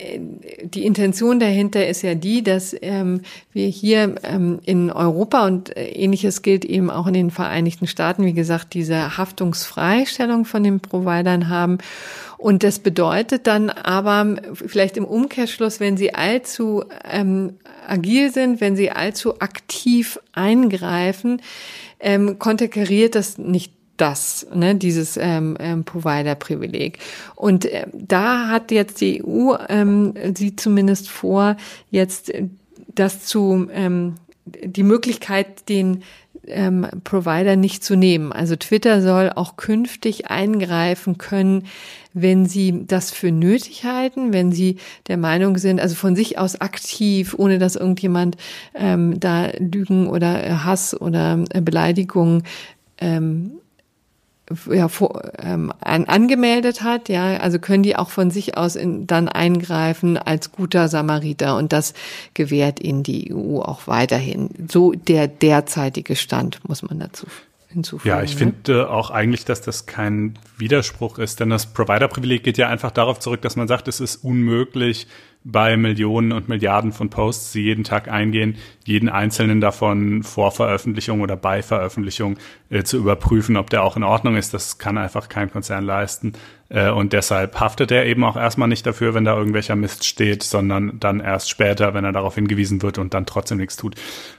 die 0.64 0.86
Intention 0.86 1.38
dahinter 1.38 1.86
ist 1.86 2.00
ja 2.00 2.14
die, 2.14 2.42
dass 2.42 2.74
ähm, 2.80 3.20
wir 3.52 3.68
hier 3.68 4.14
ähm, 4.22 4.58
in 4.64 4.90
Europa 4.90 5.44
und 5.46 5.76
äh, 5.76 5.88
ähnliches 5.88 6.40
gilt 6.40 6.64
eben 6.64 6.88
auch 6.88 7.06
in 7.06 7.12
den 7.12 7.30
Vereinigten 7.30 7.86
Staaten, 7.86 8.24
wie 8.24 8.32
gesagt, 8.32 8.72
diese 8.72 9.18
Haftungsfreistellung 9.18 10.46
von 10.46 10.64
den 10.64 10.80
Providern 10.80 11.50
haben 11.50 11.76
und 12.38 12.62
das 12.62 12.78
bedeutet 12.78 13.46
dann 13.46 13.70
aber 13.70 14.36
vielleicht 14.54 14.96
im 14.96 15.04
Umkehrschluss, 15.04 15.80
wenn 15.80 15.96
sie 15.96 16.14
allzu 16.14 16.84
ähm, 17.04 17.54
agil 17.86 18.32
sind, 18.32 18.60
wenn 18.60 18.76
sie 18.76 18.90
allzu 18.90 19.40
aktiv 19.40 20.20
eingreifen, 20.32 21.40
ähm, 22.00 22.38
konterkariert 22.38 23.14
das 23.14 23.38
nicht 23.38 23.72
das, 23.96 24.46
ne, 24.54 24.74
dieses 24.74 25.16
ähm, 25.16 25.56
ähm, 25.58 25.84
Provider-Privileg. 25.84 26.98
Und 27.34 27.64
äh, 27.64 27.86
da 27.94 28.48
hat 28.48 28.70
jetzt 28.70 29.00
die 29.00 29.24
EU, 29.24 29.54
ähm, 29.68 30.12
sie 30.34 30.54
zumindest 30.56 31.08
vor, 31.08 31.56
jetzt 31.90 32.32
das 32.94 33.24
zu, 33.24 33.68
ähm, 33.72 34.16
die 34.44 34.82
Möglichkeit, 34.82 35.68
den 35.68 36.02
ähm, 36.48 36.86
Provider 37.04 37.56
nicht 37.56 37.84
zu 37.84 37.96
nehmen. 37.96 38.32
Also 38.32 38.56
Twitter 38.56 39.02
soll 39.02 39.30
auch 39.34 39.56
künftig 39.56 40.30
eingreifen 40.30 41.18
können, 41.18 41.64
wenn 42.12 42.46
sie 42.46 42.86
das 42.86 43.10
für 43.10 43.30
nötig 43.30 43.84
halten, 43.84 44.32
wenn 44.32 44.52
sie 44.52 44.76
der 45.08 45.16
Meinung 45.16 45.58
sind, 45.58 45.80
also 45.80 45.94
von 45.94 46.16
sich 46.16 46.38
aus 46.38 46.60
aktiv, 46.60 47.34
ohne 47.36 47.58
dass 47.58 47.76
irgendjemand 47.76 48.36
ähm, 48.74 49.20
da 49.20 49.50
Lügen 49.58 50.08
oder 50.08 50.64
Hass 50.64 50.98
oder 50.98 51.44
Beleidigung 51.62 52.42
ähm, 52.98 53.58
ja, 54.70 54.88
vor, 54.88 55.22
ähm, 55.38 55.72
an, 55.80 56.04
angemeldet 56.04 56.82
hat, 56.82 57.08
ja, 57.08 57.36
also 57.38 57.58
können 57.58 57.82
die 57.82 57.96
auch 57.96 58.10
von 58.10 58.30
sich 58.30 58.56
aus 58.56 58.76
in, 58.76 59.06
dann 59.06 59.28
eingreifen 59.28 60.16
als 60.16 60.52
guter 60.52 60.88
Samariter 60.88 61.56
und 61.56 61.72
das 61.72 61.94
gewährt 62.34 62.80
ihnen 62.80 63.02
die 63.02 63.34
EU 63.34 63.60
auch 63.60 63.86
weiterhin. 63.86 64.50
So 64.70 64.92
der 64.92 65.26
derzeitige 65.26 66.14
Stand, 66.16 66.60
muss 66.68 66.82
man 66.82 67.00
dazu 67.00 67.26
hinzufügen. 67.76 68.14
Ja, 68.14 68.22
ich 68.22 68.32
ne? 68.32 68.38
finde 68.38 68.90
auch 68.90 69.10
eigentlich, 69.10 69.44
dass 69.44 69.60
das 69.60 69.86
kein 69.86 70.38
Widerspruch 70.58 71.18
ist, 71.18 71.40
denn 71.40 71.50
das 71.50 71.72
Provider-Privileg 71.72 72.42
geht 72.42 72.58
ja 72.58 72.68
einfach 72.68 72.90
darauf 72.90 73.20
zurück, 73.20 73.42
dass 73.42 73.56
man 73.56 73.68
sagt, 73.68 73.88
es 73.88 74.00
ist 74.00 74.16
unmöglich, 74.16 75.06
bei 75.48 75.76
Millionen 75.76 76.32
und 76.32 76.48
Milliarden 76.48 76.90
von 76.90 77.08
Posts, 77.08 77.52
die 77.52 77.62
jeden 77.62 77.84
Tag 77.84 78.08
eingehen, 78.08 78.56
jeden 78.84 79.08
einzelnen 79.08 79.60
davon 79.60 80.24
vor 80.24 80.50
Veröffentlichung 80.50 81.20
oder 81.20 81.36
bei 81.36 81.62
Veröffentlichung 81.62 82.36
äh, 82.68 82.82
zu 82.82 82.96
überprüfen, 82.96 83.56
ob 83.56 83.70
der 83.70 83.84
auch 83.84 83.96
in 83.96 84.02
Ordnung 84.02 84.36
ist. 84.36 84.52
Das 84.54 84.78
kann 84.78 84.98
einfach 84.98 85.28
kein 85.28 85.48
Konzern 85.48 85.84
leisten. 85.84 86.32
Äh, 86.68 86.90
und 86.90 87.12
deshalb 87.12 87.58
haftet 87.60 87.90
er 87.92 88.06
eben 88.06 88.24
auch 88.24 88.36
erstmal 88.36 88.68
nicht 88.68 88.86
dafür, 88.86 89.14
wenn 89.14 89.24
da 89.24 89.36
irgendwelcher 89.36 89.76
Mist 89.76 90.04
steht, 90.04 90.42
sondern 90.42 90.98
dann 90.98 91.20
erst 91.20 91.50
später, 91.50 91.94
wenn 91.94 92.04
er 92.04 92.12
darauf 92.12 92.34
hingewiesen 92.34 92.82
wird 92.82 92.98
und 92.98 93.14
dann 93.14 93.26
trotzdem 93.26 93.58
nichts 93.58 93.76
tut. 93.76 93.94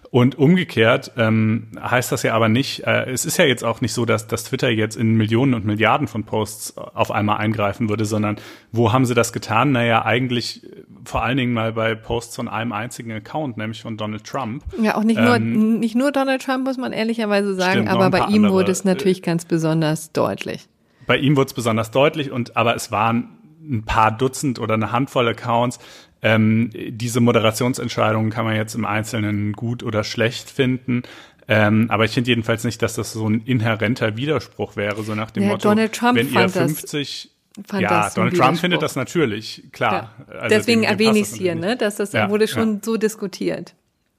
Und 0.10 0.38
umgekehrt 0.38 1.12
ähm, 1.18 1.68
heißt 1.82 2.12
das 2.12 2.24
ja 2.24 2.34
aber 2.34 2.48
nicht, 2.48 2.86
äh, 2.88 3.10
es 3.10 3.26
ist 3.26 3.38
ja 3.38 3.46
jetzt 3.46 3.64
auch 3.64 3.82
nicht 3.82 3.94
so, 3.94 4.06
dass, 4.06 4.28
dass 4.28 4.46
Twitter 4.46 4.70
jetzt 4.70 4.96
in 4.96 5.16
Millionen 5.16 5.54
und 5.54 5.66
Milliarden 5.66 6.08
von 6.08 6.24
Posts 6.24 6.78
auf 6.78 7.12
einmal 7.12 7.38
eingreifen 7.38 7.90
würde, 7.90 8.06
sondern 8.06 8.38
wo 8.72 8.94
haben 8.94 9.06
sie 9.06 9.16
das 9.16 9.34
getan? 9.34 9.74
Naja, 9.74 10.06
eigentlich 10.06 10.66
vor 11.04 11.24
allen 11.24 11.38
Dingen 11.38 11.54
mal 11.54 11.74
bei 11.74 11.94
Posts 11.96 12.38
von 12.38 12.48
einem 12.48 12.72
einzigen 12.72 13.12
Account, 13.12 13.58
nämlich 13.58 13.82
von 13.82 13.98
Donald 13.98 14.24
Trump. 14.24 14.64
Ja, 14.82 14.96
auch 14.96 15.04
nicht 15.04 15.20
nur, 15.20 15.36
ähm, 15.36 15.80
nicht 15.80 15.96
nur 15.96 16.12
Donald 16.12 16.42
Trump, 16.42 16.66
muss 16.66 16.78
man 16.78 16.94
ehrlicherweise 16.94 17.54
sagen, 17.56 17.84
stimmt, 17.84 17.90
aber 17.90 18.10
bei 18.10 18.20
ihm 18.28 18.46
andere, 18.46 18.54
wurde 18.54 18.72
es 18.72 18.86
natürlich 18.86 19.20
äh, 19.20 19.26
ganz 19.26 19.44
besonders 19.44 20.14
deutlich. 20.14 20.70
Bei 21.08 21.18
ihm 21.18 21.36
wurde 21.36 21.48
es 21.48 21.54
besonders 21.54 21.90
deutlich 21.90 22.32
und 22.32 22.56
aber 22.56 22.76
es 22.76 22.92
waren 22.92 23.30
ein 23.62 23.84
paar 23.84 24.12
Dutzend 24.16 24.60
oder 24.60 24.76
eine 24.76 24.92
Handvoll 24.92 25.28
Accounts, 25.28 25.80
ähm, 26.22 26.72
diese 26.74 27.20
Moderationsentscheidungen 27.20 28.32
kann 28.32 28.46
man 28.46 28.56
jetzt 28.56 28.76
im 28.76 28.86
Einzelnen 28.86 29.54
gut 29.54 29.84
oder 29.84 30.04
schlecht 30.04 30.50
finden. 30.50 31.04
Ähm, 31.48 31.86
aber 31.90 32.06
ich 32.06 32.12
finde 32.12 32.30
jedenfalls 32.32 32.64
nicht, 32.64 32.82
dass 32.82 32.96
das 32.96 33.14
so 33.14 33.30
ein 33.30 33.42
inhärenter 33.46 34.18
Widerspruch 34.18 34.76
wäre, 34.76 35.02
so 35.04 35.16
nach 35.16 35.32
dem 35.32 35.44
ja, 35.44 35.50
Motto, 35.50 35.70
Donald 35.70 35.94
Trump 35.94 36.18
wenn 36.18 36.34
ihr 36.34 36.50
50, 36.50 37.32
fand 37.66 37.82
ja, 37.82 38.10
Donald 38.14 38.36
Trump 38.36 38.60
findet 38.60 38.82
das 38.82 38.96
natürlich, 38.96 39.64
klar. 39.72 40.12
Ja. 40.28 40.40
Also 40.40 40.50
Deswegen 40.50 40.84
erwähne 40.84 41.20
ich 41.20 41.28
es 41.28 41.36
hier, 41.36 41.56
ne? 41.56 41.78
dass 41.78 41.96
das 41.96 42.12
ja, 42.12 42.30
wurde 42.30 42.48
schon 42.48 42.76
ja. 42.76 42.80
so 42.84 42.98
diskutiert. 42.98 43.76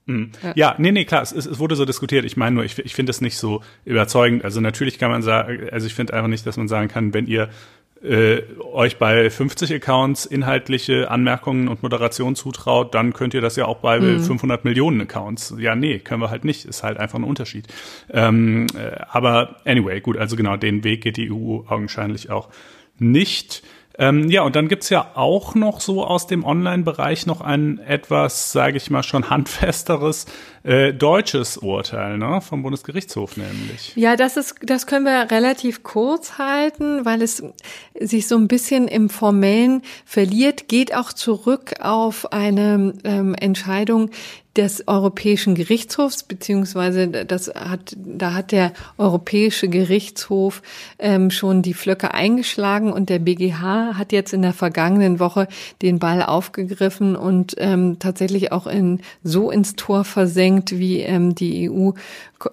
Mhm. 0.09 0.31
Ja. 0.43 0.53
ja, 0.55 0.75
nee, 0.77 0.91
nee, 0.91 1.05
klar, 1.05 1.21
es, 1.21 1.31
es 1.31 1.59
wurde 1.59 1.75
so 1.75 1.85
diskutiert. 1.85 2.25
Ich 2.25 2.35
meine 2.35 2.55
nur, 2.55 2.65
ich, 2.65 2.77
ich 2.79 2.95
finde 2.95 3.11
es 3.11 3.21
nicht 3.21 3.37
so 3.37 3.61
überzeugend. 3.85 4.43
Also 4.43 4.59
natürlich 4.59 4.97
kann 4.97 5.11
man 5.11 5.21
sagen, 5.21 5.69
also 5.71 5.85
ich 5.87 5.93
finde 5.93 6.13
einfach 6.13 6.27
nicht, 6.27 6.45
dass 6.45 6.57
man 6.57 6.67
sagen 6.67 6.87
kann, 6.87 7.13
wenn 7.13 7.27
ihr 7.27 7.49
äh, 8.01 8.41
euch 8.73 8.97
bei 8.97 9.29
50 9.29 9.73
Accounts 9.73 10.25
inhaltliche 10.25 11.11
Anmerkungen 11.11 11.67
und 11.67 11.83
Moderation 11.83 12.35
zutraut, 12.35 12.95
dann 12.95 13.13
könnt 13.13 13.33
ihr 13.33 13.41
das 13.41 13.55
ja 13.55 13.65
auch 13.65 13.79
bei 13.79 13.99
mhm. 13.99 14.21
500 14.21 14.65
Millionen 14.65 15.01
Accounts. 15.01 15.53
Ja, 15.59 15.75
nee, 15.75 15.99
können 15.99 16.21
wir 16.21 16.29
halt 16.29 16.45
nicht. 16.45 16.65
Ist 16.65 16.81
halt 16.81 16.97
einfach 16.97 17.19
ein 17.19 17.23
Unterschied. 17.23 17.67
Ähm, 18.09 18.67
äh, 18.75 19.01
aber 19.09 19.57
anyway, 19.65 19.99
gut, 20.01 20.17
also 20.17 20.35
genau, 20.35 20.57
den 20.57 20.83
Weg 20.83 21.01
geht 21.01 21.17
die 21.17 21.31
EU 21.31 21.61
augenscheinlich 21.67 22.29
auch 22.29 22.49
nicht. 22.97 23.63
Ähm, 23.99 24.29
ja, 24.29 24.43
und 24.43 24.55
dann 24.55 24.69
gibt's 24.69 24.89
ja 24.89 25.11
auch 25.15 25.55
noch 25.55 25.81
so 25.81 26.05
aus 26.05 26.25
dem 26.25 26.45
Online-Bereich 26.45 27.25
noch 27.25 27.41
ein 27.41 27.79
etwas, 27.79 28.53
sage 28.53 28.77
ich 28.77 28.89
mal, 28.89 29.03
schon 29.03 29.29
handfesteres 29.29 30.25
äh, 30.63 30.93
deutsches 30.93 31.57
Urteil 31.57 32.17
ne? 32.17 32.39
vom 32.39 32.63
Bundesgerichtshof 32.63 33.35
nämlich. 33.35 33.93
Ja, 33.95 34.15
das 34.15 34.37
ist, 34.37 34.55
das 34.63 34.87
können 34.87 35.03
wir 35.03 35.31
relativ 35.31 35.83
kurz 35.83 36.37
halten, 36.37 37.03
weil 37.03 37.21
es 37.21 37.43
sich 37.99 38.27
so 38.27 38.37
ein 38.37 38.47
bisschen 38.47 38.87
im 38.87 39.09
Formellen 39.09 39.81
verliert, 40.05 40.69
geht 40.69 40.95
auch 40.95 41.11
zurück 41.11 41.73
auf 41.81 42.31
eine 42.31 42.93
ähm, 43.03 43.35
Entscheidung, 43.35 44.11
des 44.59 44.89
Europäischen 44.89 45.55
Gerichtshofs, 45.55 46.23
beziehungsweise 46.23 47.07
das 47.07 47.47
hat, 47.47 47.95
da 47.95 48.33
hat 48.33 48.51
der 48.51 48.73
Europäische 48.97 49.69
Gerichtshof 49.69 50.61
ähm, 50.99 51.31
schon 51.31 51.61
die 51.61 51.73
Flöcke 51.73 52.13
eingeschlagen 52.13 52.91
und 52.91 53.07
der 53.07 53.19
BGH 53.19 53.97
hat 53.97 54.11
jetzt 54.11 54.33
in 54.33 54.41
der 54.41 54.51
vergangenen 54.51 55.21
Woche 55.21 55.47
den 55.81 55.97
Ball 55.97 56.21
aufgegriffen 56.21 57.15
und 57.15 57.55
ähm, 57.57 57.99
tatsächlich 57.99 58.51
auch 58.51 58.67
in, 58.67 58.99
so 59.23 59.49
ins 59.49 59.77
Tor 59.77 60.03
versenkt, 60.03 60.77
wie 60.77 60.99
ähm, 60.99 61.35
die 61.35 61.69
EU 61.71 61.91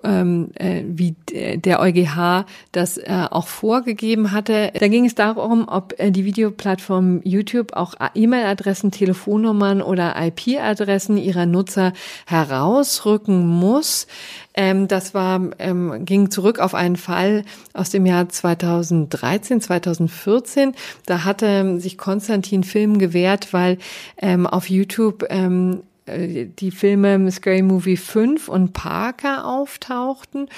ähm, 0.03 0.51
äh, 0.55 0.83
wie 0.87 1.15
der 1.31 1.81
EuGH 1.81 2.47
das 2.73 2.99
äh, 2.99 3.27
auch 3.31 3.47
vorgegeben 3.47 4.33
hatte. 4.33 4.73
Da 4.79 4.89
ging 4.89 5.07
es 5.07 5.15
darum, 5.15 5.69
ob 5.69 5.95
äh, 5.99 6.11
die 6.11 6.25
Videoplattform 6.25 7.21
YouTube 7.25 7.75
auch 7.75 7.95
E-Mail-Adressen, 8.15 8.91
Telefonnummern 8.91 9.83
oder 9.83 10.15
IP-Adressen 10.17 11.17
ihrer 11.17 11.47
Nutzer 11.47 11.93
herausrücken 12.27 13.47
muss. 13.47 14.07
Ähm, 14.55 14.89
das 14.89 15.15
war 15.15 15.41
ähm, 15.59 16.05
ging 16.05 16.31
zurück 16.31 16.59
auf 16.59 16.75
einen 16.75 16.97
Fall 16.97 17.45
aus 17.75 17.91
dem 17.91 18.07
Jahr 18.07 18.29
2013, 18.29 19.61
2014. 19.61 20.75
Da 21.05 21.25
hatte 21.25 21.79
sich 21.79 21.99
Konstantin 21.99 22.65
Film 22.65 22.99
gewährt, 22.99 23.53
weil 23.53 23.79
ähm, 24.19 24.47
auf 24.47 24.71
YouTube 24.71 25.27
ähm, 25.29 25.83
äh, 25.83 25.96
die 26.07 26.71
Filme 26.71 27.31
Scary 27.31 27.63
Movie 27.63 27.97
5 27.97 28.49
und 28.49 28.73
Parker 28.73 29.47
auftauchten. 29.47 30.49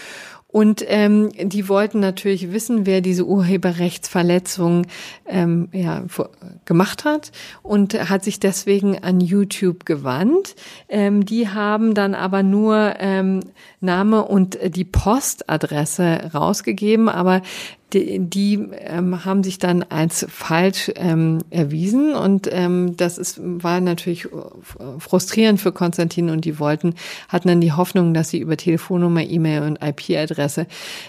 Und 0.51 0.83
ähm, 0.89 1.31
die 1.37 1.69
wollten 1.69 2.01
natürlich 2.01 2.53
wissen, 2.53 2.87
wer 2.87 3.03
diese 3.03 3.27
Urheberrechtsverletzung 3.27 4.87
ähm, 5.27 5.69
ja, 5.73 6.05
gemacht 6.65 7.05
hat 7.05 7.33
und 7.63 7.93
hat 8.09 8.25
sich 8.25 8.41
deswegen 8.41 8.99
an 8.99 9.21
YouTube 9.21 9.85
gewandt. 9.85 10.55
Ähm, 10.89 11.27
die 11.27 11.51
haben 11.51 11.93
dann 11.93 12.15
aber 12.15 12.43
nur 12.43 12.95
ähm, 12.99 13.41
Name 13.81 14.25
und 14.25 14.59
die 14.75 14.87
Postadresse 14.87 16.31
rausgegeben, 16.33 17.11
aber 17.11 17.43
die, 17.93 18.19
die 18.19 18.55
ähm, 18.81 19.25
haben 19.25 19.43
sich 19.43 19.59
dann 19.59 19.83
als 19.83 20.27
falsch 20.29 20.91
ähm, 20.97 21.39
erwiesen 21.51 22.15
und 22.15 22.49
ähm, 22.53 22.97
das 22.97 23.17
ist, 23.17 23.41
war 23.41 23.81
natürlich 23.81 24.27
äh, 24.27 24.29
frustrierend 24.99 25.61
für 25.61 25.73
Konstantin 25.73 26.29
und 26.29 26.45
die 26.45 26.59
wollten, 26.59 26.95
hatten 27.29 27.49
dann 27.49 27.61
die 27.61 27.73
Hoffnung, 27.73 28.13
dass 28.13 28.29
sie 28.29 28.39
über 28.39 28.57
Telefonnummer, 28.57 29.23
E-Mail 29.23 29.63
und 29.63 29.79
IP-Adresse 29.83 30.67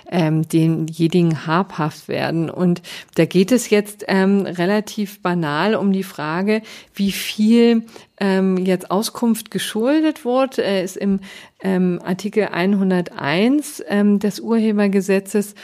ähm, 0.09 0.47
denjenigen 0.47 1.45
habhaft 1.45 2.07
werden. 2.07 2.49
Und 2.49 2.81
da 3.15 3.25
geht 3.25 3.51
es 3.51 3.69
jetzt 3.69 4.05
ähm, 4.07 4.41
relativ 4.45 5.21
banal 5.21 5.75
um 5.75 5.91
die 5.91 6.03
Frage, 6.03 6.61
wie 6.93 7.11
viel 7.11 7.83
ähm, 8.19 8.57
jetzt 8.57 8.91
Auskunft 8.91 9.51
geschuldet 9.51 10.23
wurde. 10.25 10.63
Er 10.63 10.83
ist 10.83 10.97
im 10.97 11.19
ähm, 11.61 11.99
Artikel 12.03 12.45
101 12.45 13.83
ähm, 13.87 14.19
des 14.19 14.39
Urhebergesetzes 14.39 15.55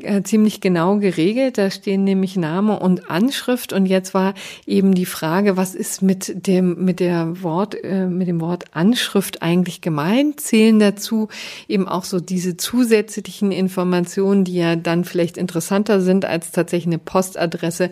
äh, 0.00 0.22
ziemlich 0.22 0.60
genau 0.60 0.96
geregelt. 0.96 1.58
Da 1.58 1.70
stehen 1.70 2.04
nämlich 2.04 2.36
Name 2.36 2.78
und 2.78 3.10
Anschrift. 3.10 3.72
Und 3.72 3.86
jetzt 3.86 4.14
war 4.14 4.32
eben 4.66 4.94
die 4.94 5.04
Frage, 5.04 5.56
was 5.56 5.74
ist 5.74 6.00
mit 6.00 6.46
dem, 6.46 6.84
mit 6.84 6.98
der 6.98 7.42
Wort, 7.42 7.76
äh, 7.82 8.06
mit 8.06 8.26
dem 8.26 8.40
Wort 8.40 8.64
Anschrift 8.72 9.42
eigentlich 9.42 9.82
gemeint? 9.82 10.40
Zählen 10.40 10.78
dazu 10.78 11.28
eben 11.68 11.86
auch 11.88 12.04
so 12.04 12.20
diese 12.20 12.56
zusätzlichen 12.56 13.52
Informationen, 13.52 14.44
die 14.44 14.54
ja 14.54 14.76
dann 14.76 15.04
vielleicht 15.04 15.36
interessanter 15.36 16.00
sind 16.00 16.24
als 16.24 16.52
tatsächlich 16.52 16.86
eine 16.86 16.98
Postadresse, 16.98 17.90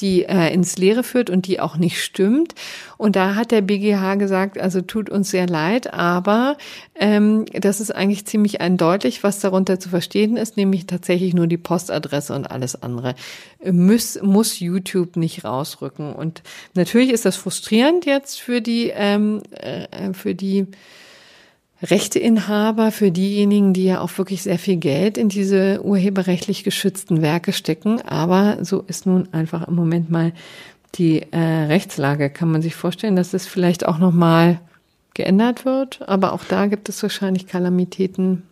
die 0.00 0.24
äh, 0.24 0.52
ins 0.52 0.76
Leere 0.76 1.02
führt 1.02 1.30
und 1.30 1.46
die 1.46 1.60
auch 1.60 1.76
nicht 1.76 2.02
stimmt. 2.02 2.54
Und 2.96 3.16
da 3.16 3.34
hat 3.34 3.50
der 3.50 3.62
BGH 3.62 4.16
gesagt, 4.16 4.58
also 4.58 4.80
tut 4.80 5.10
uns 5.10 5.30
sehr 5.30 5.46
leid, 5.46 5.92
aber 5.92 6.56
ähm, 6.94 7.46
das 7.52 7.80
ist 7.80 7.94
eigentlich 7.94 8.26
ziemlich 8.26 8.60
eindeutig, 8.60 9.22
was 9.22 9.40
darunter 9.40 9.80
zu 9.80 9.88
verstehen 9.88 10.36
ist, 10.36 10.56
nämlich 10.56 10.86
tatsächlich 10.86 11.34
nur 11.38 11.46
die 11.46 11.56
Postadresse 11.56 12.34
und 12.34 12.50
alles 12.50 12.82
andere 12.82 13.14
muss, 13.64 14.20
muss 14.20 14.60
YouTube 14.60 15.16
nicht 15.16 15.44
rausrücken. 15.44 16.12
Und 16.12 16.42
natürlich 16.74 17.10
ist 17.10 17.24
das 17.24 17.36
frustrierend 17.36 18.04
jetzt 18.04 18.40
für 18.40 18.60
die, 18.60 18.92
ähm, 18.94 19.42
äh, 19.52 20.12
für 20.12 20.34
die 20.34 20.66
Rechteinhaber, 21.82 22.90
für 22.90 23.12
diejenigen, 23.12 23.72
die 23.72 23.84
ja 23.84 24.00
auch 24.00 24.18
wirklich 24.18 24.42
sehr 24.42 24.58
viel 24.58 24.76
Geld 24.76 25.16
in 25.16 25.28
diese 25.28 25.80
urheberrechtlich 25.84 26.64
geschützten 26.64 27.22
Werke 27.22 27.52
stecken. 27.52 28.02
Aber 28.02 28.64
so 28.64 28.82
ist 28.82 29.06
nun 29.06 29.32
einfach 29.32 29.68
im 29.68 29.76
Moment 29.76 30.10
mal 30.10 30.32
die 30.96 31.22
äh, 31.30 31.38
Rechtslage. 31.38 32.30
Kann 32.30 32.50
man 32.50 32.62
sich 32.62 32.74
vorstellen, 32.74 33.14
dass 33.14 33.32
es 33.32 33.46
vielleicht 33.46 33.86
auch 33.86 33.98
noch 33.98 34.12
mal 34.12 34.60
geändert 35.14 35.64
wird? 35.64 36.08
Aber 36.08 36.32
auch 36.32 36.42
da 36.44 36.66
gibt 36.66 36.88
es 36.88 37.00
wahrscheinlich 37.02 37.46
Kalamitäten, 37.46 38.42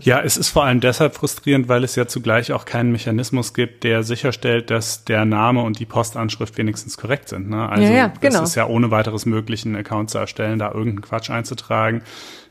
ja, 0.00 0.20
es 0.20 0.36
ist 0.36 0.48
vor 0.48 0.64
allem 0.64 0.80
deshalb 0.80 1.14
frustrierend, 1.14 1.68
weil 1.68 1.82
es 1.84 1.96
ja 1.96 2.06
zugleich 2.06 2.52
auch 2.52 2.64
keinen 2.64 2.92
Mechanismus 2.92 3.54
gibt, 3.54 3.84
der 3.84 4.02
sicherstellt, 4.02 4.70
dass 4.70 5.04
der 5.04 5.24
Name 5.24 5.62
und 5.62 5.78
die 5.80 5.84
Postanschrift 5.84 6.56
wenigstens 6.58 6.96
korrekt 6.96 7.28
sind. 7.28 7.50
Ne? 7.50 7.68
Also 7.68 7.84
ja, 7.84 7.90
ja, 7.90 8.12
genau. 8.20 8.42
es 8.42 8.50
ist 8.50 8.54
ja 8.54 8.66
ohne 8.66 8.90
weiteres 8.90 9.26
möglich, 9.26 9.66
einen 9.66 9.76
Account 9.76 10.10
zu 10.10 10.18
erstellen, 10.18 10.58
da 10.58 10.68
irgendeinen 10.68 11.02
Quatsch 11.02 11.30
einzutragen. 11.30 12.02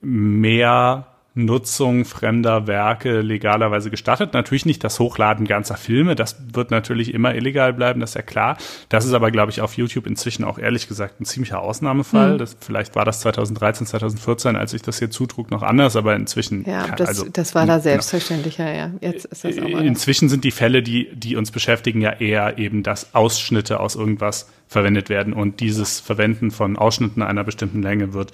mehr 0.00 1.13
Nutzung 1.36 2.04
fremder 2.04 2.68
Werke 2.68 3.20
legalerweise 3.20 3.90
gestattet. 3.90 4.34
Natürlich 4.34 4.66
nicht 4.66 4.84
das 4.84 5.00
Hochladen 5.00 5.46
ganzer 5.46 5.76
Filme, 5.76 6.14
das 6.14 6.36
wird 6.52 6.70
natürlich 6.70 7.12
immer 7.12 7.34
illegal 7.34 7.72
bleiben, 7.72 7.98
das 7.98 8.10
ist 8.10 8.14
ja 8.14 8.22
klar. 8.22 8.56
Das 8.88 9.04
ist 9.04 9.12
aber, 9.12 9.32
glaube 9.32 9.50
ich, 9.50 9.60
auf 9.60 9.76
YouTube 9.76 10.06
inzwischen 10.06 10.44
auch 10.44 10.58
ehrlich 10.58 10.86
gesagt 10.86 11.20
ein 11.20 11.24
ziemlicher 11.24 11.60
Ausnahmefall. 11.60 12.34
Mhm. 12.34 12.38
Das, 12.38 12.56
vielleicht 12.60 12.94
war 12.94 13.04
das 13.04 13.18
2013, 13.20 13.88
2014, 13.88 14.54
als 14.54 14.74
ich 14.74 14.82
das 14.82 15.00
hier 15.00 15.10
zutrug, 15.10 15.50
noch 15.50 15.62
anders, 15.62 15.96
aber 15.96 16.14
inzwischen. 16.14 16.64
Ja, 16.68 16.94
das, 16.94 17.08
also, 17.08 17.26
das 17.28 17.54
war 17.56 17.66
da 17.66 17.80
selbstverständlicher, 17.80 18.72
ja. 18.72 18.90
Jetzt 19.00 19.24
ist 19.24 19.44
das 19.44 19.58
aber 19.58 19.80
Inzwischen 19.80 20.28
sind 20.28 20.44
die 20.44 20.52
Fälle, 20.52 20.84
die, 20.84 21.08
die 21.14 21.34
uns 21.34 21.50
beschäftigen, 21.50 22.00
ja 22.00 22.10
eher 22.12 22.58
eben, 22.58 22.84
dass 22.84 23.12
Ausschnitte 23.14 23.80
aus 23.80 23.96
irgendwas 23.96 24.48
verwendet 24.66 25.08
werden 25.08 25.32
und 25.32 25.60
dieses 25.60 26.00
Verwenden 26.00 26.50
von 26.50 26.76
Ausschnitten 26.76 27.22
einer 27.22 27.44
bestimmten 27.44 27.82
Länge 27.82 28.12
wird 28.12 28.32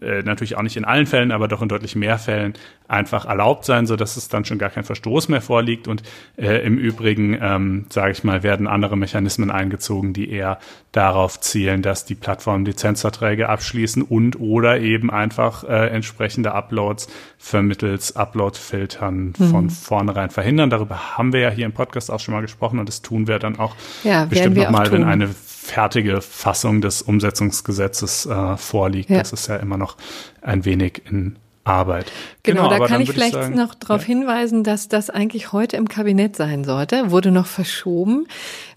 äh, 0.00 0.22
natürlich 0.22 0.56
auch 0.56 0.62
nicht 0.62 0.76
in 0.76 0.84
allen 0.84 1.06
Fällen, 1.06 1.32
aber 1.32 1.48
doch 1.48 1.60
in 1.60 1.68
deutlich 1.68 1.96
mehr 1.96 2.18
Fällen 2.18 2.54
einfach 2.88 3.24
erlaubt 3.24 3.64
sein, 3.64 3.86
so 3.86 3.96
dass 3.96 4.16
es 4.16 4.28
dann 4.28 4.44
schon 4.44 4.58
gar 4.58 4.70
kein 4.70 4.84
Verstoß 4.84 5.28
mehr 5.28 5.40
vorliegt. 5.40 5.88
Und 5.88 6.02
äh, 6.36 6.64
im 6.64 6.78
Übrigen, 6.78 7.36
ähm, 7.40 7.86
sage 7.90 8.12
ich 8.12 8.24
mal, 8.24 8.42
werden 8.42 8.66
andere 8.66 8.96
Mechanismen 8.96 9.50
eingezogen, 9.50 10.12
die 10.12 10.30
eher 10.30 10.58
darauf 10.92 11.40
zielen, 11.40 11.82
dass 11.82 12.04
die 12.04 12.14
Plattformen 12.14 12.64
Lizenzverträge 12.64 13.48
abschließen 13.48 14.02
und 14.02 14.38
oder 14.40 14.80
eben 14.80 15.10
einfach 15.10 15.64
äh, 15.64 15.88
entsprechende 15.88 16.52
Uploads 16.52 17.08
vermittels 17.38 18.16
Upload-Filtern 18.16 19.34
mhm. 19.38 19.44
von 19.50 19.70
vornherein 19.70 20.30
verhindern. 20.30 20.70
Darüber 20.70 21.18
haben 21.18 21.32
wir 21.32 21.40
ja 21.40 21.50
hier 21.50 21.66
im 21.66 21.72
Podcast 21.72 22.10
auch 22.10 22.20
schon 22.20 22.34
mal 22.34 22.40
gesprochen 22.40 22.78
und 22.78 22.88
das 22.88 23.02
tun 23.02 23.26
wir 23.26 23.38
dann 23.38 23.58
auch 23.58 23.74
ja, 24.04 24.26
bestimmt 24.26 24.56
nochmal, 24.56 24.90
wenn 24.92 25.04
eine 25.04 25.30
fertige 25.62 26.20
Fassung 26.20 26.80
des 26.80 27.02
Umsetzungsgesetzes 27.02 28.26
äh, 28.26 28.56
vorliegt. 28.56 29.10
Ja. 29.10 29.18
Das 29.18 29.32
ist 29.32 29.46
ja 29.46 29.56
immer 29.56 29.76
noch 29.76 29.96
ein 30.42 30.64
wenig 30.64 31.02
in 31.08 31.36
Arbeit. 31.64 32.10
Genau, 32.42 32.68
genau 32.68 32.78
da 32.80 32.86
kann 32.88 33.00
ich 33.00 33.12
vielleicht 33.12 33.36
ich 33.36 33.40
sagen, 33.40 33.54
noch 33.54 33.76
darauf 33.76 34.00
ja. 34.00 34.08
hinweisen, 34.08 34.64
dass 34.64 34.88
das 34.88 35.10
eigentlich 35.10 35.52
heute 35.52 35.76
im 35.76 35.88
Kabinett 35.88 36.34
sein 36.34 36.64
sollte. 36.64 37.12
Wurde 37.12 37.30
noch 37.30 37.46
verschoben, 37.46 38.26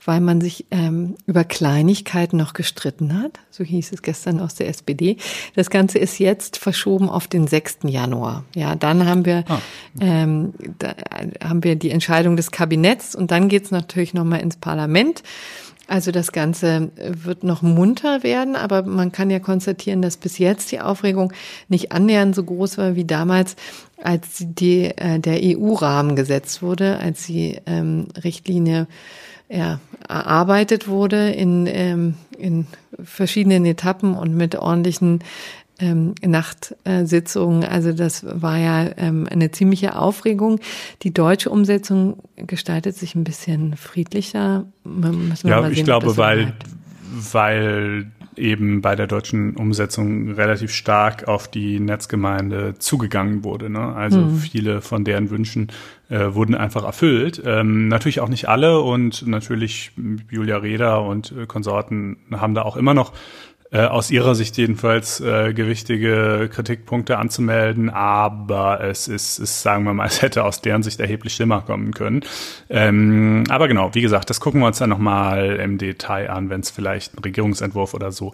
weil 0.06 0.22
man 0.22 0.40
sich 0.40 0.68
ähm, 0.70 1.16
über 1.26 1.44
Kleinigkeiten 1.44 2.38
noch 2.38 2.54
gestritten 2.54 3.20
hat. 3.20 3.40
So 3.50 3.64
hieß 3.64 3.92
es 3.92 4.04
gestern 4.04 4.40
aus 4.40 4.54
der 4.54 4.68
SPD. 4.70 5.18
Das 5.56 5.72
Ganze 5.72 5.98
ist 5.98 6.20
jetzt 6.20 6.58
verschoben 6.58 7.10
auf 7.10 7.28
den 7.28 7.48
6. 7.48 7.80
Januar. 7.86 8.44
Ja, 8.54 8.76
dann 8.76 9.08
haben 9.08 9.26
wir, 9.26 9.46
ah. 9.48 9.58
ähm, 10.00 10.54
da 10.78 10.94
haben 11.44 11.64
wir 11.64 11.76
die 11.76 11.90
Entscheidung 11.90 12.36
des 12.36 12.52
Kabinetts 12.52 13.16
und 13.16 13.32
dann 13.32 13.50
geht's 13.50 13.72
natürlich 13.72 14.14
nochmal 14.14 14.42
ins 14.42 14.58
Parlament. 14.58 15.24
Also 15.88 16.12
das 16.12 16.32
Ganze 16.32 16.90
wird 16.98 17.44
noch 17.44 17.62
munter 17.62 18.24
werden, 18.24 18.56
aber 18.56 18.84
man 18.84 19.12
kann 19.12 19.30
ja 19.30 19.40
konstatieren, 19.40 20.02
dass 20.02 20.18
bis 20.18 20.40
jetzt 20.40 20.72
die 20.72 20.80
Aufregung 20.80 21.32
nicht 21.68 21.92
annähernd 21.92 22.36
so 22.36 22.44
groß 22.44 22.78
war 22.78 22.96
wie 22.96 23.06
damals, 23.06 23.56
als 24.02 24.38
die, 24.40 24.86
äh, 24.86 25.20
der 25.20 25.40
EU-Rahmen 25.42 26.16
gesetzt 26.16 26.62
wurde, 26.62 27.00
als 27.00 27.28
die 27.28 27.60
ähm, 27.66 28.08
Richtlinie 28.24 28.88
ja, 29.48 29.80
erarbeitet 30.08 30.88
wurde 30.88 31.30
in, 31.30 31.68
ähm, 31.68 32.16
in 32.38 32.66
verschiedenen 33.04 33.66
Etappen 33.66 34.16
und 34.16 34.36
mit 34.36 34.56
ordentlichen 34.56 35.20
ähm, 35.80 36.16
Nachtsitzungen. 36.26 37.64
Also 37.64 37.92
das 37.92 38.26
war 38.30 38.58
ja 38.58 38.90
ähm, 38.98 39.28
eine 39.30 39.52
ziemliche 39.52 39.98
Aufregung. 39.98 40.60
Die 41.02 41.14
deutsche 41.14 41.50
Umsetzung 41.50 42.18
gestaltet 42.38 42.96
sich 42.96 43.16
ein 43.16 43.24
bisschen 43.24 43.76
friedlicher. 43.76 44.66
ja, 45.44 45.62
sehen, 45.62 45.72
ich 45.72 45.84
glaube, 45.84 46.18
weil, 46.18 46.54
weil 47.32 48.12
eben 48.38 48.82
bei 48.82 48.96
der 48.96 49.08
deutschen 49.08 49.56
Umsetzung 49.56 50.32
relativ 50.32 50.72
stark 50.74 51.28
auf 51.28 51.48
die 51.48 51.80
Netzgemeinde 51.80 52.76
zugegangen 52.80 53.44
wurde. 53.44 53.70
Ne? 53.70 53.96
Also 53.96 54.20
hm. 54.20 54.36
viele 54.38 54.82
von 54.82 55.04
deren 55.04 55.30
Wünschen 55.30 55.72
äh, 56.10 56.34
wurden 56.34 56.56
einfach 56.56 56.84
erfüllt. 56.84 57.42
Ähm, 57.46 57.88
natürlich 57.88 58.20
auch 58.20 58.30
nicht 58.30 58.48
alle 58.48 58.82
und 58.82 59.26
natürlich 59.28 59.92
Julia 60.30 60.58
Reda 60.58 60.98
und 60.98 61.32
äh, 61.32 61.46
Konsorten 61.46 62.18
haben 62.32 62.54
da 62.54 62.64
auch 62.64 62.76
immer 62.76 62.94
noch 62.94 63.14
äh, 63.76 63.88
aus 63.88 64.10
ihrer 64.10 64.36
Sicht 64.36 64.56
jedenfalls 64.56 65.20
äh, 65.20 65.54
gewichtige 65.54 66.50
Kritikpunkte 66.50 67.18
anzumelden, 67.18 67.90
aber 67.90 68.80
es 68.80 69.10
ist, 69.10 69.38
ist, 69.38 69.64
sagen 69.64 69.84
wir 69.84 69.94
mal, 69.94 70.06
es 70.08 70.22
hätte 70.22 70.46
aus 70.46 70.62
deren 70.62 70.82
Sicht 70.82 71.02
erheblich 71.02 71.34
schlimmer 71.34 71.62
kommen 71.62 71.94
können. 71.94 72.22
Ähm, 72.70 73.44
aber 73.50 73.68
genau, 73.68 73.94
wie 73.94 74.02
gesagt, 74.02 74.30
das 74.30 74.40
gucken 74.40 74.62
wir 74.62 74.68
uns 74.68 74.78
dann 74.78 74.90
nochmal 74.90 75.58
im 75.58 75.78
Detail 75.78 76.30
an, 76.30 76.50
wenn 76.50 76.62
es 76.62 76.72
vielleicht 76.72 77.16
einen 77.16 77.24
Regierungsentwurf 77.24 77.94
oder 77.94 78.14
so 78.14 78.34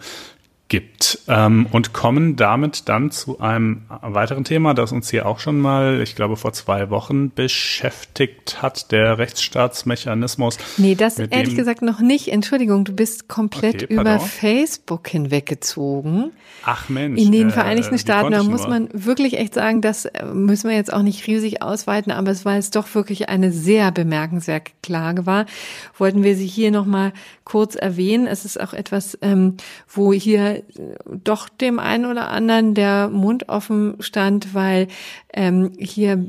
gibt 0.71 1.19
ähm, 1.27 1.67
und 1.73 1.91
kommen 1.91 2.37
damit 2.37 2.87
dann 2.87 3.11
zu 3.11 3.41
einem 3.41 3.81
weiteren 4.01 4.45
Thema, 4.45 4.73
das 4.73 4.93
uns 4.93 5.09
hier 5.09 5.25
auch 5.25 5.39
schon 5.39 5.59
mal, 5.59 5.99
ich 6.01 6.15
glaube, 6.15 6.37
vor 6.37 6.53
zwei 6.53 6.89
Wochen 6.89 7.29
beschäftigt 7.29 8.61
hat, 8.61 8.93
der 8.93 9.17
Rechtsstaatsmechanismus. 9.17 10.57
Nee, 10.77 10.95
das 10.95 11.19
ehrlich 11.19 11.57
gesagt 11.57 11.81
noch 11.81 11.99
nicht. 11.99 12.29
Entschuldigung, 12.29 12.85
du 12.85 12.93
bist 12.93 13.27
komplett 13.27 13.83
okay, 13.83 13.93
über 13.93 14.21
Facebook 14.21 15.09
hinweggezogen. 15.09 16.31
Ach 16.63 16.87
Mensch. 16.87 17.19
In 17.19 17.33
den 17.33 17.49
äh, 17.49 17.51
Vereinigten 17.51 17.97
Staaten, 17.97 18.31
da 18.31 18.41
muss 18.43 18.65
man 18.65 18.87
wirklich 18.93 19.37
echt 19.37 19.53
sagen, 19.55 19.81
das 19.81 20.05
äh, 20.05 20.23
müssen 20.23 20.69
wir 20.69 20.77
jetzt 20.77 20.93
auch 20.93 21.01
nicht 21.01 21.27
riesig 21.27 21.61
ausweiten, 21.61 22.13
aber 22.13 22.31
es 22.31 22.45
war 22.45 22.55
jetzt 22.55 22.77
doch 22.77 22.95
wirklich 22.95 23.27
eine 23.27 23.51
sehr 23.51 23.91
bemerkenswerte 23.91 24.71
Klage 24.81 25.25
war, 25.25 25.47
wollten 25.97 26.23
wir 26.23 26.37
sie 26.37 26.47
hier 26.47 26.71
nochmal 26.71 27.11
kurz 27.43 27.75
erwähnen. 27.75 28.25
Es 28.27 28.45
ist 28.45 28.61
auch 28.61 28.73
etwas, 28.73 29.17
ähm, 29.21 29.57
wo 29.89 30.13
hier 30.13 30.60
doch 31.05 31.49
dem 31.49 31.79
einen 31.79 32.05
oder 32.05 32.29
anderen 32.29 32.73
der 32.73 33.09
Mund 33.09 33.49
offen 33.49 33.95
stand, 33.99 34.53
weil 34.53 34.87
ähm, 35.33 35.71
hier 35.77 36.25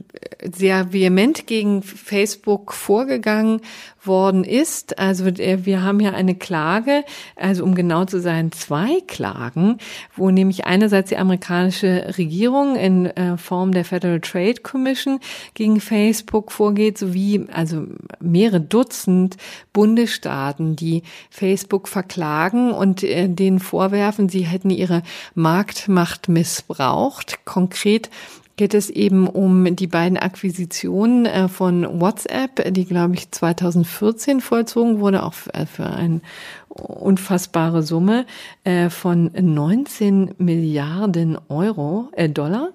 sehr 0.52 0.92
vehement 0.92 1.46
gegen 1.46 1.82
Facebook 1.82 2.72
vorgegangen 2.72 3.60
worden 4.02 4.44
ist. 4.44 4.98
Also 4.98 5.26
äh, 5.26 5.64
wir 5.64 5.82
haben 5.82 6.00
hier 6.00 6.14
eine 6.14 6.34
Klage, 6.34 7.04
also 7.36 7.64
um 7.64 7.74
genau 7.74 8.04
zu 8.04 8.20
sein, 8.20 8.52
zwei 8.52 9.00
Klagen, 9.06 9.78
wo 10.16 10.30
nämlich 10.30 10.66
einerseits 10.66 11.10
die 11.10 11.16
amerikanische 11.16 12.14
Regierung 12.18 12.76
in 12.76 13.06
äh, 13.06 13.36
Form 13.36 13.72
der 13.72 13.84
Federal 13.84 14.20
Trade 14.20 14.60
Commission 14.62 15.20
gegen 15.54 15.80
Facebook 15.80 16.52
vorgeht, 16.52 16.98
sowie 16.98 17.46
also 17.52 17.84
mehrere 18.20 18.60
Dutzend 18.60 19.36
Bundesstaaten, 19.72 20.76
die 20.76 21.02
Facebook 21.30 21.88
verklagen 21.88 22.72
und 22.72 23.02
äh, 23.02 23.28
denen 23.28 23.58
vorwerfen, 23.60 24.21
sie 24.28 24.42
hätten 24.42 24.70
ihre 24.70 25.02
Marktmacht 25.34 26.28
missbraucht. 26.28 27.44
Konkret 27.44 28.10
geht 28.56 28.74
es 28.74 28.90
eben 28.90 29.26
um 29.26 29.74
die 29.74 29.86
beiden 29.86 30.18
Akquisitionen 30.18 31.26
äh, 31.26 31.48
von 31.48 32.00
WhatsApp, 32.00 32.72
die, 32.72 32.84
glaube 32.84 33.14
ich, 33.14 33.30
2014 33.30 34.40
vollzogen 34.40 35.00
wurde, 35.00 35.22
auch 35.22 35.34
äh, 35.52 35.66
für 35.66 35.86
eine 35.86 36.20
unfassbare 36.68 37.82
Summe 37.82 38.26
äh, 38.64 38.90
von 38.90 39.30
19 39.34 40.34
Milliarden 40.38 41.38
Euro, 41.48 42.08
äh, 42.12 42.28
Dollar. 42.28 42.68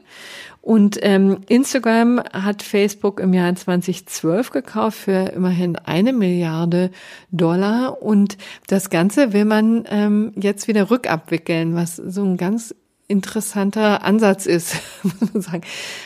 Und 0.68 1.00
ähm, 1.02 1.38
Instagram 1.48 2.22
hat 2.34 2.62
Facebook 2.62 3.22
im 3.22 3.34
Jahr 3.34 3.56
2012 3.56 4.50
gekauft 4.50 4.98
für 4.98 5.30
immerhin 5.30 5.78
eine 5.78 6.12
Milliarde 6.12 6.92
Dollar. 7.32 8.02
Und 8.02 8.38
das 8.68 8.90
Ganze 8.90 9.32
will 9.32 9.46
man 9.46 9.86
ähm, 9.90 10.34
jetzt 10.36 10.68
wieder 10.68 10.92
rückabwickeln, 10.92 11.74
was 11.74 11.96
so 11.96 12.26
ein 12.26 12.36
ganz 12.36 12.76
interessanter 13.08 14.04
Ansatz 14.04 14.46
ist, 14.46 14.76
muss 15.04 15.34
man 15.34 15.42
sagen. 15.42 15.62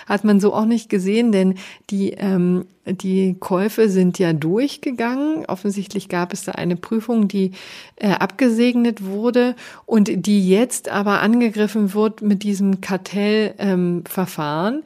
Hat 0.06 0.24
man 0.24 0.40
so 0.40 0.54
auch 0.54 0.66
nicht 0.66 0.90
gesehen, 0.90 1.32
denn 1.32 1.56
die 1.90 2.12
ähm, 2.12 2.68
die 2.86 3.36
Käufe 3.40 3.90
sind 3.90 4.18
ja 4.18 4.34
durchgegangen. 4.34 5.46
Offensichtlich 5.46 6.10
gab 6.10 6.34
es 6.34 6.44
da 6.44 6.54
eine 6.54 6.76
Prüfung, 6.76 7.28
die 7.28 7.52
äh, 7.98 8.10
abgesegnet 8.10 9.06
wurde 9.06 9.56
und 9.86 10.26
die 10.26 10.50
jetzt 10.50 10.90
aber 10.90 11.22
angegriffen 11.22 11.94
wird 11.94 12.22
mit 12.22 12.44
diesem 12.44 12.82
Kartellverfahren. 12.82 14.84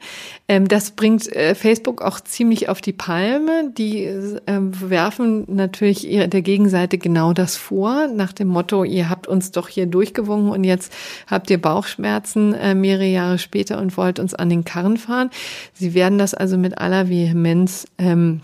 Ähm, 0.48 0.48
ähm, 0.48 0.68
das 0.68 0.90
bringt 0.90 1.26
äh, 1.34 1.54
Facebook 1.54 2.02
auch 2.02 2.20
ziemlich 2.20 2.68
auf 2.68 2.80
die 2.80 2.92
Palme. 2.92 3.72
Die 3.76 4.04
äh, 4.04 4.40
werfen 4.46 5.44
natürlich 5.48 6.08
ihr, 6.08 6.28
der 6.28 6.42
Gegenseite 6.42 6.98
genau 6.98 7.32
das 7.32 7.56
vor, 7.56 8.08
nach 8.08 8.32
dem 8.32 8.48
Motto, 8.48 8.84
ihr 8.84 9.08
habt 9.08 9.26
uns 9.26 9.50
doch 9.50 9.68
hier 9.68 9.86
durchgewungen 9.86 10.50
und 10.50 10.64
jetzt 10.64 10.92
habt 11.26 11.50
ihr 11.50 11.60
Bauchschmerzen 11.60 12.54
äh, 12.54 12.74
mehrere 12.74 13.06
Jahre 13.06 13.38
später 13.38 13.78
und 13.78 13.96
wollt 13.96 14.18
uns 14.18 14.34
an 14.34 14.50
den 14.50 14.64
Karren 14.64 14.98
fahren. 14.98 15.30
Sie 15.72 15.94
werden 15.94 16.18
das 16.18 16.34
also 16.34 16.58
mit 16.58 16.78
aller 16.78 17.08
Vehemenz 17.08 17.85
ähm, 17.98 18.42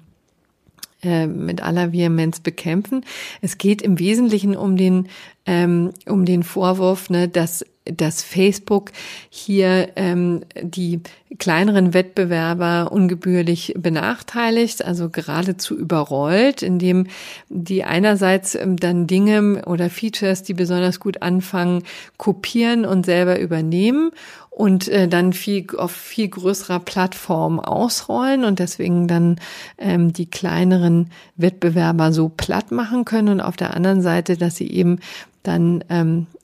äh, 1.02 1.26
mit 1.26 1.62
aller 1.62 1.92
Vehemenz 1.92 2.40
bekämpfen. 2.40 3.04
Es 3.40 3.58
geht 3.58 3.82
im 3.82 3.98
Wesentlichen 3.98 4.56
um 4.56 4.76
den 4.76 5.08
ähm, 5.46 5.90
um 6.06 6.24
den 6.24 6.44
Vorwurf, 6.44 7.10
ne, 7.10 7.28
dass 7.28 7.64
dass 7.84 8.22
Facebook 8.22 8.92
hier 9.28 9.90
ähm, 9.96 10.42
die 10.60 11.00
kleineren 11.38 11.94
Wettbewerber 11.94 12.92
ungebührlich 12.92 13.74
benachteiligt, 13.76 14.84
also 14.84 15.08
geradezu 15.08 15.76
überrollt, 15.76 16.62
indem 16.62 17.06
die 17.48 17.84
einerseits 17.84 18.54
ähm, 18.54 18.76
dann 18.76 19.06
Dinge 19.06 19.64
oder 19.66 19.90
Features, 19.90 20.42
die 20.42 20.54
besonders 20.54 21.00
gut 21.00 21.22
anfangen, 21.22 21.82
kopieren 22.18 22.84
und 22.84 23.06
selber 23.06 23.40
übernehmen 23.40 24.12
und 24.50 24.88
äh, 24.88 25.08
dann 25.08 25.32
viel 25.32 25.66
auf 25.76 25.92
viel 25.92 26.28
größerer 26.28 26.80
Plattform 26.80 27.58
ausrollen 27.58 28.44
und 28.44 28.58
deswegen 28.58 29.08
dann 29.08 29.40
ähm, 29.78 30.12
die 30.12 30.26
kleineren 30.26 31.10
Wettbewerber 31.36 32.12
so 32.12 32.28
platt 32.28 32.70
machen 32.70 33.04
können 33.04 33.28
und 33.28 33.40
auf 33.40 33.56
der 33.56 33.74
anderen 33.74 34.02
Seite, 34.02 34.36
dass 34.36 34.56
sie 34.56 34.70
eben 34.70 35.00
dann 35.42 35.82
ähm, 35.88 36.26
äh, 36.34 36.41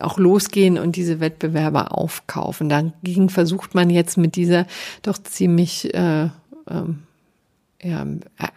auch 0.00 0.18
losgehen 0.18 0.78
und 0.78 0.96
diese 0.96 1.20
Wettbewerber 1.20 1.96
aufkaufen. 1.96 2.68
Dagegen 2.68 3.28
versucht 3.28 3.74
man 3.74 3.90
jetzt 3.90 4.16
mit 4.16 4.36
dieser 4.36 4.66
doch 5.02 5.18
ziemlich 5.18 5.92
äh, 5.94 6.28
ähm, 6.68 7.05
ja, 7.86 8.04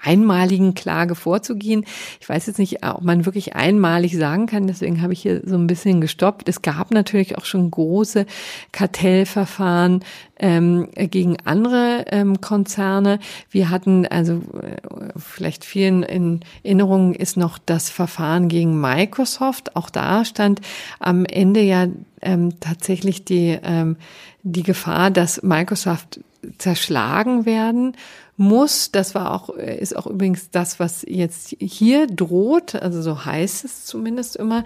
einmaligen 0.01 0.73
Klage 0.73 1.15
vorzugehen. 1.15 1.85
Ich 2.19 2.27
weiß 2.27 2.47
jetzt 2.47 2.59
nicht, 2.59 2.83
ob 2.85 3.01
man 3.03 3.25
wirklich 3.25 3.55
einmalig 3.55 4.15
sagen 4.15 4.47
kann, 4.47 4.67
deswegen 4.67 5.01
habe 5.01 5.13
ich 5.13 5.21
hier 5.21 5.41
so 5.45 5.55
ein 5.55 5.67
bisschen 5.67 6.01
gestoppt. 6.01 6.49
Es 6.49 6.61
gab 6.61 6.91
natürlich 6.91 7.37
auch 7.37 7.45
schon 7.45 7.69
große 7.69 8.25
Kartellverfahren 8.71 10.03
ähm, 10.39 10.87
gegen 10.95 11.37
andere 11.45 12.05
ähm, 12.07 12.41
Konzerne. 12.41 13.19
Wir 13.51 13.69
hatten, 13.69 14.07
also 14.07 14.41
äh, 14.61 14.77
vielleicht 15.17 15.65
vielen 15.65 16.03
in 16.03 16.39
Erinnerung 16.63 17.13
ist 17.13 17.37
noch 17.37 17.57
das 17.57 17.89
Verfahren 17.89 18.47
gegen 18.47 18.79
Microsoft. 18.79 19.75
Auch 19.75 19.89
da 19.89 20.25
stand 20.25 20.61
am 20.99 21.25
Ende 21.25 21.61
ja 21.61 21.87
ähm, 22.21 22.59
tatsächlich 22.59 23.25
die, 23.25 23.57
ähm, 23.61 23.97
die 24.43 24.63
Gefahr, 24.63 25.11
dass 25.11 25.43
Microsoft 25.43 26.21
zerschlagen 26.57 27.45
werden 27.45 27.95
muss. 28.39 28.91
Das 28.91 29.13
war 29.13 29.33
auch, 29.33 29.49
ist 29.49 29.95
auch 29.95 30.07
übrigens 30.07 30.49
das, 30.49 30.79
was 30.79 31.05
jetzt 31.07 31.55
hier 31.59 32.07
droht. 32.07 32.75
Also 32.75 33.01
so 33.01 33.25
heißt 33.25 33.65
es 33.65 33.85
zumindest 33.85 34.35
immer. 34.35 34.63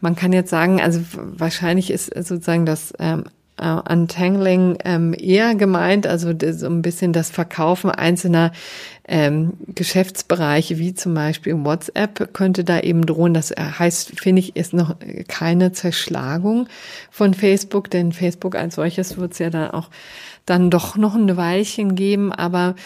Man 0.00 0.16
kann 0.16 0.32
jetzt 0.32 0.50
sagen, 0.50 0.80
also 0.80 1.00
wahrscheinlich 1.12 1.90
ist 1.90 2.06
sozusagen 2.14 2.66
das 2.66 2.92
ähm, 2.98 3.24
uh, 3.60 3.80
Untangling 3.88 4.78
ähm, 4.84 5.14
eher 5.18 5.54
gemeint, 5.54 6.06
also 6.06 6.32
so 6.52 6.66
ein 6.66 6.82
bisschen 6.82 7.12
das 7.12 7.30
Verkaufen 7.30 7.90
einzelner 7.90 8.52
ähm, 9.08 9.54
Geschäftsbereiche, 9.68 10.78
wie 10.78 10.94
zum 10.94 11.14
Beispiel 11.14 11.54
WhatsApp, 11.64 12.32
könnte 12.32 12.64
da 12.64 12.80
eben 12.80 13.06
drohen. 13.06 13.34
Das 13.34 13.50
heißt, 13.50 14.20
finde 14.20 14.40
ich, 14.40 14.56
ist 14.56 14.72
noch 14.72 14.96
keine 15.28 15.72
Zerschlagung 15.72 16.68
von 17.10 17.34
Facebook, 17.34 17.90
denn 17.90 18.12
Facebook 18.12 18.56
als 18.56 18.74
solches 18.74 19.16
wird 19.16 19.32
es 19.32 19.38
ja 19.38 19.50
dann 19.50 19.70
auch 19.70 19.90
dann 20.44 20.70
doch 20.70 20.96
noch 20.96 21.14
ein 21.14 21.36
Weilchen 21.36 21.96
geben, 21.96 22.32
aber 22.32 22.76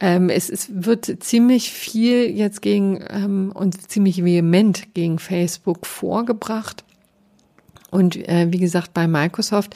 ähm, 0.00 0.28
es, 0.28 0.48
es 0.48 0.68
wird 0.72 1.22
ziemlich 1.22 1.72
viel 1.72 2.30
jetzt 2.30 2.62
gegen 2.62 3.04
ähm, 3.08 3.50
und 3.52 3.90
ziemlich 3.90 4.24
vehement 4.24 4.94
gegen 4.94 5.18
Facebook 5.18 5.86
vorgebracht. 5.86 6.84
Und 7.90 8.16
äh, 8.28 8.48
wie 8.50 8.58
gesagt, 8.58 8.92
bei 8.92 9.08
Microsoft 9.08 9.74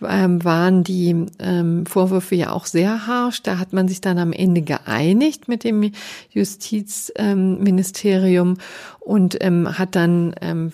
ähm, 0.00 0.42
waren 0.44 0.84
die 0.84 1.26
ähm, 1.38 1.86
Vorwürfe 1.86 2.34
ja 2.34 2.50
auch 2.50 2.66
sehr 2.66 3.06
harsch. 3.06 3.42
Da 3.42 3.58
hat 3.58 3.72
man 3.72 3.88
sich 3.88 4.00
dann 4.00 4.18
am 4.18 4.32
Ende 4.32 4.62
geeinigt 4.62 5.48
mit 5.48 5.64
dem 5.64 5.92
Justizministerium 6.30 8.48
ähm, 8.48 8.56
und 9.04 9.36
ähm, 9.42 9.78
hat 9.78 9.96
dann 9.96 10.34
ähm, 10.40 10.70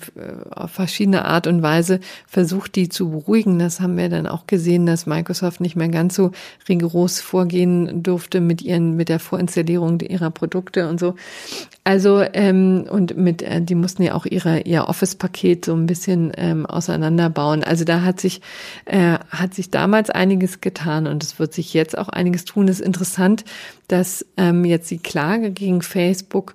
auf 0.50 0.72
verschiedene 0.72 1.24
Art 1.24 1.46
und 1.46 1.62
Weise 1.62 2.00
versucht, 2.26 2.76
die 2.76 2.90
zu 2.90 3.10
beruhigen. 3.10 3.58
Das 3.58 3.80
haben 3.80 3.96
wir 3.96 4.10
dann 4.10 4.26
auch 4.26 4.46
gesehen, 4.46 4.84
dass 4.84 5.06
Microsoft 5.06 5.60
nicht 5.60 5.76
mehr 5.76 5.88
ganz 5.88 6.14
so 6.14 6.32
rigoros 6.68 7.20
vorgehen 7.20 8.02
durfte 8.02 8.40
mit 8.40 8.60
ihren 8.60 8.96
mit 8.96 9.08
der 9.08 9.18
Vorinstallierung 9.18 10.00
ihrer 10.00 10.30
Produkte 10.30 10.88
und 10.88 11.00
so. 11.00 11.14
Also 11.84 12.22
ähm, 12.34 12.86
und 12.90 13.16
mit 13.16 13.40
äh, 13.40 13.62
die 13.62 13.74
mussten 13.74 14.02
ja 14.02 14.14
auch 14.14 14.26
ihre 14.26 14.60
ihr 14.60 14.88
Office-Paket 14.88 15.64
so 15.64 15.74
ein 15.74 15.86
bisschen 15.86 16.32
ähm, 16.36 16.66
auseinanderbauen. 16.66 17.64
Also 17.64 17.84
da 17.84 18.02
hat 18.02 18.20
sich 18.20 18.42
äh, 18.84 19.18
hat 19.30 19.54
sich 19.54 19.70
damals 19.70 20.10
einiges 20.10 20.60
getan 20.60 21.06
und 21.06 21.22
es 21.22 21.38
wird 21.38 21.54
sich 21.54 21.72
jetzt 21.72 21.96
auch 21.96 22.10
einiges 22.10 22.44
tun. 22.44 22.68
Es 22.68 22.80
ist 22.80 22.86
interessant, 22.86 23.44
dass 23.88 24.26
ähm, 24.36 24.66
jetzt 24.66 24.90
die 24.90 24.98
Klage 24.98 25.50
gegen 25.50 25.80
Facebook 25.80 26.54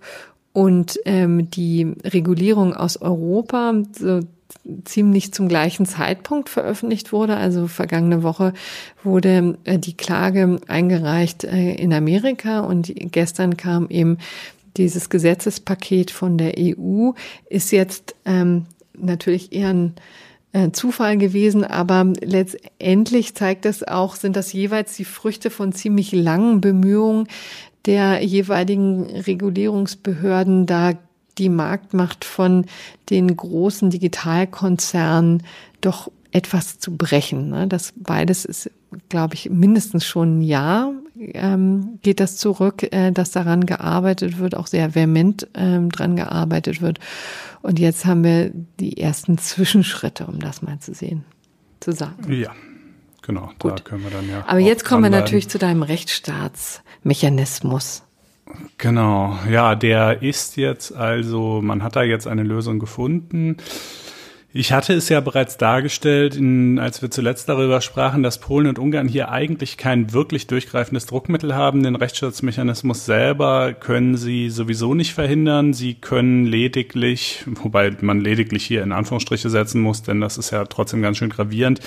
und 0.53 0.99
ähm, 1.05 1.49
die 1.49 1.93
Regulierung 2.05 2.73
aus 2.73 2.97
Europa 2.97 3.73
so 3.97 4.21
ziemlich 4.85 5.33
zum 5.33 5.47
gleichen 5.47 5.85
Zeitpunkt 5.85 6.47
veröffentlicht 6.47 7.11
wurde. 7.11 7.35
Also 7.35 7.67
vergangene 7.67 8.23
Woche 8.23 8.53
wurde 9.03 9.57
äh, 9.63 9.79
die 9.79 9.97
Klage 9.97 10.59
eingereicht 10.67 11.43
äh, 11.43 11.73
in 11.73 11.91
Amerika 11.91 12.61
und 12.61 12.93
gestern 12.95 13.57
kam 13.57 13.89
eben 13.89 14.17
dieses 14.77 15.09
Gesetzespaket 15.09 16.11
von 16.11 16.37
der 16.37 16.53
EU, 16.57 17.11
ist 17.49 17.71
jetzt 17.71 18.15
ähm, 18.25 18.65
natürlich 18.97 19.53
eher 19.53 19.69
ein 19.69 19.93
äh, 20.51 20.71
Zufall 20.71 21.17
gewesen, 21.17 21.63
aber 21.63 22.13
letztendlich 22.21 23.35
zeigt 23.35 23.65
es 23.65 23.83
auch, 23.83 24.15
sind 24.15 24.35
das 24.35 24.53
jeweils 24.53 24.95
die 24.95 25.05
Früchte 25.05 25.49
von 25.49 25.73
ziemlich 25.73 26.11
langen 26.11 26.61
Bemühungen 26.61 27.27
der 27.85 28.23
jeweiligen 28.23 29.05
Regulierungsbehörden, 29.05 30.65
da 30.65 30.93
die 31.37 31.49
Marktmacht 31.49 32.25
von 32.25 32.65
den 33.09 33.35
großen 33.35 33.89
Digitalkonzernen 33.89 35.43
doch 35.81 36.11
etwas 36.31 36.79
zu 36.79 36.95
brechen. 36.95 37.49
Ne? 37.49 37.67
Das 37.67 37.93
beides 37.95 38.45
ist, 38.45 38.71
glaube 39.09 39.35
ich, 39.35 39.49
mindestens 39.49 40.05
schon 40.05 40.39
ein 40.39 40.41
Jahr 40.41 40.91
ähm, 41.15 41.99
geht 42.01 42.19
das 42.19 42.37
zurück, 42.37 42.91
äh, 42.91 43.11
dass 43.11 43.31
daran 43.31 43.65
gearbeitet 43.65 44.39
wird, 44.39 44.55
auch 44.55 44.67
sehr 44.67 44.95
vehement 44.95 45.47
ähm, 45.53 45.89
dran 45.89 46.15
gearbeitet 46.15 46.81
wird. 46.81 46.99
Und 47.61 47.79
jetzt 47.79 48.05
haben 48.05 48.23
wir 48.23 48.51
die 48.79 48.97
ersten 48.97 49.37
Zwischenschritte, 49.37 50.25
um 50.25 50.39
das 50.39 50.61
mal 50.61 50.79
zu 50.79 50.93
sehen, 50.93 51.23
zu 51.79 51.91
sagen. 51.91 52.31
Ja, 52.31 52.51
genau. 53.23 53.49
Gut. 53.59 53.71
Da 53.71 53.77
können 53.83 54.03
wir 54.03 54.11
dann 54.11 54.29
ja. 54.29 54.45
Aber 54.47 54.59
jetzt 54.59 54.85
kommen 54.85 55.01
wir 55.03 55.09
natürlich 55.09 55.49
zu 55.49 55.57
deinem 55.57 55.81
Rechtsstaatsmechanismus. 55.81 58.03
Genau, 58.77 59.39
ja, 59.49 59.73
der 59.75 60.21
ist 60.21 60.57
jetzt 60.57 60.95
also, 60.95 61.61
man 61.63 61.81
hat 61.81 61.95
da 61.95 62.03
jetzt 62.03 62.27
eine 62.27 62.43
Lösung 62.43 62.77
gefunden. 62.77 63.57
Ich 64.55 64.71
hatte 64.71 64.93
es 64.93 65.09
ja 65.09 65.19
bereits 65.19 65.57
dargestellt, 65.57 66.35
in, 66.35 66.77
als 66.77 67.01
wir 67.01 67.09
zuletzt 67.09 67.49
darüber 67.49 67.81
sprachen, 67.81 68.21
dass 68.21 68.39
Polen 68.39 68.67
und 68.67 68.77
Ungarn 68.77 69.07
hier 69.07 69.31
eigentlich 69.31 69.77
kein 69.77 70.13
wirklich 70.13 70.45
durchgreifendes 70.45 71.07
Druckmittel 71.07 71.55
haben. 71.55 71.81
Den 71.81 71.95
Rechtsstaatsmechanismus 71.95 73.03
selber 73.03 73.73
können 73.73 74.15
sie 74.15 74.51
sowieso 74.51 74.93
nicht 74.93 75.15
verhindern. 75.15 75.73
Sie 75.73 75.95
können 75.95 76.45
lediglich, 76.45 77.43
wobei 77.47 77.97
man 78.01 78.21
lediglich 78.21 78.63
hier 78.63 78.83
in 78.83 78.91
Anführungsstriche 78.91 79.49
setzen 79.49 79.81
muss, 79.81 80.03
denn 80.03 80.21
das 80.21 80.37
ist 80.37 80.51
ja 80.51 80.65
trotzdem 80.65 81.01
ganz 81.01 81.17
schön 81.17 81.31
gravierend, 81.31 81.79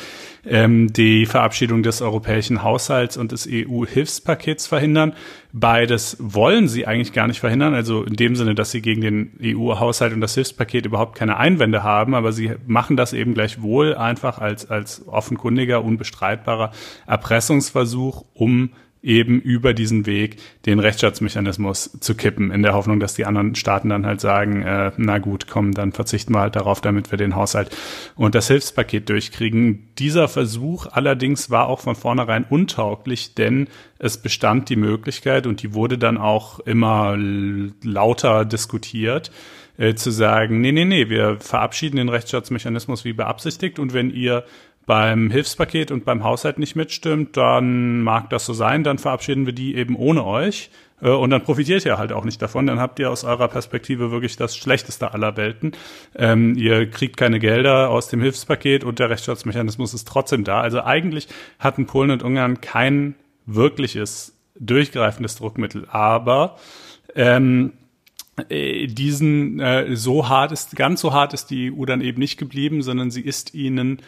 ähm, 0.46 0.92
die 0.92 1.26
Verabschiedung 1.26 1.82
des 1.82 2.02
europäischen 2.02 2.62
Haushalts 2.62 3.16
und 3.16 3.32
des 3.32 3.48
EU-Hilfspakets 3.50 4.66
verhindern. 4.66 5.14
Beides 5.52 6.16
wollen 6.20 6.68
sie 6.68 6.86
eigentlich 6.86 7.12
gar 7.12 7.26
nicht 7.26 7.40
verhindern, 7.40 7.74
also 7.74 8.04
in 8.04 8.14
dem 8.14 8.36
Sinne, 8.36 8.54
dass 8.54 8.70
sie 8.70 8.82
gegen 8.82 9.00
den 9.00 9.32
EU-Haushalt 9.42 10.12
und 10.12 10.20
das 10.20 10.34
Hilfspaket 10.34 10.86
überhaupt 10.86 11.16
keine 11.16 11.36
Einwände 11.38 11.82
haben, 11.82 12.14
aber 12.14 12.32
sie 12.32 12.52
machen 12.66 12.96
das 12.96 13.12
eben 13.12 13.34
gleichwohl 13.34 13.94
einfach 13.94 14.38
als, 14.38 14.70
als 14.70 15.06
offenkundiger, 15.08 15.82
unbestreitbarer 15.82 16.72
Erpressungsversuch, 17.06 18.24
um 18.34 18.70
eben 19.06 19.40
über 19.40 19.72
diesen 19.72 20.04
Weg 20.04 20.36
den 20.66 20.80
Rechtsstaatsmechanismus 20.80 21.98
zu 22.00 22.16
kippen, 22.16 22.50
in 22.50 22.62
der 22.62 22.74
Hoffnung, 22.74 22.98
dass 22.98 23.14
die 23.14 23.24
anderen 23.24 23.54
Staaten 23.54 23.88
dann 23.88 24.04
halt 24.04 24.20
sagen, 24.20 24.62
äh, 24.62 24.90
na 24.96 25.18
gut, 25.18 25.46
komm, 25.46 25.72
dann 25.72 25.92
verzichten 25.92 26.34
wir 26.34 26.40
halt 26.40 26.56
darauf, 26.56 26.80
damit 26.80 27.12
wir 27.12 27.16
den 27.16 27.36
Haushalt 27.36 27.74
und 28.16 28.34
das 28.34 28.48
Hilfspaket 28.48 29.08
durchkriegen. 29.08 29.88
Dieser 29.98 30.26
Versuch 30.26 30.86
allerdings 30.90 31.50
war 31.50 31.68
auch 31.68 31.80
von 31.80 31.94
vornherein 31.94 32.44
untauglich, 32.50 33.34
denn 33.34 33.68
es 33.98 34.18
bestand 34.18 34.68
die 34.68 34.76
Möglichkeit 34.76 35.46
und 35.46 35.62
die 35.62 35.72
wurde 35.72 35.98
dann 35.98 36.18
auch 36.18 36.58
immer 36.60 37.16
lauter 37.16 38.44
diskutiert, 38.44 39.30
äh, 39.78 39.94
zu 39.94 40.10
sagen, 40.10 40.60
nee, 40.60 40.72
nee, 40.72 40.84
nee, 40.84 41.08
wir 41.08 41.38
verabschieden 41.38 41.96
den 41.96 42.08
Rechtsstaatsmechanismus 42.08 43.04
wie 43.04 43.12
beabsichtigt 43.12 43.78
und 43.78 43.94
wenn 43.94 44.10
ihr 44.10 44.44
beim 44.86 45.30
Hilfspaket 45.30 45.90
und 45.90 46.04
beim 46.04 46.22
Haushalt 46.22 46.58
nicht 46.58 46.76
mitstimmt, 46.76 47.36
dann 47.36 48.02
mag 48.02 48.30
das 48.30 48.46
so 48.46 48.52
sein, 48.52 48.84
dann 48.84 48.98
verabschieden 48.98 49.44
wir 49.44 49.52
die 49.52 49.74
eben 49.74 49.96
ohne 49.96 50.24
euch. 50.24 50.70
Äh, 51.02 51.10
und 51.10 51.30
dann 51.30 51.42
profitiert 51.42 51.84
ihr 51.84 51.98
halt 51.98 52.12
auch 52.12 52.24
nicht 52.24 52.40
davon. 52.40 52.66
Dann 52.66 52.80
habt 52.80 52.98
ihr 52.98 53.10
aus 53.10 53.24
eurer 53.24 53.48
Perspektive 53.48 54.10
wirklich 54.10 54.36
das 54.36 54.56
Schlechteste 54.56 55.12
aller 55.12 55.36
Welten. 55.36 55.72
Ähm, 56.14 56.54
ihr 56.56 56.88
kriegt 56.88 57.16
keine 57.16 57.40
Gelder 57.40 57.90
aus 57.90 58.08
dem 58.08 58.20
Hilfspaket 58.20 58.84
und 58.84 58.98
der 59.00 59.10
Rechtsstaatsmechanismus 59.10 59.92
ist 59.92 60.08
trotzdem 60.08 60.44
da. 60.44 60.60
Also 60.60 60.82
eigentlich 60.82 61.28
hatten 61.58 61.86
Polen 61.86 62.12
und 62.12 62.22
Ungarn 62.22 62.60
kein 62.60 63.16
wirkliches 63.44 64.36
durchgreifendes 64.58 65.36
Druckmittel. 65.36 65.86
Aber 65.90 66.56
ähm, 67.14 67.72
äh, 68.48 68.86
diesen 68.86 69.60
äh, 69.60 69.96
so 69.96 70.28
hart 70.28 70.52
ist, 70.52 70.76
ganz 70.76 71.00
so 71.00 71.12
hart 71.12 71.34
ist 71.34 71.50
die 71.50 71.72
EU 71.72 71.84
dann 71.84 72.00
eben 72.00 72.20
nicht 72.20 72.38
geblieben, 72.38 72.82
sondern 72.82 73.10
sie 73.10 73.22
ist 73.22 73.54
ihnen 73.54 74.00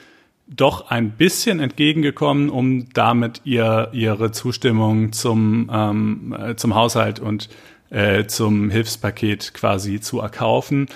doch 0.49 0.91
ein 0.91 1.13
bisschen 1.13 1.61
entgegengekommen, 1.61 2.49
um 2.51 2.89
damit 2.93 3.43
ihr 3.45 3.91
ihre 3.93 4.33
Zustimmung 4.33 5.13
zum 5.13 5.71
ähm, 5.73 6.37
äh, 6.39 6.57
zum 6.57 6.75
Haushalt 6.75 7.21
und 7.21 7.49
äh, 7.91 8.25
zum 8.25 8.71
Hilfspaket 8.71 9.55
quasi 9.55 10.01
zu 10.01 10.21
erkaufen. 10.21 10.89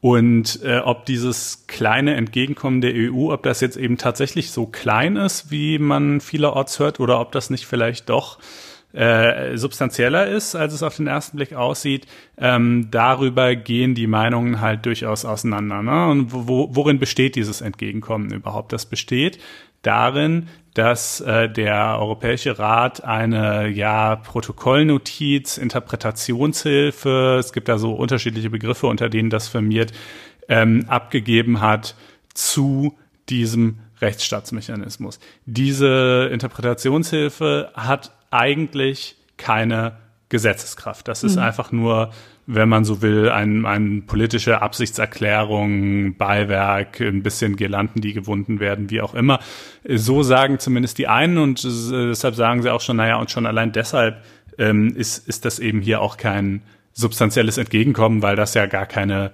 Und 0.00 0.60
äh, 0.64 0.78
ob 0.78 1.06
dieses 1.06 1.68
kleine 1.68 2.14
Entgegenkommen 2.16 2.80
der 2.80 2.92
EU, 2.94 3.32
ob 3.32 3.44
das 3.44 3.60
jetzt 3.60 3.76
eben 3.76 3.98
tatsächlich 3.98 4.50
so 4.50 4.66
klein 4.66 5.14
ist, 5.14 5.52
wie 5.52 5.78
man 5.78 6.20
vielerorts 6.20 6.80
hört, 6.80 6.98
oder 6.98 7.20
ob 7.20 7.30
das 7.30 7.50
nicht 7.50 7.66
vielleicht 7.66 8.08
doch 8.08 8.38
äh, 8.92 9.56
substanzieller 9.56 10.26
ist, 10.26 10.54
als 10.54 10.74
es 10.74 10.82
auf 10.82 10.96
den 10.96 11.06
ersten 11.06 11.36
Blick 11.36 11.54
aussieht, 11.54 12.06
ähm, 12.36 12.88
darüber 12.90 13.54
gehen 13.56 13.94
die 13.94 14.06
Meinungen 14.06 14.60
halt 14.60 14.84
durchaus 14.84 15.24
auseinander. 15.24 15.82
Ne? 15.82 16.08
Und 16.08 16.32
wo, 16.32 16.68
worin 16.74 16.98
besteht 16.98 17.36
dieses 17.36 17.60
Entgegenkommen 17.60 18.32
überhaupt? 18.32 18.72
Das 18.72 18.86
besteht 18.86 19.38
darin, 19.82 20.48
dass 20.74 21.20
äh, 21.20 21.48
der 21.50 21.98
Europäische 21.98 22.58
Rat 22.58 23.04
eine 23.04 23.68
ja 23.68 24.16
Protokollnotiz, 24.16 25.58
Interpretationshilfe, 25.58 27.36
es 27.38 27.52
gibt 27.52 27.68
da 27.68 27.78
so 27.78 27.92
unterschiedliche 27.92 28.50
Begriffe, 28.50 28.86
unter 28.86 29.08
denen 29.08 29.30
das 29.30 29.48
firmiert, 29.48 29.92
ähm, 30.48 30.84
abgegeben 30.88 31.60
hat 31.60 31.94
zu 32.34 32.96
diesem 33.28 33.78
Rechtsstaatsmechanismus. 34.00 35.20
Diese 35.46 36.28
Interpretationshilfe 36.32 37.70
hat 37.74 38.12
eigentlich 38.32 39.16
keine 39.36 39.96
Gesetzeskraft. 40.28 41.08
Das 41.08 41.24
ist 41.24 41.36
mhm. 41.36 41.42
einfach 41.42 41.72
nur, 41.72 42.10
wenn 42.46 42.68
man 42.68 42.84
so 42.84 43.02
will, 43.02 43.28
ein, 43.28 43.66
ein 43.66 44.06
politische 44.06 44.62
Absichtserklärung, 44.62 46.16
Beiwerk, 46.16 47.00
ein 47.00 47.22
bisschen 47.22 47.56
Girlanden, 47.56 48.00
die 48.00 48.14
gewunden 48.14 48.58
werden, 48.58 48.90
wie 48.90 49.02
auch 49.02 49.14
immer. 49.14 49.40
So 49.86 50.22
sagen 50.22 50.58
zumindest 50.58 50.98
die 50.98 51.06
einen 51.06 51.38
und 51.38 51.62
deshalb 51.62 52.34
sagen 52.34 52.62
sie 52.62 52.72
auch 52.72 52.80
schon, 52.80 52.96
naja, 52.96 53.16
und 53.16 53.30
schon 53.30 53.46
allein 53.46 53.72
deshalb 53.72 54.22
ähm, 54.58 54.94
ist, 54.96 55.28
ist 55.28 55.44
das 55.44 55.58
eben 55.58 55.80
hier 55.80 56.00
auch 56.00 56.16
kein 56.16 56.62
substanzielles 56.92 57.58
Entgegenkommen, 57.58 58.22
weil 58.22 58.36
das 58.36 58.54
ja 58.54 58.66
gar 58.66 58.86
keine 58.86 59.32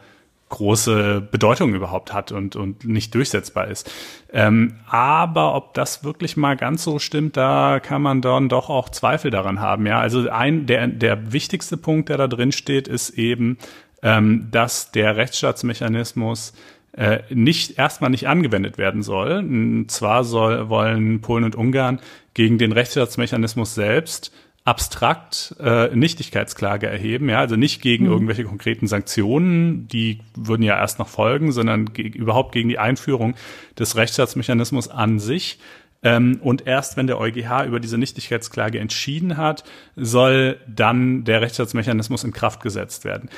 große 0.49 1.20
Bedeutung 1.30 1.74
überhaupt 1.74 2.12
hat 2.12 2.32
und, 2.32 2.57
und 2.57 2.84
nicht 2.84 3.14
durchsetzbar 3.14 3.68
ist. 3.68 3.90
Ähm, 4.32 4.76
aber 4.88 5.55
ob 5.55 5.74
das 5.74 6.05
wirklich 6.05 6.36
mal 6.36 6.57
ganz 6.57 6.84
so 6.84 6.99
stimmt, 6.99 7.36
da 7.36 7.80
kann 7.80 8.03
man 8.03 8.20
dann 8.20 8.49
doch 8.49 8.68
auch 8.70 8.88
Zweifel 8.88 9.30
daran 9.30 9.61
haben. 9.61 9.86
Ja, 9.86 10.01
also 10.01 10.28
ein, 10.28 10.66
der, 10.66 10.86
der 10.88 11.32
wichtigste 11.32 11.76
Punkt, 11.76 12.09
der 12.09 12.16
da 12.16 12.28
drin 12.28 12.53
steht, 12.53 12.88
ist 12.88 13.11
eben, 13.11 13.59
ähm, 14.03 14.49
dass 14.51 14.92
der 14.92 15.16
Rechtsstaatsmechanismus 15.16 16.53
äh, 16.92 17.20
nicht 17.30 17.78
erstmal 17.78 18.11
nicht 18.11 18.28
angewendet 18.28 18.78
werden 18.78 19.03
soll. 19.03 19.38
Und 19.38 19.90
zwar 19.90 20.24
soll, 20.24 20.68
wollen 20.68 21.20
Polen 21.20 21.44
und 21.44 21.57
Ungarn 21.57 22.01
gegen 22.34 22.59
den 22.59 22.72
Rechtsstaatsmechanismus 22.72 23.74
selbst 23.74 24.32
abstrakt 24.69 25.57
äh, 25.61 25.97
Nichtigkeitsklage 25.97 26.87
erheben, 26.89 27.31
ja, 27.31 27.39
also 27.39 27.57
nicht 27.57 27.81
gegen 27.81 28.05
mhm. 28.05 28.12
irgendwelche 28.12 28.45
konkreten 28.45 28.87
Sanktionen, 28.87 29.89
die 29.89 30.21
würden 30.37 30.62
ja 30.62 30.79
erst 30.79 30.99
noch 30.99 31.09
folgen, 31.09 31.53
sondern 31.53 31.95
ge 31.95 32.07
überhaupt 32.07 32.53
gegen 32.53 32.69
die 32.69 32.79
Einführung 32.79 33.35
des 33.79 33.97
Rechtsstaatsmechanismus 33.97 34.89
an 34.89 35.21
sich. 35.21 35.59
Ähm, 36.03 36.38
und 36.42 36.66
erst 36.66 36.96
wenn 36.96 37.07
der 37.07 37.18
EuGH 37.18 37.66
über 37.66 37.80
diese 37.80 37.99
Nichtigkeitsklage 37.99 38.78
entschieden 38.78 39.36
hat, 39.36 39.64
soll 39.96 40.59
dann 40.68 41.24
der 41.24 41.40
Rechtsstaatsmechanismus 41.40 42.24
in 42.24 42.32
Kraft 42.32 42.62
gesetzt 42.62 43.05
werden 43.05 43.28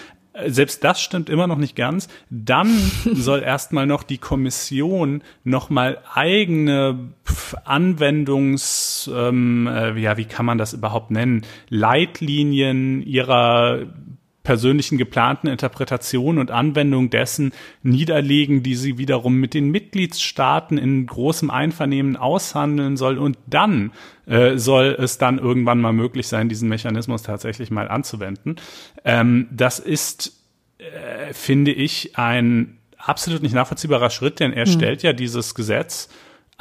selbst 0.47 0.85
das 0.85 1.03
stimmt 1.03 1.29
immer 1.29 1.47
noch 1.47 1.59
nicht 1.59 1.77
ganz. 1.77 2.09
Dann 2.31 2.69
soll 3.15 3.43
erstmal 3.43 3.87
noch 3.87 4.03
die 4.03 4.19
Kommission 4.19 5.23
nochmal 5.45 5.99
eigene 6.15 7.11
Anwendungs, 7.65 9.11
ähm, 9.13 9.67
äh, 9.67 9.99
ja, 9.99 10.17
wie 10.17 10.25
kann 10.25 10.47
man 10.47 10.59
das 10.59 10.73
überhaupt 10.73 11.11
nennen, 11.11 11.43
Leitlinien 11.69 13.03
ihrer 13.03 13.87
persönlichen 14.43 14.97
geplanten 14.97 15.49
Interpretation 15.49 16.39
und 16.39 16.51
Anwendung 16.51 17.11
dessen 17.11 17.53
niederlegen, 17.83 18.63
die 18.63 18.75
sie 18.75 18.97
wiederum 18.97 19.35
mit 19.35 19.55
den 19.55 19.71
Mitgliedstaaten 19.71 20.79
in 20.79 21.07
großem 21.07 21.51
Einvernehmen 21.51 22.17
aushandeln 22.17 22.97
soll. 22.97 23.19
Und 23.19 23.37
dann 23.47 23.93
äh, 24.27 24.57
soll 24.57 24.97
es 24.99 25.19
dann 25.19 25.39
irgendwann 25.39 25.81
mal 25.81 25.93
möglich 25.93 26.27
sein, 26.27 26.49
diesen 26.49 26.69
Mechanismus 26.69 27.23
tatsächlich 27.23 27.71
mal 27.71 27.89
anzuwenden. 27.89 28.57
Ähm, 29.05 29.49
das 29.51 29.79
ist, 29.79 30.41
äh, 30.79 31.35
finde 31.35 31.73
ich, 31.73 32.17
ein 32.17 32.79
absolut 32.97 33.43
nicht 33.43 33.55
nachvollziehbarer 33.55 34.11
Schritt, 34.11 34.41
denn 34.41 34.53
er 34.53 34.67
hm. 34.67 34.73
stellt 34.73 35.03
ja 35.03 35.13
dieses 35.13 35.55
Gesetz 35.55 36.09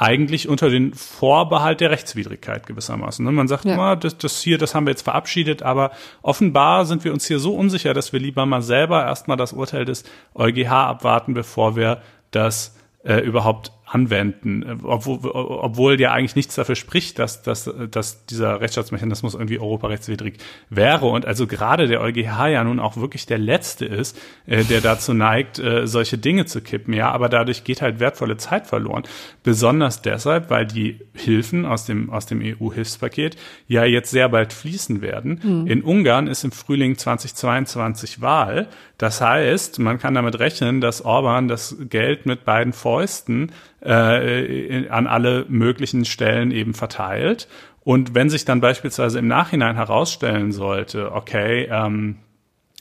eigentlich 0.00 0.48
unter 0.48 0.70
den 0.70 0.94
Vorbehalt 0.94 1.82
der 1.82 1.90
Rechtswidrigkeit 1.90 2.66
gewissermaßen. 2.66 3.22
Ne? 3.22 3.32
Man 3.32 3.48
sagt 3.48 3.66
ja. 3.66 3.76
mal, 3.76 3.96
das, 3.96 4.16
das 4.16 4.40
hier, 4.40 4.56
das 4.56 4.74
haben 4.74 4.86
wir 4.86 4.92
jetzt 4.92 5.02
verabschiedet, 5.02 5.62
aber 5.62 5.90
offenbar 6.22 6.86
sind 6.86 7.04
wir 7.04 7.12
uns 7.12 7.26
hier 7.26 7.38
so 7.38 7.54
unsicher, 7.54 7.92
dass 7.92 8.10
wir 8.10 8.18
lieber 8.18 8.46
mal 8.46 8.62
selber 8.62 9.04
erstmal 9.04 9.36
das 9.36 9.52
Urteil 9.52 9.84
des 9.84 10.04
EuGH 10.34 10.70
abwarten, 10.70 11.34
bevor 11.34 11.76
wir 11.76 12.00
das 12.30 12.78
äh, 13.04 13.18
überhaupt 13.18 13.72
anwenden, 13.92 14.80
obwohl, 14.84 15.18
obwohl 15.24 16.00
ja 16.00 16.12
eigentlich 16.12 16.36
nichts 16.36 16.54
dafür 16.54 16.76
spricht, 16.76 17.18
dass, 17.18 17.42
dass, 17.42 17.68
dass 17.90 18.24
dieser 18.26 18.60
Rechtsstaatsmechanismus 18.60 19.34
irgendwie 19.34 19.58
europarechtswidrig 19.58 20.38
wäre 20.68 21.06
und 21.06 21.26
also 21.26 21.48
gerade 21.48 21.88
der 21.88 22.00
EuGH 22.00 22.46
ja 22.46 22.62
nun 22.62 22.78
auch 22.78 22.96
wirklich 22.96 23.26
der 23.26 23.38
Letzte 23.38 23.86
ist, 23.86 24.16
äh, 24.46 24.62
der 24.62 24.80
dazu 24.80 25.12
neigt, 25.12 25.58
äh, 25.58 25.88
solche 25.88 26.18
Dinge 26.18 26.46
zu 26.46 26.60
kippen, 26.60 26.94
ja, 26.94 27.10
aber 27.10 27.28
dadurch 27.28 27.64
geht 27.64 27.82
halt 27.82 27.98
wertvolle 27.98 28.36
Zeit 28.36 28.68
verloren. 28.68 29.02
Besonders 29.42 30.02
deshalb, 30.02 30.50
weil 30.50 30.66
die 30.66 31.00
Hilfen 31.12 31.66
aus 31.66 31.84
dem, 31.84 32.10
aus 32.10 32.26
dem 32.26 32.40
EU-Hilfspaket 32.42 33.36
ja 33.66 33.84
jetzt 33.84 34.12
sehr 34.12 34.28
bald 34.28 34.52
fließen 34.52 35.02
werden. 35.02 35.40
Mhm. 35.42 35.66
In 35.66 35.82
Ungarn 35.82 36.28
ist 36.28 36.44
im 36.44 36.52
Frühling 36.52 36.96
2022 36.96 38.20
Wahl. 38.20 38.68
Das 38.98 39.20
heißt, 39.20 39.80
man 39.80 39.98
kann 39.98 40.14
damit 40.14 40.38
rechnen, 40.38 40.80
dass 40.80 41.04
Orban 41.04 41.48
das 41.48 41.76
Geld 41.88 42.26
mit 42.26 42.44
beiden 42.44 42.72
Fäusten 42.72 43.50
äh, 43.82 44.88
an 44.88 45.06
alle 45.06 45.46
möglichen 45.48 46.04
Stellen 46.04 46.50
eben 46.50 46.74
verteilt. 46.74 47.48
Und 47.82 48.14
wenn 48.14 48.28
sich 48.28 48.44
dann 48.44 48.60
beispielsweise 48.60 49.18
im 49.18 49.28
Nachhinein 49.28 49.76
herausstellen 49.76 50.52
sollte, 50.52 51.12
okay, 51.12 51.68
ähm, 51.70 52.18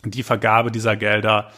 die 0.04 0.24
Vergabe 0.24 0.72
dieser 0.72 0.95
Gelder 0.95 1.52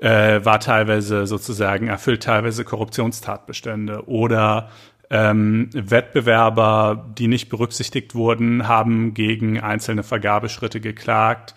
äh, 0.00 0.44
war 0.44 0.60
teilweise 0.60 1.26
sozusagen, 1.26 1.88
erfüllt 1.88 2.22
teilweise 2.22 2.64
Korruptionstatbestände 2.64 4.06
oder 4.08 4.70
ähm, 5.08 5.70
Wettbewerber, 5.72 7.12
die 7.16 7.28
nicht 7.28 7.48
berücksichtigt 7.48 8.14
wurden, 8.14 8.66
haben 8.66 9.14
gegen 9.14 9.60
einzelne 9.60 10.02
Vergabeschritte 10.02 10.80
geklagt, 10.80 11.54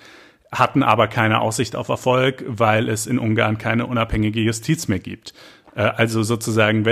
hatten 0.52 0.84
aber 0.84 1.08
keine 1.08 1.42
Aussicht 1.42 1.76
auf 1.76 1.90
Erfolg, 1.90 2.44
weil 2.48 2.90
es 2.90 3.08
in 3.08 3.20
Ungarn 3.20 3.58
keine 3.58 3.86
unabhängige 3.86 4.40
Justiz 4.40 4.88
mehr 4.88 5.00
gibt. 5.00 5.34
Äh, 5.76 5.82
also 5.82 6.24
sozusagen 6.24 6.84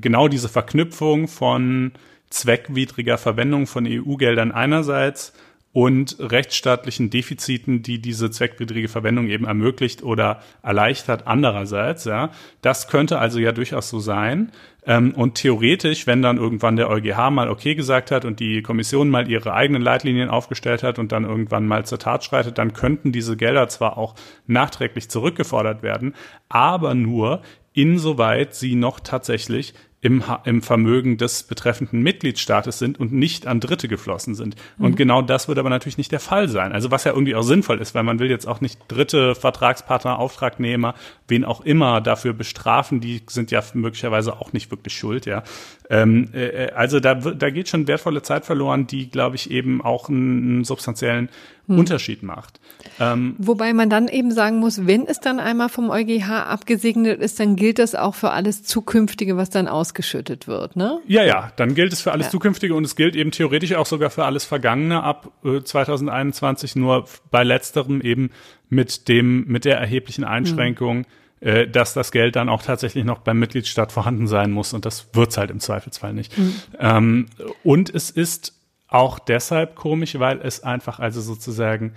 genau 0.00 0.28
diese 0.28 0.48
Verknüpfung 0.48 1.28
von 1.28 1.92
zweckwidriger 2.30 3.18
Verwendung 3.18 3.66
von 3.66 3.86
EU-Geldern 3.86 4.52
einerseits 4.52 5.32
und 5.72 6.16
rechtsstaatlichen 6.18 7.10
Defiziten, 7.10 7.82
die 7.82 8.00
diese 8.00 8.30
zweckwidrige 8.30 8.88
Verwendung 8.88 9.28
eben 9.28 9.44
ermöglicht 9.44 10.02
oder 10.02 10.40
erleichtert 10.62 11.26
andererseits. 11.26 12.04
Ja, 12.04 12.30
das 12.62 12.88
könnte 12.88 13.18
also 13.18 13.38
ja 13.38 13.52
durchaus 13.52 13.90
so 13.90 14.00
sein. 14.00 14.50
Ähm, 14.86 15.12
und 15.14 15.34
theoretisch, 15.34 16.06
wenn 16.06 16.22
dann 16.22 16.38
irgendwann 16.38 16.76
der 16.76 16.88
EuGH 16.88 17.30
mal 17.30 17.50
okay 17.50 17.74
gesagt 17.74 18.10
hat 18.10 18.24
und 18.24 18.40
die 18.40 18.62
Kommission 18.62 19.10
mal 19.10 19.28
ihre 19.30 19.52
eigenen 19.52 19.82
Leitlinien 19.82 20.30
aufgestellt 20.30 20.82
hat 20.82 20.98
und 20.98 21.12
dann 21.12 21.24
irgendwann 21.24 21.66
mal 21.66 21.84
zur 21.84 21.98
Tat 21.98 22.24
schreitet, 22.24 22.56
dann 22.56 22.72
könnten 22.72 23.12
diese 23.12 23.36
Gelder 23.36 23.68
zwar 23.68 23.98
auch 23.98 24.14
nachträglich 24.46 25.10
zurückgefordert 25.10 25.82
werden, 25.82 26.14
aber 26.48 26.94
nur 26.94 27.42
insoweit 27.78 28.56
sie 28.56 28.74
noch 28.74 28.98
tatsächlich 28.98 29.72
im, 30.00 30.22
im 30.44 30.62
Vermögen 30.62 31.16
des 31.16 31.42
betreffenden 31.42 32.02
Mitgliedstaates 32.02 32.78
sind 32.78 33.00
und 33.00 33.12
nicht 33.12 33.48
an 33.48 33.58
Dritte 33.58 33.88
geflossen 33.88 34.36
sind. 34.36 34.54
Und 34.78 34.92
mhm. 34.92 34.96
genau 34.96 35.22
das 35.22 35.48
wird 35.48 35.58
aber 35.58 35.70
natürlich 35.70 35.98
nicht 35.98 36.12
der 36.12 36.20
Fall 36.20 36.48
sein. 36.48 36.72
Also 36.72 36.92
was 36.92 37.02
ja 37.02 37.12
irgendwie 37.12 37.34
auch 37.34 37.42
sinnvoll 37.42 37.80
ist, 37.80 37.96
weil 37.96 38.04
man 38.04 38.20
will 38.20 38.30
jetzt 38.30 38.46
auch 38.46 38.60
nicht 38.60 38.78
dritte 38.86 39.34
Vertragspartner, 39.34 40.20
Auftragnehmer, 40.20 40.94
wen 41.26 41.44
auch 41.44 41.62
immer 41.62 42.00
dafür 42.00 42.32
bestrafen, 42.32 43.00
die 43.00 43.22
sind 43.28 43.50
ja 43.50 43.60
möglicherweise 43.74 44.34
auch 44.40 44.52
nicht 44.52 44.70
wirklich 44.70 44.96
schuld, 44.96 45.26
ja. 45.26 45.42
Ähm, 45.90 46.28
äh, 46.32 46.70
also 46.70 47.00
da, 47.00 47.14
da 47.14 47.50
geht 47.50 47.68
schon 47.68 47.88
wertvolle 47.88 48.22
Zeit 48.22 48.44
verloren, 48.44 48.86
die, 48.86 49.10
glaube 49.10 49.36
ich, 49.36 49.50
eben 49.50 49.80
auch 49.82 50.08
einen, 50.08 50.42
einen 50.42 50.64
substanziellen 50.64 51.30
hm. 51.66 51.78
Unterschied 51.78 52.22
macht. 52.22 52.60
Ähm, 52.98 53.36
Wobei 53.38 53.72
man 53.72 53.90
dann 53.90 54.08
eben 54.08 54.30
sagen 54.32 54.58
muss, 54.58 54.86
wenn 54.86 55.06
es 55.06 55.20
dann 55.20 55.38
einmal 55.38 55.68
vom 55.68 55.90
EuGH 55.90 56.28
abgesegnet 56.30 57.20
ist, 57.20 57.38
dann 57.40 57.56
gilt 57.56 57.78
das 57.78 57.94
auch 57.94 58.14
für 58.14 58.30
alles 58.30 58.64
Zukünftige, 58.64 59.36
was 59.36 59.50
dann 59.50 59.68
ausgeschüttet 59.88 60.46
wird, 60.46 60.76
ne? 60.76 61.00
Ja, 61.06 61.24
ja, 61.24 61.52
dann 61.56 61.74
gilt 61.74 61.92
es 61.92 62.00
für 62.00 62.12
alles 62.12 62.26
ja. 62.26 62.30
Zukünftige 62.30 62.74
und 62.74 62.84
es 62.84 62.94
gilt 62.94 63.16
eben 63.16 63.30
theoretisch 63.30 63.74
auch 63.74 63.86
sogar 63.86 64.10
für 64.10 64.24
alles 64.24 64.44
Vergangene 64.44 65.02
ab 65.02 65.32
äh, 65.44 65.62
2021, 65.62 66.76
nur 66.76 67.06
bei 67.30 67.42
letzterem 67.42 68.00
eben 68.00 68.30
mit 68.68 69.08
dem, 69.08 69.46
mit 69.46 69.64
der 69.64 69.78
erheblichen 69.78 70.24
Einschränkung, 70.24 70.98
hm 70.98 71.06
äh, 71.40 71.68
dass 71.68 71.94
das 71.94 72.10
Geld 72.10 72.34
dann 72.34 72.48
auch 72.48 72.62
tatsächlich 72.62 73.04
noch 73.04 73.20
beim 73.20 73.38
Mitgliedstaat 73.38 73.92
vorhanden 73.92 74.26
sein 74.26 74.50
muss 74.50 74.72
und 74.72 74.84
das 74.84 75.14
wird's 75.14 75.38
halt 75.38 75.52
im 75.52 75.60
Zweifelsfall 75.60 76.12
nicht. 76.12 76.36
Mhm. 76.36 76.54
Ähm, 76.80 77.26
und 77.62 77.94
es 77.94 78.10
ist 78.10 78.54
auch 78.88 79.20
deshalb 79.20 79.76
komisch, 79.76 80.18
weil 80.18 80.40
es 80.40 80.64
einfach 80.64 80.98
also 80.98 81.20
sozusagen 81.20 81.92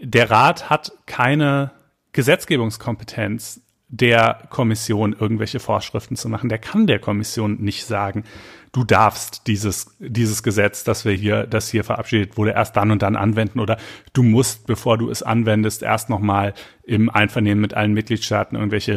der 0.00 0.32
Rat 0.32 0.68
hat 0.68 0.90
keine 1.06 1.70
Gesetzgebungskompetenz 2.10 3.60
der 3.92 4.48
Kommission 4.48 5.12
irgendwelche 5.12 5.60
Vorschriften 5.60 6.16
zu 6.16 6.30
machen. 6.30 6.48
Der 6.48 6.58
kann 6.58 6.86
der 6.86 6.98
Kommission 6.98 7.58
nicht 7.60 7.84
sagen, 7.84 8.24
du 8.72 8.84
darfst 8.84 9.46
dieses, 9.46 9.94
dieses 9.98 10.42
Gesetz, 10.42 10.82
das 10.82 11.04
wir 11.04 11.12
hier, 11.12 11.46
das 11.46 11.68
hier 11.70 11.84
verabschiedet 11.84 12.38
wurde, 12.38 12.52
erst 12.52 12.74
dann 12.76 12.90
und 12.90 13.02
dann 13.02 13.16
anwenden 13.16 13.60
oder 13.60 13.76
du 14.14 14.22
musst, 14.22 14.66
bevor 14.66 14.96
du 14.96 15.10
es 15.10 15.22
anwendest, 15.22 15.82
erst 15.82 16.08
nochmal 16.08 16.54
im 16.84 17.10
Einvernehmen 17.10 17.60
mit 17.60 17.74
allen 17.74 17.92
Mitgliedstaaten 17.92 18.56
irgendwelche 18.56 18.92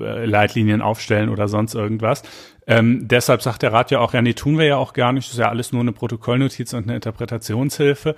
äh, 0.00 0.24
Leitlinien 0.24 0.80
aufstellen 0.80 1.28
oder 1.28 1.46
sonst 1.46 1.74
irgendwas. 1.74 2.22
Ähm, 2.66 3.06
deshalb 3.06 3.42
sagt 3.42 3.62
der 3.62 3.72
Rat 3.72 3.90
ja 3.90 4.00
auch, 4.00 4.12
ja, 4.12 4.22
nee, 4.22 4.34
tun 4.34 4.58
wir 4.58 4.66
ja 4.66 4.76
auch 4.76 4.92
gar 4.92 5.12
nicht, 5.12 5.28
das 5.28 5.34
ist 5.34 5.40
ja 5.40 5.48
alles 5.48 5.72
nur 5.72 5.82
eine 5.82 5.92
Protokollnotiz 5.92 6.72
und 6.72 6.84
eine 6.84 6.96
Interpretationshilfe 6.96 8.14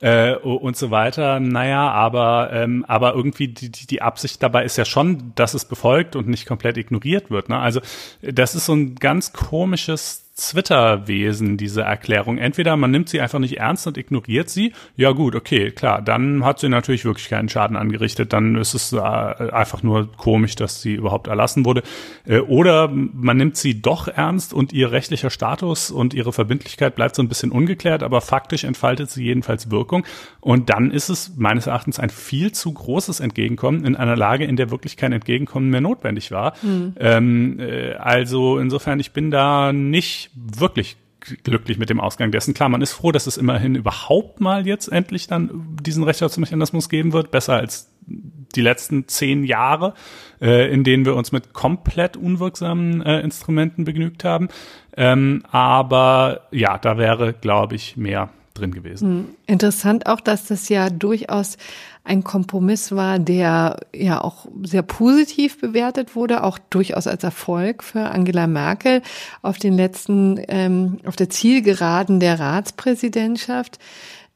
äh, 0.00 0.34
und 0.34 0.76
so 0.76 0.90
weiter. 0.90 1.40
Naja, 1.40 1.90
aber, 1.90 2.50
ähm, 2.52 2.84
aber 2.88 3.14
irgendwie 3.14 3.48
die, 3.48 3.70
die, 3.70 3.86
die 3.86 4.02
Absicht 4.02 4.42
dabei 4.42 4.64
ist 4.64 4.76
ja 4.76 4.84
schon, 4.84 5.32
dass 5.34 5.54
es 5.54 5.66
befolgt 5.66 6.16
und 6.16 6.28
nicht 6.28 6.46
komplett 6.46 6.76
ignoriert 6.76 7.30
wird. 7.30 7.48
Ne? 7.48 7.58
Also 7.58 7.80
das 8.20 8.54
ist 8.54 8.66
so 8.66 8.74
ein 8.74 8.96
ganz 8.96 9.32
komisches 9.32 10.23
Twitter-Wesen, 10.36 11.56
diese 11.56 11.82
Erklärung. 11.82 12.38
Entweder 12.38 12.76
man 12.76 12.90
nimmt 12.90 13.08
sie 13.08 13.20
einfach 13.20 13.38
nicht 13.38 13.58
ernst 13.58 13.86
und 13.86 13.96
ignoriert 13.96 14.50
sie. 14.50 14.72
Ja 14.96 15.12
gut, 15.12 15.36
okay, 15.36 15.70
klar, 15.70 16.02
dann 16.02 16.44
hat 16.44 16.58
sie 16.58 16.68
natürlich 16.68 17.04
wirklich 17.04 17.28
keinen 17.28 17.48
Schaden 17.48 17.76
angerichtet. 17.76 18.32
Dann 18.32 18.56
ist 18.56 18.74
es 18.74 18.92
äh, 18.92 18.98
einfach 18.98 19.84
nur 19.84 20.10
komisch, 20.16 20.56
dass 20.56 20.82
sie 20.82 20.94
überhaupt 20.94 21.28
erlassen 21.28 21.64
wurde. 21.64 21.84
Äh, 22.26 22.40
oder 22.40 22.88
man 22.88 23.36
nimmt 23.36 23.56
sie 23.56 23.80
doch 23.80 24.08
ernst 24.08 24.52
und 24.52 24.72
ihr 24.72 24.90
rechtlicher 24.90 25.30
Status 25.30 25.92
und 25.92 26.14
ihre 26.14 26.32
Verbindlichkeit 26.32 26.96
bleibt 26.96 27.14
so 27.14 27.22
ein 27.22 27.28
bisschen 27.28 27.52
ungeklärt, 27.52 28.02
aber 28.02 28.20
faktisch 28.20 28.64
entfaltet 28.64 29.10
sie 29.10 29.22
jedenfalls 29.22 29.70
Wirkung. 29.70 30.04
Und 30.40 30.68
dann 30.68 30.90
ist 30.90 31.10
es 31.10 31.36
meines 31.36 31.68
Erachtens 31.68 32.00
ein 32.00 32.10
viel 32.10 32.50
zu 32.50 32.72
großes 32.72 33.20
Entgegenkommen 33.20 33.84
in 33.84 33.94
einer 33.94 34.16
Lage, 34.16 34.44
in 34.44 34.56
der 34.56 34.72
wirklich 34.72 34.96
kein 34.96 35.12
Entgegenkommen 35.12 35.70
mehr 35.70 35.80
notwendig 35.80 36.32
war. 36.32 36.54
Mhm. 36.62 36.94
Ähm, 36.98 37.60
äh, 37.60 37.92
also 37.94 38.58
insofern, 38.58 38.98
ich 38.98 39.12
bin 39.12 39.30
da 39.30 39.72
nicht 39.72 40.23
wirklich 40.34 40.96
glücklich 41.42 41.78
mit 41.78 41.90
dem 41.90 42.00
Ausgang 42.00 42.30
dessen. 42.30 42.54
Klar, 42.54 42.68
man 42.68 42.82
ist 42.82 42.92
froh, 42.92 43.12
dass 43.12 43.26
es 43.26 43.36
immerhin 43.36 43.74
überhaupt 43.74 44.40
mal 44.40 44.66
jetzt 44.66 44.88
endlich 44.88 45.26
dann 45.26 45.76
diesen 45.82 46.04
Rechtsstaatsmechanismus 46.04 46.88
geben 46.88 47.12
wird, 47.12 47.30
besser 47.30 47.54
als 47.54 47.90
die 48.06 48.60
letzten 48.60 49.08
zehn 49.08 49.44
Jahre, 49.44 49.94
äh, 50.40 50.70
in 50.72 50.84
denen 50.84 51.06
wir 51.06 51.16
uns 51.16 51.32
mit 51.32 51.52
komplett 51.52 52.16
unwirksamen 52.16 53.02
äh, 53.02 53.20
Instrumenten 53.20 53.84
begnügt 53.84 54.24
haben. 54.24 54.48
Ähm, 54.96 55.42
aber 55.50 56.42
ja, 56.50 56.78
da 56.78 56.98
wäre, 56.98 57.32
glaube 57.32 57.74
ich, 57.74 57.96
mehr 57.96 58.28
drin 58.52 58.72
gewesen. 58.72 59.08
Hm. 59.08 59.28
Interessant 59.46 60.06
auch, 60.06 60.20
dass 60.20 60.46
das 60.46 60.68
ja 60.68 60.90
durchaus 60.90 61.56
ein 62.04 62.22
Kompromiss 62.22 62.92
war, 62.92 63.18
der 63.18 63.80
ja 63.94 64.20
auch 64.20 64.46
sehr 64.62 64.82
positiv 64.82 65.58
bewertet 65.58 66.14
wurde, 66.14 66.44
auch 66.44 66.58
durchaus 66.58 67.06
als 67.06 67.24
Erfolg 67.24 67.82
für 67.82 68.10
Angela 68.10 68.46
Merkel 68.46 69.00
auf 69.40 69.58
den 69.58 69.72
letzten, 69.72 70.38
ähm, 70.48 70.98
auf 71.06 71.16
der 71.16 71.30
Zielgeraden 71.30 72.20
der 72.20 72.38
Ratspräsidentschaft. 72.38 73.78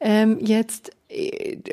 Ähm, 0.00 0.38
jetzt 0.40 0.92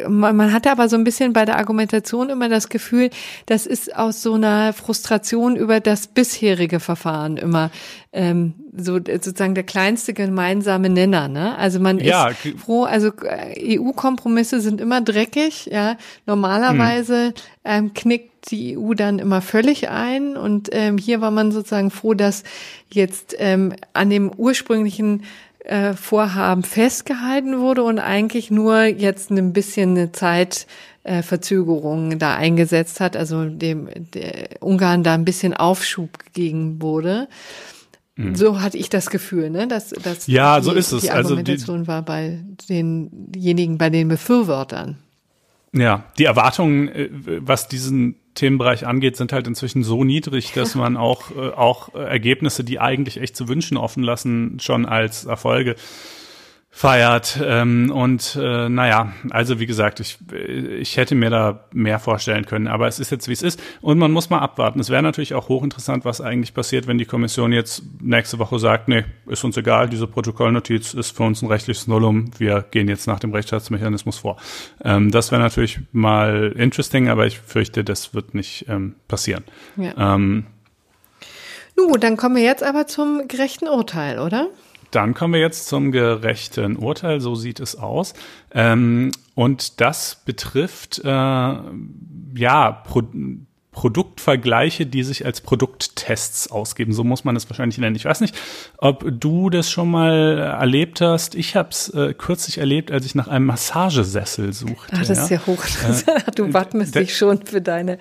man, 0.07 0.35
man 0.35 0.53
hatte 0.53 0.71
aber 0.71 0.87
so 0.87 0.95
ein 0.95 1.03
bisschen 1.03 1.33
bei 1.33 1.43
der 1.43 1.57
Argumentation 1.57 2.29
immer 2.29 2.47
das 2.47 2.69
Gefühl, 2.69 3.09
das 3.45 3.65
ist 3.65 3.93
aus 3.95 4.21
so 4.21 4.35
einer 4.35 4.71
Frustration 4.71 5.57
über 5.57 5.81
das 5.81 6.07
bisherige 6.07 6.79
Verfahren 6.79 7.35
immer 7.35 7.69
ähm, 8.13 8.53
so 8.75 8.93
sozusagen 8.93 9.53
der 9.53 9.65
kleinste 9.65 10.13
gemeinsame 10.13 10.89
Nenner. 10.89 11.27
Ne? 11.27 11.57
Also 11.57 11.81
man 11.81 11.99
ja. 11.99 12.29
ist 12.29 12.59
froh, 12.59 12.83
also 12.83 13.11
äh, 13.23 13.77
EU-Kompromisse 13.77 14.61
sind 14.61 14.79
immer 14.79 15.01
dreckig. 15.01 15.65
Ja, 15.65 15.97
normalerweise 16.25 17.27
hm. 17.27 17.33
ähm, 17.65 17.93
knickt 17.93 18.51
die 18.51 18.77
EU 18.77 18.93
dann 18.93 19.19
immer 19.19 19.41
völlig 19.41 19.89
ein 19.89 20.37
und 20.37 20.69
ähm, 20.71 20.97
hier 20.97 21.19
war 21.19 21.31
man 21.31 21.51
sozusagen 21.51 21.91
froh, 21.91 22.13
dass 22.13 22.43
jetzt 22.91 23.35
ähm, 23.39 23.73
an 23.93 24.09
dem 24.09 24.31
ursprünglichen 24.31 25.23
äh, 25.65 25.93
Vorhaben 25.93 26.63
festgehalten 26.63 27.59
wurde 27.59 27.83
und 27.83 27.99
eigentlich 27.99 28.51
nur 28.51 28.83
jetzt 28.83 29.31
ein 29.31 29.53
bisschen 29.53 29.91
eine 29.91 30.11
Zeit 30.11 30.67
äh, 31.03 31.21
da 32.17 32.35
eingesetzt 32.35 32.99
hat, 32.99 33.15
also 33.15 33.45
dem 33.45 33.89
Ungarn 34.59 35.03
da 35.03 35.13
ein 35.13 35.25
bisschen 35.25 35.53
Aufschub 35.53 36.19
gegeben 36.19 36.81
wurde. 36.81 37.27
Mhm. 38.15 38.35
So 38.35 38.61
hatte 38.61 38.77
ich 38.77 38.89
das 38.89 39.09
Gefühl, 39.09 39.49
ne, 39.49 39.67
dass, 39.67 39.89
dass 39.89 40.27
ja, 40.27 40.59
die, 40.59 40.65
so 40.65 40.71
ist 40.71 40.91
es. 40.91 41.03
die 41.03 41.11
Argumentation 41.11 41.79
also 41.79 41.83
die, 41.83 41.87
war 41.87 42.01
bei 42.01 42.39
denjenigen, 42.69 43.77
bei 43.77 43.89
den 43.89 44.07
Befürwortern. 44.07 44.97
Ja, 45.73 46.05
die 46.17 46.23
Erwartungen, 46.23 46.87
äh, 46.87 47.09
was 47.41 47.67
diesen 47.67 48.15
Themenbereich 48.35 48.85
angeht, 48.85 49.17
sind 49.17 49.33
halt 49.33 49.47
inzwischen 49.47 49.83
so 49.83 50.03
niedrig, 50.03 50.53
dass 50.53 50.75
man 50.75 50.97
auch, 50.97 51.31
äh, 51.31 51.49
auch 51.49 51.93
Ergebnisse, 51.95 52.63
die 52.63 52.79
eigentlich 52.79 53.19
echt 53.19 53.35
zu 53.35 53.47
wünschen 53.47 53.77
offen 53.77 54.03
lassen, 54.03 54.59
schon 54.59 54.85
als 54.85 55.25
Erfolge 55.25 55.75
feiert. 56.75 57.39
Ähm, 57.41 57.89
und 57.89 58.37
äh, 58.37 58.67
naja, 58.67 59.13
also 59.29 59.61
wie 59.61 59.65
gesagt, 59.65 60.01
ich, 60.01 60.17
ich 60.77 60.97
hätte 60.97 61.15
mir 61.15 61.29
da 61.29 61.63
mehr 61.71 61.99
vorstellen 61.99 62.45
können, 62.45 62.67
aber 62.67 62.85
es 62.89 62.99
ist 62.99 63.11
jetzt, 63.11 63.29
wie 63.29 63.31
es 63.31 63.43
ist. 63.43 63.63
Und 63.79 63.97
man 63.97 64.11
muss 64.11 64.29
mal 64.29 64.39
abwarten. 64.39 64.81
Es 64.81 64.89
wäre 64.89 65.01
natürlich 65.01 65.35
auch 65.35 65.47
hochinteressant, 65.47 66.03
was 66.03 66.19
eigentlich 66.19 66.53
passiert, 66.53 66.85
wenn 66.85 66.97
die 66.97 67.05
Kommission 67.05 67.53
jetzt 67.53 67.81
nächste 68.01 68.39
Woche 68.39 68.59
sagt, 68.59 68.89
nee, 68.89 69.05
ist 69.25 69.45
uns 69.45 69.55
egal, 69.55 69.87
diese 69.87 70.05
Protokollnotiz 70.05 70.93
ist 70.93 71.15
für 71.15 71.23
uns 71.23 71.41
ein 71.41 71.47
rechtliches 71.47 71.87
Nullum, 71.87 72.29
wir 72.39 72.65
gehen 72.71 72.89
jetzt 72.89 73.07
nach 73.07 73.19
dem 73.19 73.31
Rechtsstaatsmechanismus 73.31 74.17
vor. 74.17 74.35
Ähm, 74.83 75.11
das 75.11 75.31
wäre 75.31 75.41
natürlich 75.41 75.79
mal 75.93 76.53
interesting, 76.57 77.07
aber 77.07 77.25
ich 77.25 77.39
fürchte, 77.39 77.85
das 77.85 78.13
wird 78.13 78.35
nicht 78.35 78.65
ähm, 78.67 78.95
passieren. 79.07 79.45
Ja. 79.77 80.15
Ähm, 80.15 80.45
Nun 81.77 81.97
dann 82.01 82.17
kommen 82.17 82.35
wir 82.35 82.43
jetzt 82.43 82.63
aber 82.63 82.85
zum 82.85 83.29
gerechten 83.29 83.69
Urteil, 83.69 84.19
oder? 84.19 84.49
Dann 84.91 85.13
kommen 85.13 85.33
wir 85.33 85.41
jetzt 85.41 85.67
zum 85.67 85.91
gerechten 85.91 86.77
Urteil, 86.77 87.21
so 87.21 87.35
sieht 87.35 87.59
es 87.59 87.75
aus. 87.77 88.13
Ähm, 88.53 89.11
und 89.35 89.81
das 89.81 90.21
betrifft 90.25 91.01
äh, 91.03 91.07
ja 91.07 92.71
Pro 92.87 93.03
Produktvergleiche, 93.75 94.85
die 94.85 95.03
sich 95.03 95.25
als 95.25 95.41
Produkttests 95.41 96.49
ausgeben. 96.49 96.93
So 96.93 97.03
muss 97.03 97.25
man 97.25 97.35
es 97.35 97.49
wahrscheinlich 97.49 97.77
nennen. 97.77 97.97
Ich 97.97 98.05
weiß 98.05 98.21
nicht, 98.21 98.33
ob 98.77 99.03
du 99.05 99.49
das 99.49 99.69
schon 99.69 99.91
mal 99.91 100.37
erlebt 100.37 101.01
hast. 101.01 101.35
Ich 101.35 101.57
habe 101.57 101.69
es 101.69 101.89
äh, 101.89 102.13
kürzlich 102.17 102.57
erlebt, 102.57 102.89
als 102.89 103.05
ich 103.05 103.15
nach 103.15 103.27
einem 103.27 103.47
Massagesessel 103.47 104.53
suchte. 104.53 104.93
Ach, 104.95 105.05
das 105.05 105.09
ist 105.09 105.29
ja 105.29 105.45
hoch. 105.45 105.61
Äh, 105.85 106.31
du 106.35 106.53
wappnest 106.53 106.95
dich 106.95 107.17
schon 107.17 107.45
für 107.45 107.61
deine 107.61 107.99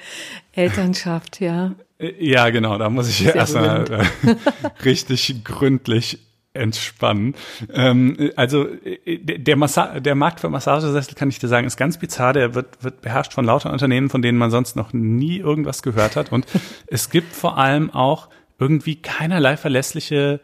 Elternschaft, 0.52 1.40
ja. 1.40 1.74
Äh, 1.98 2.12
ja, 2.24 2.50
genau, 2.50 2.78
da 2.78 2.88
muss 2.88 3.08
ich 3.08 3.26
erstmal 3.26 3.84
äh, 3.90 4.04
richtig 4.84 5.42
gründlich 5.42 6.20
entspannen. 6.54 7.34
Ähm, 7.72 8.30
also 8.36 8.66
äh, 8.66 9.18
der, 9.18 9.56
Massa 9.56 10.00
der 10.00 10.14
Markt 10.14 10.40
für 10.40 10.48
Massagesessel, 10.48 11.14
kann 11.14 11.28
ich 11.28 11.38
dir 11.38 11.48
sagen, 11.48 11.66
ist 11.66 11.76
ganz 11.76 11.98
bizarr. 11.98 12.32
Der 12.32 12.54
wird, 12.54 12.82
wird 12.82 13.02
beherrscht 13.02 13.32
von 13.32 13.44
lauter 13.44 13.72
Unternehmen, 13.72 14.08
von 14.08 14.22
denen 14.22 14.38
man 14.38 14.50
sonst 14.50 14.76
noch 14.76 14.92
nie 14.92 15.38
irgendwas 15.38 15.82
gehört 15.82 16.16
hat. 16.16 16.32
Und 16.32 16.46
es 16.86 17.10
gibt 17.10 17.34
vor 17.34 17.58
allem 17.58 17.90
auch 17.90 18.28
irgendwie 18.58 18.96
keinerlei 18.96 19.56
verlässliche 19.56 20.40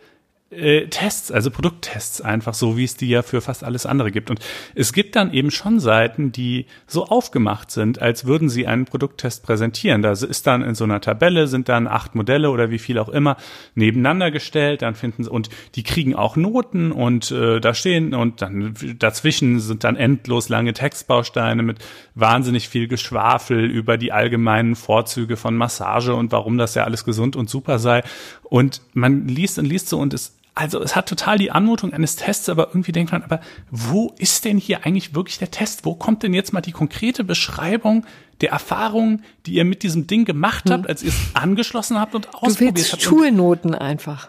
äh, 0.50 0.88
Tests, 0.88 1.30
also 1.30 1.50
Produkttests 1.50 2.20
einfach 2.20 2.54
so, 2.54 2.76
wie 2.76 2.84
es 2.84 2.96
die 2.96 3.08
ja 3.08 3.22
für 3.22 3.40
fast 3.40 3.62
alles 3.62 3.86
andere 3.86 4.10
gibt. 4.10 4.30
Und 4.30 4.40
es 4.74 4.92
gibt 4.92 5.14
dann 5.14 5.32
eben 5.32 5.52
schon 5.52 5.78
Seiten, 5.78 6.32
die 6.32 6.66
so 6.88 7.06
aufgemacht 7.06 7.70
sind, 7.70 8.02
als 8.02 8.24
würden 8.24 8.48
sie 8.48 8.66
einen 8.66 8.84
Produkttest 8.84 9.44
präsentieren. 9.44 10.02
Da 10.02 10.10
ist 10.10 10.46
dann 10.46 10.62
in 10.62 10.74
so 10.74 10.84
einer 10.84 11.00
Tabelle 11.00 11.46
sind 11.46 11.68
dann 11.68 11.86
acht 11.86 12.16
Modelle 12.16 12.50
oder 12.50 12.70
wie 12.70 12.80
viel 12.80 12.98
auch 12.98 13.08
immer 13.08 13.36
nebeneinander 13.76 14.32
gestellt, 14.32 14.82
dann 14.82 14.96
finden 14.96 15.24
sie, 15.24 15.30
und 15.30 15.50
die 15.76 15.84
kriegen 15.84 16.16
auch 16.16 16.34
Noten 16.34 16.90
und 16.90 17.30
äh, 17.30 17.60
da 17.60 17.72
stehen 17.72 18.12
und 18.12 18.42
dann 18.42 18.74
dazwischen 18.98 19.60
sind 19.60 19.84
dann 19.84 19.94
endlos 19.94 20.48
lange 20.48 20.72
Textbausteine 20.72 21.62
mit 21.62 21.78
wahnsinnig 22.16 22.68
viel 22.68 22.88
Geschwafel 22.88 23.64
über 23.64 23.96
die 23.96 24.10
allgemeinen 24.10 24.74
Vorzüge 24.74 25.36
von 25.36 25.56
Massage 25.56 26.14
und 26.14 26.32
warum 26.32 26.58
das 26.58 26.74
ja 26.74 26.84
alles 26.84 27.04
gesund 27.04 27.36
und 27.36 27.48
super 27.48 27.78
sei. 27.78 28.02
Und 28.42 28.82
man 28.94 29.28
liest 29.28 29.58
und 29.60 29.66
liest 29.66 29.88
so 29.88 29.98
und 30.00 30.12
es 30.12 30.39
also 30.60 30.82
es 30.82 30.94
hat 30.94 31.08
total 31.08 31.38
die 31.38 31.50
Anmutung 31.50 31.94
eines 31.94 32.16
Tests, 32.16 32.50
aber 32.50 32.68
irgendwie 32.68 32.92
denkt 32.92 33.12
man, 33.12 33.22
aber 33.22 33.40
wo 33.70 34.14
ist 34.18 34.44
denn 34.44 34.58
hier 34.58 34.84
eigentlich 34.84 35.14
wirklich 35.14 35.38
der 35.38 35.50
Test? 35.50 35.86
Wo 35.86 35.94
kommt 35.94 36.22
denn 36.22 36.34
jetzt 36.34 36.52
mal 36.52 36.60
die 36.60 36.72
konkrete 36.72 37.24
Beschreibung 37.24 38.04
der 38.42 38.50
Erfahrungen, 38.50 39.24
die 39.46 39.54
ihr 39.54 39.64
mit 39.64 39.82
diesem 39.82 40.06
Ding 40.06 40.26
gemacht 40.26 40.70
habt, 40.70 40.84
hm. 40.84 40.90
als 40.90 41.02
ihr 41.02 41.08
es 41.08 41.16
angeschlossen 41.32 41.98
habt 41.98 42.14
und 42.14 42.34
ausprobiert 42.34 42.72
du 42.72 42.76
willst 42.76 42.92
habt? 42.92 43.02
Schulnoten 43.02 43.74
einfach. 43.74 44.28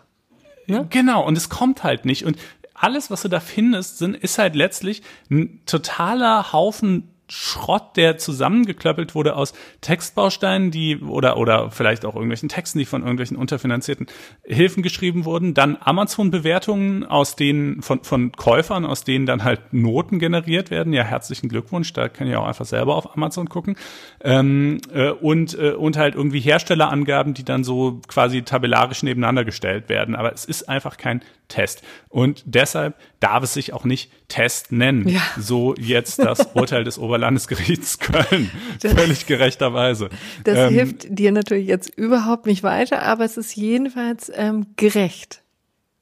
Ne? 0.67 0.87
Genau, 0.89 1.27
und 1.27 1.37
es 1.37 1.49
kommt 1.49 1.83
halt 1.83 2.05
nicht. 2.05 2.23
Und 2.23 2.37
alles, 2.73 3.11
was 3.11 3.23
du 3.23 3.27
da 3.27 3.41
findest, 3.41 3.97
sind, 3.97 4.15
ist 4.15 4.37
halt 4.37 4.55
letztlich 4.55 5.01
ein 5.29 5.59
totaler 5.65 6.53
Haufen 6.53 7.09
Schrott, 7.33 7.95
der 7.95 8.17
zusammengeklöppelt 8.17 9.15
wurde 9.15 9.37
aus 9.37 9.53
Textbausteinen, 9.79 10.69
die 10.69 10.97
oder 10.97 11.37
oder 11.37 11.71
vielleicht 11.71 12.03
auch 12.03 12.13
irgendwelchen 12.15 12.49
Texten, 12.49 12.77
die 12.77 12.83
von 12.83 13.03
irgendwelchen 13.03 13.37
unterfinanzierten 13.37 14.07
Hilfen 14.43 14.83
geschrieben 14.83 15.23
wurden, 15.23 15.53
dann 15.53 15.77
Amazon-Bewertungen 15.79 17.05
aus 17.05 17.37
denen 17.37 17.81
von 17.83 18.03
von 18.03 18.33
Käufern, 18.33 18.85
aus 18.85 19.05
denen 19.05 19.25
dann 19.25 19.45
halt 19.45 19.71
Noten 19.71 20.19
generiert 20.19 20.71
werden. 20.71 20.91
Ja, 20.91 21.03
herzlichen 21.03 21.47
Glückwunsch, 21.47 21.93
da 21.93 22.09
kann 22.09 22.27
ich 22.27 22.35
auch 22.35 22.45
einfach 22.45 22.65
selber 22.65 22.97
auf 22.97 23.15
Amazon 23.15 23.47
gucken 23.47 23.77
ähm, 24.19 24.81
äh, 24.93 25.11
und 25.11 25.57
äh, 25.57 25.71
und 25.71 25.95
halt 25.95 26.15
irgendwie 26.15 26.41
Herstellerangaben, 26.41 27.33
die 27.33 27.45
dann 27.45 27.63
so 27.63 28.01
quasi 28.09 28.41
tabellarisch 28.41 29.03
nebeneinander 29.03 29.45
gestellt 29.45 29.87
werden. 29.87 30.15
Aber 30.15 30.33
es 30.33 30.43
ist 30.43 30.67
einfach 30.67 30.97
kein 30.97 31.21
Test. 31.51 31.83
Und 32.09 32.43
deshalb 32.45 32.95
darf 33.19 33.43
es 33.43 33.53
sich 33.53 33.73
auch 33.73 33.83
nicht 33.83 34.11
Test 34.27 34.71
nennen. 34.71 35.07
Ja. 35.07 35.21
So 35.37 35.75
jetzt 35.77 36.19
das 36.19 36.47
Urteil 36.53 36.83
des 36.83 36.97
Oberlandesgerichts 36.97 37.99
Köln. 37.99 38.49
Völlig 38.79 39.27
gerechterweise. 39.27 40.09
Das 40.43 40.57
ähm, 40.57 40.73
hilft 40.73 41.05
dir 41.09 41.31
natürlich 41.31 41.67
jetzt 41.67 41.89
überhaupt 41.95 42.45
nicht 42.45 42.63
weiter, 42.63 43.01
aber 43.03 43.25
es 43.25 43.37
ist 43.37 43.55
jedenfalls 43.55 44.31
ähm, 44.33 44.67
gerecht. 44.77 45.40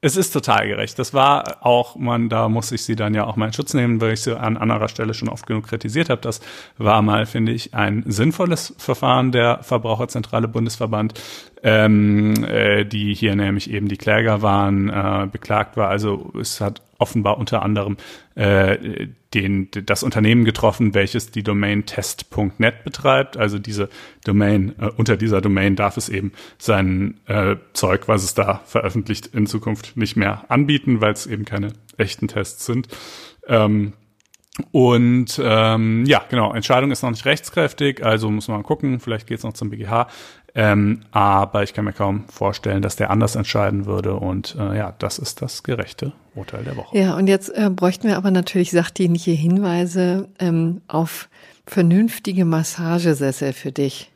Es 0.02 0.16
ist 0.16 0.32
total 0.32 0.66
gerecht. 0.66 0.98
Das 0.98 1.14
war 1.14 1.58
auch, 1.66 1.98
man, 1.98 2.30
da 2.30 2.48
muss 2.48 2.72
ich 2.72 2.84
sie 2.84 2.96
dann 2.96 3.14
ja 3.14 3.26
auch 3.26 3.36
mal 3.36 3.48
in 3.48 3.54
Schutz 3.54 3.74
nehmen, 3.74 4.00
weil 4.00 4.14
ich 4.14 4.22
sie 4.22 4.40
an 4.40 4.56
anderer 4.56 4.88
Stelle 4.88 5.14
schon 5.14 5.28
oft 5.28 5.46
genug 5.46 5.68
kritisiert 5.68 6.10
habe. 6.10 6.22
Das 6.22 6.40
war 6.78 7.02
mal, 7.02 7.26
finde 7.26 7.52
ich, 7.52 7.74
ein 7.74 8.06
sinnvolles 8.08 8.74
Verfahren 8.78 9.34
der 9.34 9.62
Verbraucherzentrale 9.62 10.48
Bundesverband, 10.48 11.20
ähm, 11.64 12.46
äh, 12.46 12.86
die 12.86 13.14
hier 13.14 13.36
nämlich 13.36 13.70
eben 13.70 13.90
die 13.90 13.98
Kläger 13.98 14.42
waren, 14.42 14.88
äh, 14.88 15.28
beklagt 15.30 15.76
war. 15.76 15.90
Also 15.90 16.32
es 16.40 16.62
hat 16.62 16.82
offenbar 16.98 17.38
unter 17.38 17.62
anderem 17.62 17.98
äh, 18.36 19.08
den, 19.34 19.70
das 19.86 20.04
Unternehmen 20.04 20.44
getroffen, 20.44 20.94
welches 20.94 21.32
die 21.32 21.44
Domain 21.44 21.86
test.net 21.86 22.84
betreibt. 22.84 23.38
Also 23.38 23.60
diese 23.60 23.90
Domain, 24.24 24.76
äh, 24.80 24.90
unter 24.98 25.18
dieser 25.18 25.42
Domain 25.42 25.76
darf 25.76 25.98
es 25.98 26.10
eben 26.10 26.32
sein 26.58 27.20
äh, 27.28 27.58
Zeug, 27.74 28.08
was 28.08 28.24
es 28.24 28.34
da 28.34 28.62
veröffentlicht, 28.66 29.28
in 29.28 29.46
Zukunft 29.46 29.98
nicht 29.98 30.16
mehr 30.16 30.46
anbieten, 30.50 31.02
weil 31.02 31.14
es 31.14 31.28
eben 31.28 31.46
keine 31.46 31.74
echten 31.98 32.28
Tests 32.28 32.66
sind. 32.66 32.88
Ähm, 33.48 33.94
und 34.72 35.40
ähm, 35.42 36.06
ja, 36.06 36.24
genau, 36.30 36.54
Entscheidung 36.54 36.92
ist 36.92 37.02
noch 37.02 37.12
nicht 37.12 37.26
rechtskräftig, 37.26 38.04
also 38.04 38.30
muss 38.30 38.48
man 38.48 38.64
gucken, 38.64 39.00
vielleicht 39.00 39.28
geht 39.28 39.38
es 39.38 39.44
noch 39.44 39.54
zum 39.54 39.70
BGH. 39.70 40.08
Ähm, 40.56 41.02
aber 41.12 41.64
ich 41.64 41.74
kann 41.74 41.86
mir 41.86 41.94
kaum 41.94 42.28
vorstellen, 42.28 42.82
dass 42.82 42.96
der 42.96 43.10
anders 43.12 43.36
entscheiden 43.36 43.86
würde. 43.86 44.16
Und 44.16 44.56
äh, 44.60 44.78
ja, 44.78 44.94
das 44.98 45.20
ist 45.20 45.42
das 45.42 45.64
gerechte 45.64 46.14
Urteil 46.36 46.64
der 46.64 46.76
Woche. 46.78 46.98
Ja, 46.98 47.16
und 47.16 47.28
jetzt 47.28 47.50
äh, 47.50 47.70
bräuchten 47.70 48.08
wir 48.08 48.18
aber 48.18 48.32
natürlich 48.32 48.72
sachdienliche 48.72 49.32
Hinweise 49.32 50.30
ähm, 50.40 50.82
auf 50.88 51.30
vernünftige 51.66 52.46
Massagesessel 52.46 53.54
für 53.54 53.72
dich. 53.72 54.12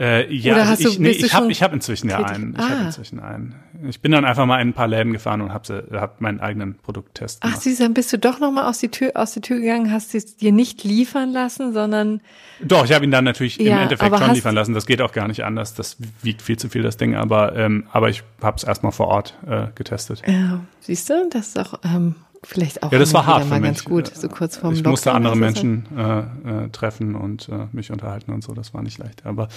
Äh, 0.00 0.32
ja, 0.34 0.54
Oder 0.54 0.66
also 0.66 0.88
ich, 0.88 0.96
du, 0.96 1.02
nee, 1.02 1.10
ich 1.10 1.34
habe 1.34 1.52
ich 1.52 1.62
hab 1.62 1.74
inzwischen 1.74 2.08
ja 2.08 2.24
einen. 2.24 2.54
Ich 2.54 2.58
ah. 2.58 2.70
habe 2.70 2.84
inzwischen 2.84 3.20
einen. 3.20 3.54
Ich 3.86 4.00
bin 4.00 4.12
dann 4.12 4.24
einfach 4.24 4.46
mal 4.46 4.58
in 4.62 4.68
ein 4.68 4.72
paar 4.72 4.88
Läden 4.88 5.12
gefahren 5.12 5.42
und 5.42 5.52
habe 5.52 5.84
hab 5.92 6.22
meinen 6.22 6.40
eigenen 6.40 6.76
Produkttest 6.78 7.42
gemacht. 7.42 7.58
Ach, 7.58 7.62
sie 7.62 7.76
dann 7.76 7.92
bist 7.92 8.10
du 8.10 8.18
doch 8.18 8.40
noch 8.40 8.50
mal 8.50 8.66
aus 8.66 8.78
die 8.78 8.88
Tür 8.88 9.12
aus 9.14 9.34
der 9.34 9.42
Tür 9.42 9.60
gegangen, 9.60 9.92
hast 9.92 10.14
es 10.14 10.36
dir 10.36 10.52
nicht 10.52 10.84
liefern 10.84 11.32
lassen, 11.32 11.74
sondern 11.74 12.22
Doch, 12.62 12.86
ich 12.86 12.94
habe 12.94 13.04
ihn 13.04 13.10
dann 13.10 13.24
natürlich 13.24 13.58
ja, 13.58 13.76
im 13.76 13.82
Endeffekt 13.82 14.16
schon 14.16 14.34
liefern 14.34 14.54
lassen. 14.54 14.72
Das 14.72 14.86
geht 14.86 15.02
auch 15.02 15.12
gar 15.12 15.28
nicht 15.28 15.44
anders. 15.44 15.74
Das 15.74 15.98
wiegt 16.22 16.40
viel 16.40 16.58
zu 16.58 16.70
viel 16.70 16.80
das 16.80 16.96
Ding, 16.96 17.14
aber 17.14 17.54
ähm, 17.56 17.84
aber 17.92 18.08
ich 18.08 18.22
habe 18.40 18.56
es 18.56 18.64
erstmal 18.64 18.92
vor 18.92 19.08
Ort 19.08 19.36
äh, 19.46 19.66
getestet. 19.74 20.22
Ja, 20.26 20.60
siehst 20.80 21.10
du, 21.10 21.28
das 21.30 21.48
ist 21.48 21.58
auch 21.58 21.78
ähm, 21.84 22.14
vielleicht 22.42 22.82
auch 22.82 22.90
ja, 22.90 22.98
das 22.98 23.12
war 23.12 23.26
hart 23.26 23.48
mal 23.48 23.60
ganz 23.60 23.84
gut, 23.84 24.08
so 24.14 24.28
kurz 24.28 24.56
vorm 24.56 24.72
Ich 24.72 24.78
Lockdown 24.78 24.90
musste 24.90 25.12
andere 25.12 25.36
Menschen 25.36 25.86
äh, 25.96 26.20
äh, 26.20 26.68
treffen 26.70 27.14
und 27.14 27.48
äh, 27.48 27.66
mich 27.72 27.90
unterhalten 27.90 28.32
und 28.32 28.42
so, 28.42 28.52
das 28.54 28.72
war 28.72 28.82
nicht 28.82 28.98
leicht. 28.98 29.26
Aber 29.26 29.48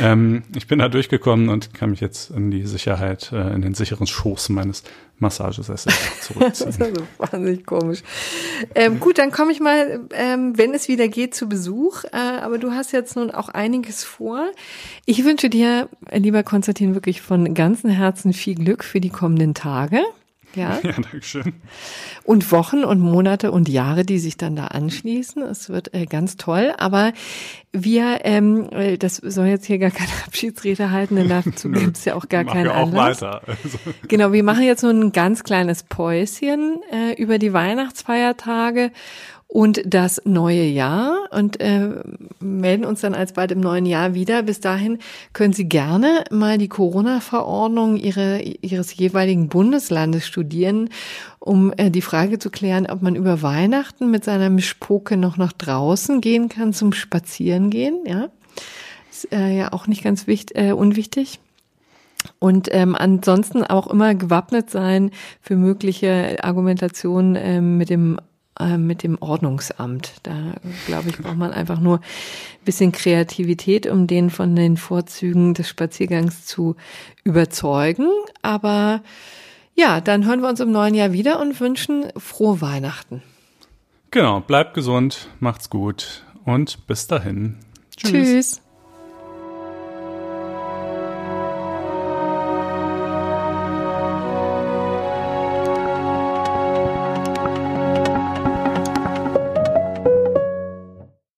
ähm, 0.00 0.42
ich 0.54 0.66
bin 0.66 0.78
da 0.78 0.88
durchgekommen 0.88 1.48
und 1.48 1.74
kann 1.74 1.90
mich 1.90 2.00
jetzt 2.00 2.30
in 2.30 2.50
die 2.50 2.64
Sicherheit, 2.64 3.32
äh, 3.32 3.52
in 3.54 3.62
den 3.62 3.74
sicheren 3.74 4.06
Schoß 4.06 4.50
meines 4.50 4.84
Massagesessels 5.18 5.96
zurückziehen. 6.20 6.40
das 6.48 6.60
ist 6.60 6.82
also 6.82 7.02
wahnsinnig 7.18 7.66
komisch. 7.66 8.02
Ähm, 8.74 9.00
gut, 9.00 9.18
dann 9.18 9.32
komme 9.32 9.52
ich 9.52 9.60
mal, 9.60 10.00
ähm, 10.12 10.56
wenn 10.56 10.74
es 10.74 10.88
wieder 10.88 11.08
geht, 11.08 11.34
zu 11.34 11.48
Besuch. 11.48 12.04
Äh, 12.04 12.16
aber 12.16 12.58
du 12.58 12.70
hast 12.70 12.92
jetzt 12.92 13.16
nun 13.16 13.30
auch 13.30 13.48
einiges 13.48 14.04
vor. 14.04 14.46
Ich 15.06 15.24
wünsche 15.24 15.50
dir, 15.50 15.88
lieber 16.12 16.42
Konstantin, 16.42 16.94
wirklich 16.94 17.20
von 17.20 17.52
ganzem 17.54 17.90
Herzen 17.90 18.32
viel 18.32 18.54
Glück 18.54 18.84
für 18.84 19.00
die 19.00 19.10
kommenden 19.10 19.54
Tage. 19.54 20.02
Ja. 20.54 20.78
ja, 20.82 20.92
danke 20.92 21.22
schön. 21.22 21.54
Und 22.24 22.50
Wochen 22.52 22.84
und 22.84 23.00
Monate 23.00 23.52
und 23.52 23.68
Jahre, 23.68 24.04
die 24.04 24.18
sich 24.18 24.36
dann 24.36 24.56
da 24.56 24.66
anschließen. 24.66 25.42
Es 25.42 25.68
wird 25.68 25.94
äh, 25.94 26.06
ganz 26.06 26.36
toll. 26.36 26.74
Aber 26.78 27.12
wir, 27.72 28.20
ähm, 28.24 28.68
äh, 28.70 28.98
das 28.98 29.16
soll 29.16 29.46
jetzt 29.46 29.66
hier 29.66 29.78
gar 29.78 29.90
keine 29.90 30.10
Abschiedsrede 30.26 30.90
halten, 30.90 31.16
denn 31.16 31.28
dazu 31.28 31.70
gibt 31.72 31.96
es 31.96 32.04
ja 32.04 32.14
auch 32.14 32.28
gar 32.28 32.44
keinen 32.44 32.68
auch 32.68 32.88
Anlass. 32.88 33.22
Weiter. 33.22 33.42
Also. 33.46 33.78
Genau, 34.08 34.32
wir 34.32 34.42
machen 34.42 34.64
jetzt 34.64 34.82
nur 34.82 34.92
ein 34.92 35.12
ganz 35.12 35.44
kleines 35.44 35.82
Päuschen 35.82 36.80
äh, 36.92 37.20
über 37.20 37.38
die 37.38 37.52
Weihnachtsfeiertage 37.52 38.90
und 39.50 39.80
das 39.86 40.20
neue 40.26 40.64
Jahr 40.64 41.26
und 41.30 41.58
äh, 41.58 41.88
melden 42.38 42.84
uns 42.84 43.00
dann 43.00 43.14
alsbald 43.14 43.50
im 43.50 43.60
neuen 43.60 43.86
Jahr 43.86 44.12
wieder. 44.12 44.42
Bis 44.42 44.60
dahin 44.60 44.98
können 45.32 45.54
Sie 45.54 45.66
gerne 45.66 46.24
mal 46.30 46.58
die 46.58 46.68
Corona-Verordnung 46.68 47.96
ihre, 47.96 48.42
Ihres 48.42 48.94
jeweiligen 48.94 49.48
Bundeslandes 49.48 50.26
studieren, 50.26 50.90
um 51.38 51.72
äh, 51.78 51.90
die 51.90 52.02
Frage 52.02 52.38
zu 52.38 52.50
klären, 52.50 52.86
ob 52.90 53.00
man 53.00 53.16
über 53.16 53.40
Weihnachten 53.40 54.10
mit 54.10 54.22
seiner 54.22 54.50
Mischpoke 54.50 55.16
noch 55.16 55.38
nach 55.38 55.54
draußen 55.54 56.20
gehen 56.20 56.50
kann 56.50 56.74
zum 56.74 56.92
Spazierengehen. 56.92 58.00
Ja, 58.06 58.28
ist 59.10 59.32
äh, 59.32 59.56
ja 59.56 59.72
auch 59.72 59.86
nicht 59.86 60.04
ganz 60.04 60.26
wichtig, 60.26 60.58
äh, 60.58 60.72
unwichtig. 60.72 61.40
Und 62.38 62.68
ähm, 62.72 62.94
ansonsten 62.94 63.64
auch 63.64 63.86
immer 63.86 64.14
gewappnet 64.14 64.70
sein 64.70 65.10
für 65.40 65.56
mögliche 65.56 66.36
Argumentationen 66.42 67.36
ähm, 67.36 67.78
mit 67.78 67.88
dem 67.88 68.18
mit 68.76 69.02
dem 69.02 69.18
Ordnungsamt. 69.20 70.14
Da, 70.22 70.54
glaube 70.86 71.10
ich, 71.10 71.18
braucht 71.18 71.36
man 71.36 71.52
einfach 71.52 71.80
nur 71.80 71.98
ein 71.98 72.64
bisschen 72.64 72.92
Kreativität, 72.92 73.86
um 73.86 74.06
den 74.06 74.30
von 74.30 74.56
den 74.56 74.76
Vorzügen 74.76 75.54
des 75.54 75.68
Spaziergangs 75.68 76.46
zu 76.46 76.76
überzeugen. 77.24 78.08
Aber 78.42 79.02
ja, 79.74 80.00
dann 80.00 80.26
hören 80.26 80.42
wir 80.42 80.48
uns 80.48 80.60
im 80.60 80.72
neuen 80.72 80.94
Jahr 80.94 81.12
wieder 81.12 81.40
und 81.40 81.60
wünschen 81.60 82.06
frohe 82.16 82.60
Weihnachten. 82.60 83.22
Genau, 84.10 84.40
bleibt 84.40 84.74
gesund, 84.74 85.28
macht's 85.38 85.70
gut 85.70 86.24
und 86.44 86.86
bis 86.86 87.06
dahin. 87.06 87.56
Tschüss. 87.96 88.12
Tschüss. 88.12 88.67